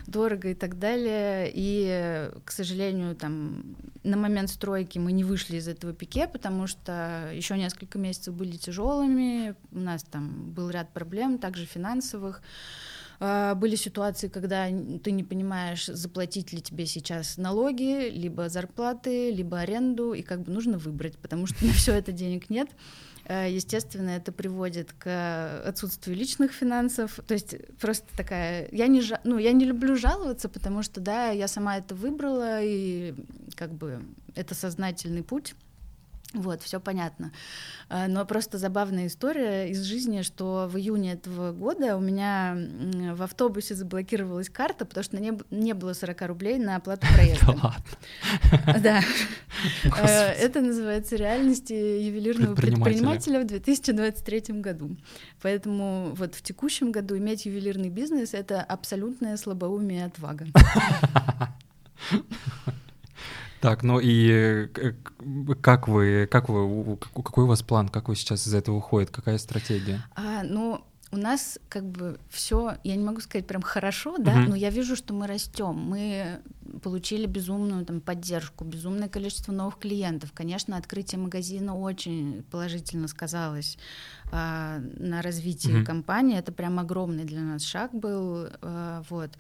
дорого 0.08 0.50
и 0.50 0.54
так 0.54 0.80
далее. 0.80 1.52
И, 1.54 2.30
к 2.44 2.52
сожалению, 2.52 3.16
там 3.16 3.76
на 4.04 4.18
момент 4.18 4.50
стройки 4.50 5.00
мы 5.00 5.12
не 5.12 5.24
вышли 5.24 5.58
из 5.58 5.68
этого 5.68 5.94
пике, 5.94 6.28
потому 6.28 6.68
что 6.68 7.30
еще 7.34 7.58
несколько 7.58 7.98
месяцев 7.98 8.34
были 8.34 8.58
тяжелыми. 8.58 9.56
У 9.72 9.80
нас 9.80 10.04
там 10.04 10.52
был 10.52 10.70
ряд 10.70 10.94
проблем, 10.94 11.38
также 11.38 11.66
финансовых. 11.66 12.42
А, 13.20 13.56
были 13.56 13.76
ситуации, 13.76 14.28
когда 14.28 14.68
ты 14.68 15.12
не 15.12 15.24
понимаешь, 15.24 15.86
заплатить 15.86 16.54
ли 16.54 16.62
тебе 16.62 16.86
сейчас 16.86 17.38
налоги, 17.38 18.10
либо 18.10 18.50
зарплаты, 18.50 19.32
либо 19.32 19.60
аренду, 19.60 20.14
и 20.14 20.22
как 20.22 20.42
бы 20.42 20.52
нужно 20.52 20.78
выбрать, 20.78 21.18
потому 21.18 21.48
что 21.48 21.66
на 21.66 21.74
все 21.74 21.94
это 21.94 22.12
денег 22.12 22.50
нет. 22.50 22.70
Э, 23.28 23.48
естественно, 23.50 24.12
это 24.12 24.32
приводит 24.32 24.94
к 24.94 25.62
отсутствию 25.66 26.16
личных 26.16 26.52
финансов. 26.52 27.20
То 27.28 27.34
есть 27.34 27.56
просто 27.80 28.06
такая... 28.16 28.70
Я 28.72 28.88
не, 28.88 29.02
жа... 29.02 29.20
ну, 29.24 29.38
я 29.38 29.52
не 29.52 29.66
люблю 29.66 29.96
жаловаться, 29.96 30.48
потому 30.48 30.84
что, 30.84 31.02
да, 31.02 31.30
я 31.30 31.48
сама 31.48 31.78
это 31.78 31.96
выбрала, 31.96 32.62
и 32.62 33.16
как 33.56 33.72
бы 33.72 34.02
это 34.36 34.54
сознательный 34.54 35.24
путь. 35.24 35.56
Вот, 36.36 36.62
все 36.62 36.80
понятно. 36.80 37.32
А, 37.88 38.08
но 38.08 38.26
просто 38.26 38.58
забавная 38.58 39.08
история 39.08 39.70
из 39.70 39.84
жизни, 39.84 40.22
что 40.22 40.68
в 40.70 40.78
июне 40.78 41.14
этого 41.14 41.54
года 41.54 41.96
у 41.96 42.02
меня 42.02 42.58
в 43.14 43.24
автобусе 43.24 43.74
заблокировалась 43.74 44.50
карта, 44.50 44.86
потому 44.86 45.04
что 45.04 45.18
не, 45.18 45.34
не 45.50 45.74
было 45.74 45.94
40 45.94 46.22
рублей 46.24 46.58
на 46.58 46.76
оплату 46.76 47.08
проезда. 47.16 47.76
Да. 48.82 49.02
Э, 49.98 50.32
это 50.32 50.62
называется 50.62 51.16
реальность 51.16 51.70
ювелирного 51.70 52.56
предпринимателя 52.56 53.40
в 53.40 53.48
2023 53.48 54.60
году. 54.60 54.98
Поэтому 55.42 56.12
вот 56.14 56.36
в 56.36 56.42
текущем 56.42 56.92
году 56.92 57.18
иметь 57.18 57.46
ювелирный 57.46 57.90
бизнес— 57.90 58.34
это 58.36 58.62
абсолютная 58.62 59.38
слабоумие 59.38 60.02
и 60.02 60.04
отвага. 60.04 60.46
Так, 63.66 63.82
ну 63.82 64.00
и 64.00 64.68
как 65.64 65.88
вы, 65.88 66.28
как 66.30 66.50
вы, 66.50 66.98
какой 66.98 67.46
у 67.46 67.48
вас 67.48 67.64
план, 67.64 67.90
как 67.90 68.10
вы 68.10 68.16
сейчас 68.16 68.48
из 68.48 68.54
этого 68.54 68.76
уходит, 68.76 69.10
какая 69.10 69.40
стратегия? 69.40 70.06
А, 70.16 70.44
ну, 70.44 70.86
у 71.12 71.18
нас 71.18 71.58
как 71.68 71.84
бы 71.84 72.20
все, 72.30 72.76
я 72.84 72.96
не 72.96 73.04
могу 73.04 73.22
сказать 73.22 73.48
прям 73.48 73.64
хорошо, 73.64 74.20
да, 74.20 74.36
uh-huh. 74.36 74.50
но 74.50 74.56
я 74.56 74.70
вижу, 74.70 74.96
что 74.96 75.16
мы 75.16 75.26
растем. 75.26 75.74
Мы 75.74 76.42
получили 76.84 77.26
безумную 77.26 77.84
там 77.88 78.02
поддержку, 78.02 78.66
безумное 78.66 79.10
количество 79.10 79.52
новых 79.52 79.80
клиентов. 79.80 80.32
Конечно, 80.32 80.78
открытие 80.78 81.20
магазина 81.20 81.76
очень 81.76 82.44
положительно 82.52 83.08
сказалось 83.08 83.80
а, 84.32 84.78
на 84.78 85.24
развитии 85.24 85.80
uh-huh. 85.80 85.86
компании. 85.86 86.38
Это 86.38 86.52
прям 86.52 86.78
огромный 86.78 87.24
для 87.24 87.42
нас 87.42 87.64
шаг 87.64 87.96
был, 87.96 88.48
а, 88.62 89.02
вот. 89.10 89.32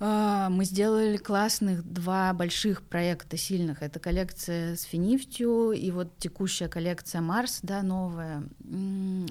А, 0.00 0.48
мы 0.50 0.64
сделали 0.64 1.16
классных 1.16 1.84
два 1.84 2.32
больших 2.32 2.82
проекта 2.82 3.36
сильных. 3.36 3.82
Это 3.82 4.00
коллекция 4.00 4.74
с 4.76 4.82
финифтью 4.82 5.70
и 5.70 5.90
вот 5.92 6.18
текущая 6.18 6.68
коллекция 6.68 7.20
Марс, 7.20 7.60
да, 7.62 7.82
новая. 7.82 8.42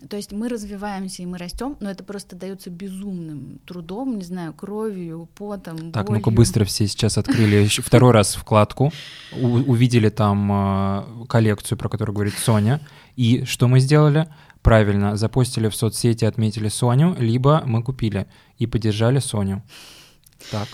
То 0.09 0.15
есть 0.15 0.31
мы 0.31 0.47
развиваемся 0.47 1.21
и 1.21 1.25
мы 1.25 1.37
растем, 1.37 1.75
но 1.81 1.91
это 1.91 2.03
просто 2.03 2.35
дается 2.35 2.69
безумным 2.69 3.59
трудом, 3.65 4.17
не 4.17 4.23
знаю, 4.23 4.53
кровью, 4.53 5.27
потом. 5.35 5.91
Так, 5.91 6.09
ну-ка 6.09 6.31
быстро 6.31 6.63
все 6.63 6.87
сейчас 6.87 7.17
открыли 7.17 7.67
второй 7.81 8.11
раз 8.11 8.35
вкладку, 8.35 8.93
увидели 9.33 10.09
там 10.09 10.49
а, 10.51 11.25
коллекцию, 11.27 11.77
про 11.77 11.89
которую 11.89 12.15
говорит 12.15 12.35
Соня. 12.35 12.79
И 13.17 13.43
что 13.43 13.67
мы 13.67 13.79
сделали? 13.79 14.27
Правильно, 14.61 15.17
запостили 15.17 15.67
в 15.67 15.75
соцсети, 15.75 16.23
отметили 16.23 16.69
Соню, 16.69 17.17
либо 17.19 17.63
мы 17.65 17.83
купили 17.83 18.27
и 18.57 18.65
поддержали 18.65 19.19
Соню. 19.19 19.61
Так. 20.51 20.67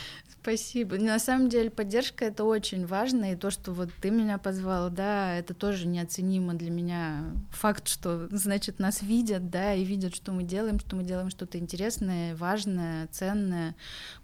Спасибо. 0.49 0.97
На 0.97 1.19
самом 1.19 1.47
деле 1.47 1.69
поддержка 1.69 2.25
это 2.25 2.43
очень 2.43 2.87
важно, 2.87 3.33
и 3.33 3.35
то, 3.35 3.51
что 3.51 3.71
вот 3.71 3.89
ты 4.01 4.09
меня 4.09 4.39
позвал, 4.39 4.89
да, 4.89 5.35
это 5.35 5.53
тоже 5.53 5.85
неоценимо 5.85 6.55
для 6.55 6.71
меня. 6.71 7.25
Факт, 7.51 7.87
что, 7.87 8.27
значит, 8.31 8.79
нас 8.79 9.03
видят, 9.03 9.51
да, 9.51 9.75
и 9.75 9.83
видят, 9.83 10.15
что 10.15 10.31
мы 10.31 10.41
делаем, 10.41 10.79
что 10.79 10.95
мы 10.95 11.03
делаем 11.03 11.29
что-то 11.29 11.59
интересное, 11.59 12.35
важное, 12.35 13.05
ценное, 13.11 13.75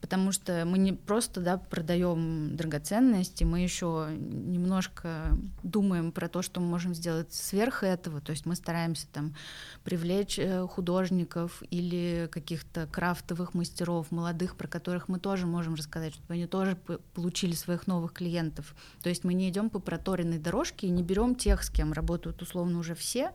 потому 0.01 0.31
что 0.31 0.63
мы 0.65 0.79
не 0.79 0.93
просто, 0.93 1.41
да, 1.41 1.57
продаем 1.57 2.55
драгоценности, 2.55 3.43
мы 3.43 3.59
еще 3.59 4.07
немножко 4.17 5.27
думаем 5.61 6.11
про 6.11 6.27
то, 6.27 6.41
что 6.41 6.59
мы 6.59 6.65
можем 6.65 6.95
сделать 6.95 7.35
сверх 7.35 7.83
этого, 7.83 8.19
то 8.19 8.31
есть 8.31 8.47
мы 8.47 8.55
стараемся 8.55 9.05
там 9.13 9.35
привлечь 9.83 10.39
э, 10.39 10.65
художников 10.65 11.61
или 11.69 12.27
каких-то 12.31 12.87
крафтовых 12.87 13.53
мастеров, 13.53 14.09
молодых, 14.09 14.55
про 14.55 14.67
которых 14.67 15.07
мы 15.07 15.19
тоже 15.19 15.45
можем 15.45 15.75
рассказать, 15.75 16.14
чтобы 16.15 16.33
они 16.33 16.47
тоже 16.47 16.75
получили 17.13 17.53
своих 17.53 17.87
новых 17.87 18.13
клиентов. 18.13 18.75
То 19.03 19.09
есть 19.09 19.23
мы 19.23 19.33
не 19.33 19.49
идем 19.49 19.69
по 19.69 19.79
проторенной 19.79 20.39
дорожке 20.39 20.87
и 20.87 20.89
не 20.89 21.03
берем 21.03 21.35
тех, 21.35 21.63
с 21.63 21.69
кем 21.69 21.93
работают 21.93 22.41
условно 22.41 22.79
уже 22.79 22.95
все, 22.95 23.31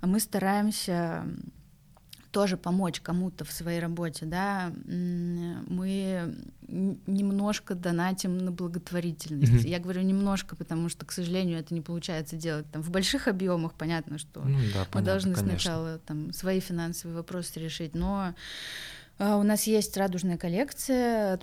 а 0.00 0.06
мы 0.06 0.18
стараемся 0.20 1.24
тоже 2.32 2.56
помочь 2.56 3.00
кому-то 3.00 3.44
в 3.44 3.52
своей 3.52 3.78
работе, 3.78 4.24
да, 4.24 4.72
мы 4.86 6.34
немножко 7.06 7.74
донатим 7.74 8.38
на 8.38 8.50
благотворительность. 8.50 9.52
Mm-hmm. 9.52 9.68
Я 9.68 9.78
говорю 9.78 10.00
немножко, 10.00 10.56
потому 10.56 10.88
что, 10.88 11.04
к 11.04 11.12
сожалению, 11.12 11.58
это 11.58 11.74
не 11.74 11.82
получается 11.82 12.36
делать 12.36 12.64
там 12.72 12.82
в 12.82 12.90
больших 12.90 13.28
объемах. 13.28 13.74
Понятно, 13.74 14.16
что 14.16 14.40
ну, 14.40 14.58
да, 14.72 14.80
мы 14.80 14.86
понятно, 14.86 15.02
должны 15.02 15.34
конечно. 15.34 15.58
сначала 15.58 15.98
там 15.98 16.32
свои 16.32 16.60
финансовые 16.60 17.18
вопросы 17.18 17.60
решить, 17.60 17.94
но 17.94 18.34
у 19.18 19.42
нас 19.42 19.66
есть 19.66 19.96
радужная 19.96 20.36
коллекция, 20.36 21.38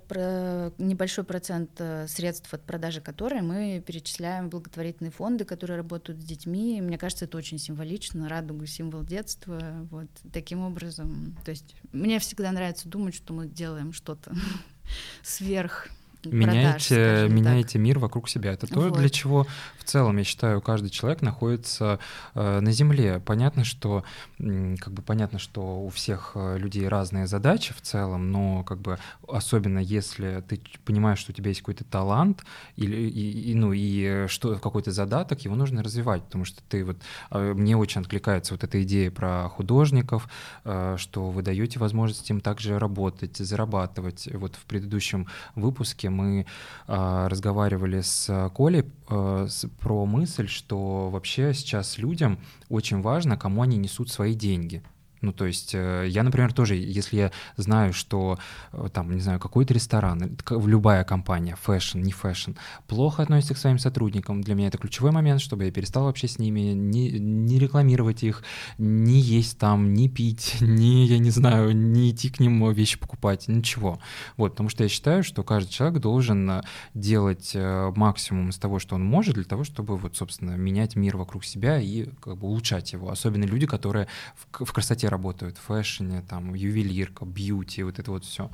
небольшой 0.77 1.23
процент 1.23 1.71
э, 1.79 2.07
средств 2.07 2.53
от 2.53 2.63
продажи 2.63 2.99
которой 2.99 3.41
мы 3.41 3.81
перечисляем 3.85 4.47
в 4.47 4.49
благотворительные 4.49 5.11
фонды, 5.11 5.45
которые 5.45 5.77
работают 5.77 6.19
с 6.19 6.23
детьми. 6.23 6.81
Мне 6.81 6.97
кажется, 6.97 7.25
это 7.25 7.37
очень 7.37 7.59
символично. 7.59 8.27
Радуга— 8.27 8.65
символ 8.67 9.03
детства. 9.03 9.87
Вот 9.91 10.09
таким 10.33 10.61
образом. 10.61 11.37
То 11.45 11.51
есть 11.51 11.75
мне 11.91 12.19
всегда 12.19 12.51
нравится 12.51 12.89
думать, 12.89 13.15
что 13.15 13.33
мы 13.33 13.47
делаем 13.47 13.93
что-то 13.93 14.33
сверх 15.23 15.87
меняете, 16.25 16.95
продаж, 16.95 17.31
меняете 17.31 17.79
мир 17.79 17.99
вокруг 17.99 18.29
себя. 18.29 18.53
Это 18.53 18.67
то, 18.67 18.81
вот. 18.81 18.97
для 18.97 19.09
чего 19.09 19.47
в 19.77 19.83
целом, 19.83 20.17
я 20.17 20.23
считаю, 20.23 20.61
каждый 20.61 20.89
человек 20.89 21.21
находится 21.21 21.99
э, 22.35 22.59
на 22.59 22.71
Земле. 22.71 23.21
Понятно, 23.25 23.63
что 23.63 24.03
как 24.37 24.93
бы 24.93 25.01
понятно, 25.01 25.39
что 25.39 25.81
у 25.81 25.89
всех 25.89 26.31
э, 26.35 26.57
людей 26.57 26.87
разные 26.87 27.27
задачи 27.27 27.73
в 27.73 27.81
целом, 27.81 28.31
но 28.31 28.63
как 28.63 28.79
бы 28.79 28.99
особенно 29.27 29.79
если 29.79 30.43
ты 30.47 30.61
понимаешь, 30.85 31.19
что 31.19 31.31
у 31.31 31.35
тебя 31.35 31.49
есть 31.49 31.61
какой-то 31.61 31.83
талант 31.83 32.43
или 32.75 32.95
и, 32.95 33.51
и, 33.51 33.55
ну 33.55 33.73
и 33.73 34.27
что 34.27 34.55
какой-то 34.55 34.91
задаток, 34.91 35.41
его 35.41 35.55
нужно 35.55 35.83
развивать, 35.83 36.23
потому 36.23 36.45
что 36.45 36.61
ты 36.69 36.83
вот 36.83 36.97
э, 37.31 37.53
мне 37.53 37.77
очень 37.77 38.01
откликается 38.01 38.53
вот 38.53 38.63
эта 38.63 38.81
идея 38.83 39.11
про 39.11 39.49
художников, 39.49 40.29
э, 40.65 40.95
что 40.97 41.29
вы 41.29 41.41
даете 41.41 41.79
возможность 41.79 42.29
им 42.29 42.41
также 42.41 42.77
работать, 42.79 43.37
зарабатывать. 43.37 44.27
Вот 44.33 44.55
в 44.55 44.65
предыдущем 44.65 45.27
выпуске 45.55 46.08
мы 46.09 46.45
э, 46.87 47.27
разговаривали 47.27 48.01
с 48.01 48.49
Колей 48.55 48.85
э, 49.09 49.47
с, 49.49 49.67
про 49.79 50.05
мысль, 50.05 50.47
что 50.47 51.09
вообще 51.09 51.53
сейчас 51.53 51.97
людям 51.97 52.39
очень 52.69 53.01
важно, 53.01 53.37
кому 53.37 53.61
они 53.61 53.77
несут 53.77 54.09
свои 54.09 54.33
деньги. 54.33 54.83
Ну, 55.21 55.33
то 55.33 55.45
есть 55.45 55.75
э, 55.75 56.05
я, 56.07 56.23
например, 56.23 56.53
тоже, 56.53 56.75
если 56.75 57.17
я 57.17 57.31
знаю, 57.57 57.93
что 57.93 58.39
э, 58.71 58.89
там, 58.93 59.11
не 59.11 59.19
знаю, 59.19 59.39
какой-то 59.39 59.73
ресторан, 59.73 60.37
любая 60.49 61.03
компания, 61.03 61.57
fashion, 61.61 61.99
не 61.99 62.11
fashion, 62.11 62.51
плохо 62.87 63.23
относится 63.23 63.53
к 63.53 63.57
своим 63.57 63.79
сотрудникам, 63.79 64.41
для 64.41 64.55
меня 64.55 64.69
это 64.69 64.77
ключевой 64.77 65.11
момент, 65.11 65.41
чтобы 65.41 65.65
я 65.65 65.71
перестал 65.71 66.05
вообще 66.05 66.27
с 66.27 66.39
ними 66.39 66.73
не, 66.73 67.11
не 67.11 67.59
рекламировать 67.59 68.23
их, 68.23 68.43
не 68.77 69.19
есть 69.19 69.57
там, 69.57 69.93
не 69.93 70.07
пить, 70.07 70.57
не, 70.61 71.05
я 71.05 71.17
не 71.17 71.31
знаю, 71.31 71.75
не 71.75 72.11
идти 72.11 72.29
к 72.29 72.39
ним 72.39 72.71
вещи 72.71 72.97
покупать, 72.97 73.47
ничего. 73.47 73.99
Вот, 74.37 74.51
потому 74.51 74.69
что 74.69 74.83
я 74.83 74.89
считаю, 74.89 75.23
что 75.23 75.43
каждый 75.43 75.71
человек 75.71 76.01
должен 76.01 76.49
э, 76.49 76.61
делать 76.93 77.55
максимум 77.55 78.49
из 78.49 78.57
того, 78.57 78.79
что 78.79 78.95
он 78.95 79.03
может, 79.03 79.35
для 79.35 79.43
того, 79.43 79.63
чтобы 79.63 79.97
вот, 79.97 80.15
собственно, 80.15 80.51
менять 80.51 80.95
мир 80.95 81.17
вокруг 81.17 81.43
себя 81.43 81.79
и 81.79 82.05
как 82.21 82.37
бы 82.37 82.47
улучшать 82.47 82.93
его. 82.93 83.09
Особенно 83.09 83.43
люди, 83.43 83.65
которые 83.65 84.07
в, 84.35 84.65
в 84.65 84.71
красоте 84.71 85.08
работают, 85.09 85.57
в 85.57 85.61
фэшне, 85.61 86.23
там, 86.27 86.53
ювелирка, 86.53 87.25
бьюти, 87.25 87.83
вот 87.83 87.99
это 87.99 88.11
вот 88.11 88.25
все. 88.25 88.49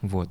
Вот. 0.00 0.30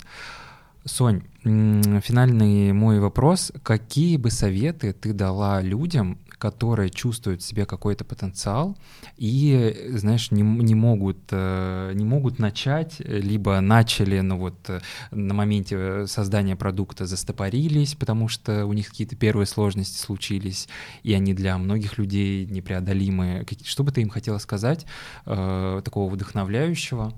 Сонь, 0.85 1.21
финальный 1.43 2.73
мой 2.73 2.99
вопрос. 2.99 3.53
Какие 3.63 4.17
бы 4.17 4.29
советы 4.29 4.91
ты 4.91 5.13
дала 5.13 5.61
людям, 5.61 6.17
которые 6.43 6.89
чувствуют 6.89 7.41
в 7.41 7.45
себе 7.45 7.65
какой-то 7.65 8.03
потенциал 8.03 8.77
и, 9.15 9.89
знаешь, 9.95 10.29
не, 10.29 10.41
не, 10.41 10.75
могут, 10.75 11.19
э, 11.31 11.93
не 11.95 12.03
могут 12.03 12.37
начать, 12.37 12.99
либо 12.99 13.61
начали, 13.61 14.19
но 14.19 14.37
вот 14.37 14.55
э, 14.67 14.81
на 15.11 15.33
моменте 15.33 16.05
создания 16.05 16.57
продукта 16.57 17.05
застопорились, 17.05 17.95
потому 17.95 18.27
что 18.27 18.65
у 18.65 18.73
них 18.73 18.89
какие-то 18.89 19.15
первые 19.15 19.45
сложности 19.45 19.97
случились, 19.97 20.67
и 21.03 21.13
они 21.13 21.33
для 21.33 21.57
многих 21.57 21.97
людей 21.97 22.45
непреодолимые. 22.45 23.45
Что 23.63 23.85
бы 23.85 23.93
ты 23.93 24.01
им 24.01 24.09
хотела 24.09 24.39
сказать 24.39 24.85
э, 25.25 25.81
такого 25.85 26.13
вдохновляющего? 26.13 27.13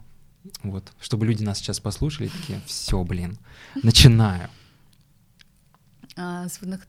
Вот, 0.62 0.94
чтобы 1.02 1.26
люди 1.26 1.42
нас 1.44 1.58
сейчас 1.58 1.80
послушали, 1.80 2.28
такие, 2.28 2.62
все, 2.68 3.04
блин, 3.04 3.40
начинаю. 3.82 4.50
А, 6.18 6.48
с, 6.48 6.62
вдох... 6.62 6.80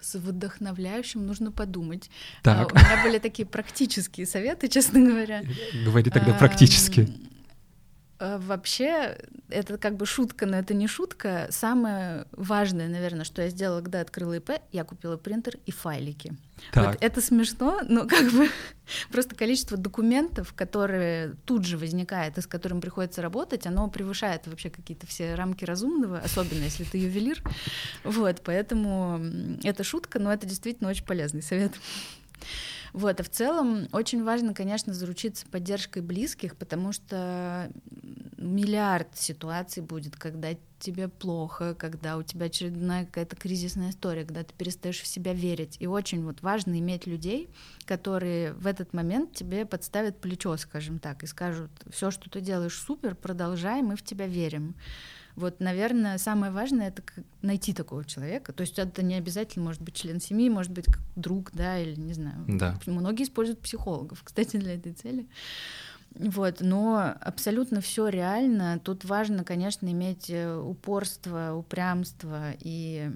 с 0.00 0.14
вдохновляющим 0.18 1.26
нужно 1.26 1.50
подумать. 1.50 2.10
Так. 2.42 2.72
А, 2.72 2.74
у 2.74 2.78
меня 2.78 3.02
были 3.02 3.18
такие 3.18 3.46
практические 3.46 4.26
советы, 4.26 4.68
честно 4.70 5.00
говоря. 5.00 5.42
Говори 5.84 6.10
тогда 6.10 6.34
практически. 6.34 7.08
А, 8.20 8.38
вообще, 8.38 9.16
это 9.48 9.78
как 9.78 9.96
бы 9.96 10.04
шутка, 10.04 10.46
но 10.46 10.56
это 10.56 10.74
не 10.74 10.88
шутка. 10.88 11.46
Самое 11.50 12.26
важное, 12.32 12.88
наверное, 12.88 13.24
что 13.24 13.42
я 13.42 13.48
сделала, 13.48 13.80
когда 13.80 14.00
открыла 14.00 14.34
ИП, 14.34 14.50
я 14.72 14.84
купила 14.84 15.16
принтер 15.16 15.58
и 15.66 15.70
файлики. 15.70 16.34
Так. 16.72 16.86
Вот 16.86 16.98
это 17.00 17.20
смешно, 17.20 17.80
но 17.88 18.08
как 18.08 18.32
бы 18.32 18.48
просто 19.12 19.36
количество 19.36 19.76
документов, 19.76 20.52
которые 20.52 21.34
тут 21.44 21.64
же 21.64 21.78
возникает 21.78 22.36
и 22.38 22.40
с 22.40 22.48
которым 22.48 22.80
приходится 22.80 23.22
работать, 23.22 23.66
оно 23.66 23.88
превышает 23.88 24.48
вообще 24.48 24.68
какие-то 24.68 25.06
все 25.06 25.36
рамки 25.36 25.64
разумного, 25.64 26.18
особенно 26.18 26.64
если 26.64 26.82
ты 26.82 26.98
ювелир. 26.98 27.40
Вот, 28.02 28.40
поэтому 28.42 29.20
это 29.62 29.84
шутка, 29.84 30.18
но 30.18 30.32
это 30.32 30.46
действительно 30.46 30.90
очень 30.90 31.04
полезный 31.04 31.42
совет. 31.42 31.72
Вот, 32.92 33.20
а 33.20 33.22
в 33.22 33.28
целом 33.28 33.88
очень 33.92 34.24
важно, 34.24 34.54
конечно, 34.54 34.94
заручиться 34.94 35.46
поддержкой 35.46 36.02
близких, 36.02 36.56
потому 36.56 36.92
что 36.92 37.70
миллиард 38.36 39.08
ситуаций 39.14 39.82
будет, 39.82 40.16
когда 40.16 40.50
тебе 40.78 41.08
плохо, 41.08 41.74
когда 41.74 42.16
у 42.16 42.22
тебя 42.22 42.46
очередная 42.46 43.04
какая-то 43.04 43.36
кризисная 43.36 43.90
история, 43.90 44.24
когда 44.24 44.44
ты 44.44 44.54
перестаешь 44.54 45.00
в 45.00 45.06
себя 45.06 45.32
верить. 45.32 45.76
И 45.80 45.86
очень 45.86 46.24
вот 46.24 46.42
важно 46.42 46.78
иметь 46.78 47.06
людей, 47.06 47.50
которые 47.84 48.52
в 48.52 48.66
этот 48.66 48.92
момент 48.92 49.34
тебе 49.34 49.66
подставят 49.66 50.20
плечо, 50.20 50.56
скажем 50.56 50.98
так, 50.98 51.22
и 51.24 51.26
скажут, 51.26 51.70
все, 51.90 52.10
что 52.10 52.30
ты 52.30 52.40
делаешь, 52.40 52.78
супер, 52.78 53.14
продолжай, 53.14 53.82
мы 53.82 53.96
в 53.96 54.02
тебя 54.02 54.26
верим. 54.26 54.76
Вот, 55.38 55.60
наверное, 55.60 56.18
самое 56.18 56.50
важное— 56.50 56.88
это 56.90 57.04
найти 57.42 57.72
такого 57.72 58.04
человека. 58.04 58.52
То 58.52 58.62
есть 58.62 58.76
это 58.76 59.04
не 59.04 59.14
обязательно 59.14 59.64
может 59.64 59.80
быть 59.80 59.94
член 59.94 60.20
семьи, 60.20 60.50
может 60.50 60.72
быть 60.72 60.86
друг, 61.14 61.52
да, 61.52 61.78
или 61.78 61.94
не 61.94 62.12
знаю. 62.12 62.44
Да. 62.48 62.80
Многие 62.86 63.22
используют 63.22 63.60
психологов, 63.60 64.20
кстати, 64.24 64.56
для 64.56 64.74
этой 64.74 64.94
цели. 64.94 65.28
Вот, 66.10 66.56
но 66.60 67.14
абсолютно 67.20 67.80
все 67.80 68.08
реально. 68.08 68.80
Тут 68.82 69.04
важно, 69.04 69.44
конечно, 69.44 69.86
иметь 69.86 70.28
э, 70.28 70.56
упорство, 70.56 71.54
упрямство 71.54 72.50
и 72.58 73.08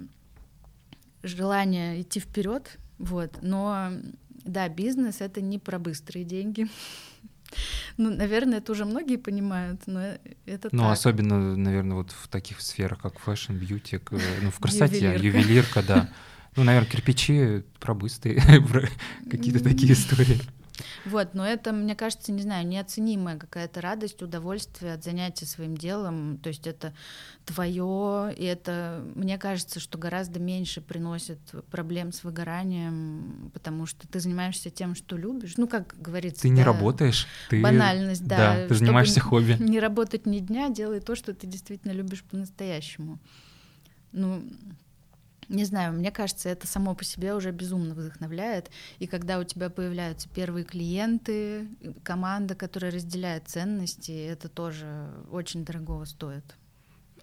желание 1.24 2.02
идти 2.02 2.20
вперед. 2.20 2.78
Вот, 2.98 3.38
но 3.42 3.90
да, 4.44 4.68
бизнес 4.68 5.20
это 5.20 5.40
не 5.40 5.58
про 5.58 5.80
быстрые 5.80 6.24
деньги. 6.24 6.68
Ну, 7.96 8.10
наверное, 8.10 8.58
это 8.58 8.72
уже 8.72 8.84
многие 8.84 9.16
понимают, 9.16 9.82
но 9.86 10.00
это 10.46 10.68
Ну, 10.72 10.82
так. 10.84 10.92
особенно, 10.92 11.56
наверное, 11.56 11.96
вот 11.96 12.12
в 12.12 12.28
таких 12.28 12.60
сферах, 12.60 13.00
как 13.00 13.18
fashion, 13.18 13.52
beauty, 13.52 14.00
ну, 14.42 14.50
в 14.50 14.58
красоте, 14.58 15.16
ювелирка, 15.20 15.82
да. 15.82 16.08
Ну, 16.56 16.64
наверное, 16.64 16.90
кирпичи 16.90 17.62
про 17.80 17.94
быстрые, 17.94 18.40
какие-то 19.30 19.62
такие 19.62 19.92
истории. 19.92 20.40
Вот, 21.04 21.34
но 21.34 21.46
это, 21.46 21.72
мне 21.72 21.94
кажется, 21.94 22.32
не 22.32 22.42
знаю, 22.42 22.66
неоценимая 22.66 23.38
какая-то 23.38 23.80
радость, 23.80 24.22
удовольствие 24.22 24.94
от 24.94 25.04
занятия 25.04 25.46
своим 25.46 25.76
делом. 25.76 26.38
То 26.38 26.48
есть 26.48 26.66
это 26.66 26.92
твое, 27.44 28.34
и 28.36 28.44
это, 28.44 29.04
мне 29.14 29.38
кажется, 29.38 29.80
что 29.80 29.98
гораздо 29.98 30.40
меньше 30.40 30.80
приносит 30.80 31.40
проблем 31.70 32.12
с 32.12 32.24
выгоранием, 32.24 33.50
потому 33.52 33.86
что 33.86 34.06
ты 34.08 34.20
занимаешься 34.20 34.70
тем, 34.70 34.94
что 34.94 35.16
любишь. 35.16 35.54
Ну, 35.56 35.66
как 35.66 35.94
говорится, 36.00 36.42
ты 36.42 36.48
не 36.48 36.62
работаешь, 36.62 37.26
ты 37.50 37.60
банальность, 37.60 38.26
да. 38.26 38.36
Да, 38.36 38.68
ты 38.68 38.74
занимаешься 38.74 39.20
хобби. 39.20 39.56
Не 39.58 39.80
работать 39.80 40.26
ни 40.26 40.38
дня, 40.38 40.68
делай 40.70 41.00
то, 41.00 41.14
что 41.14 41.34
ты 41.34 41.46
действительно 41.46 41.92
любишь 41.92 42.22
по-настоящему. 42.24 43.18
Ну, 44.12 44.42
не 45.52 45.64
знаю, 45.64 45.92
мне 45.92 46.10
кажется, 46.10 46.48
это 46.48 46.66
само 46.66 46.94
по 46.94 47.04
себе 47.04 47.34
уже 47.34 47.52
безумно 47.52 47.94
вдохновляет. 47.94 48.70
И 48.98 49.06
когда 49.06 49.38
у 49.38 49.44
тебя 49.44 49.70
появляются 49.70 50.28
первые 50.28 50.64
клиенты, 50.64 51.68
команда, 52.02 52.54
которая 52.54 52.90
разделяет 52.90 53.48
ценности, 53.48 54.10
это 54.10 54.48
тоже 54.48 55.10
очень 55.30 55.64
дорого 55.64 56.04
стоит. 56.06 56.56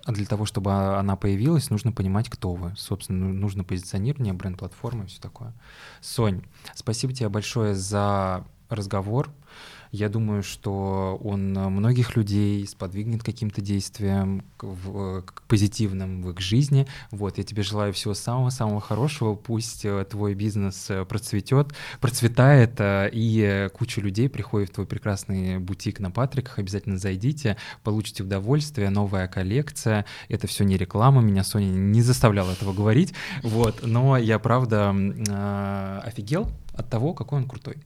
А 0.06 0.12
для 0.12 0.26
того, 0.26 0.46
чтобы 0.46 0.72
она 0.72 1.16
появилась, 1.16 1.70
нужно 1.70 1.92
понимать, 1.92 2.30
кто 2.30 2.54
вы. 2.54 2.74
Собственно, 2.78 3.28
ну, 3.28 3.34
нужно 3.34 3.64
позиционирование, 3.64 4.34
бренд-платформы 4.34 5.06
и 5.06 5.08
все 5.08 5.20
такое. 5.20 5.54
Сонь, 6.00 6.44
спасибо 6.74 7.14
тебе 7.14 7.30
большое 7.30 7.76
за 7.76 8.46
разговор. 8.70 9.30
Я 9.92 10.08
думаю, 10.10 10.44
что 10.44 11.20
он 11.24 11.54
многих 11.54 12.16
людей 12.16 12.66
сподвигнет 12.68 13.24
каким-то 13.24 13.60
действиям 13.62 14.44
к, 14.58 14.64
в, 14.64 15.22
к 15.24 15.42
позитивным 15.48 16.22
в 16.22 16.30
их 16.30 16.40
жизни. 16.40 16.88
Вот, 17.10 17.40
я 17.40 17.44
тебе 17.44 17.64
желаю 17.64 17.92
всего 17.94 18.14
самого-самого 18.14 18.82
хорошего. 18.82 19.34
Пусть 19.34 19.86
э, 19.86 20.06
твой 20.06 20.36
бизнес 20.36 20.90
э, 20.90 21.06
процветет, 21.06 21.74
процветает, 22.02 22.80
э, 22.80 23.10
и 23.12 23.68
куча 23.74 24.00
людей 24.00 24.30
приходит 24.30 24.70
в 24.70 24.74
твой 24.74 24.86
прекрасный 24.86 25.58
бутик 25.58 26.00
на 26.00 26.12
Патриках. 26.12 26.60
Обязательно 26.60 27.00
зайдите, 27.00 27.58
получите 27.84 28.24
удовольствие, 28.24 28.92
новая 28.92 29.28
коллекция. 29.28 30.06
Это 30.28 30.46
все 30.46 30.66
не 30.66 30.78
реклама, 30.78 31.22
меня 31.22 31.44
Соня 31.44 31.66
не 31.66 32.04
заставляла 32.04 32.52
этого 32.52 32.74
говорить. 32.74 33.14
Вот, 33.42 33.82
но 33.84 34.18
я 34.18 34.38
правда 34.38 34.90
офигел 36.04 36.52
от 36.74 36.90
того, 36.90 37.14
какой 37.14 37.40
он 37.40 37.48
крутой. 37.48 37.78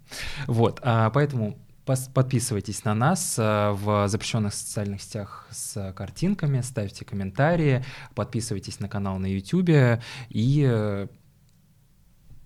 Вот, 0.47 0.79
а, 0.83 1.09
поэтому 1.09 1.57
Подписывайтесь 1.86 2.86
на 2.86 2.93
нас 2.93 3.36
э, 3.38 3.71
в 3.71 4.07
запрещенных 4.07 4.53
социальных 4.53 5.01
сетях 5.01 5.47
с 5.51 5.91
картинками, 5.93 6.61
ставьте 6.61 7.03
комментарии, 7.03 7.84
подписывайтесь 8.15 8.79
на 8.79 8.88
канал 8.88 9.19
на 9.19 9.25
YouTube 9.25 9.99
и 10.29 10.65
э, 10.65 11.07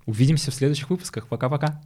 увидимся 0.07 0.49
в 0.49 0.55
следующих 0.55 0.89
выпусках. 0.89 1.27
Пока-пока. 1.27 1.81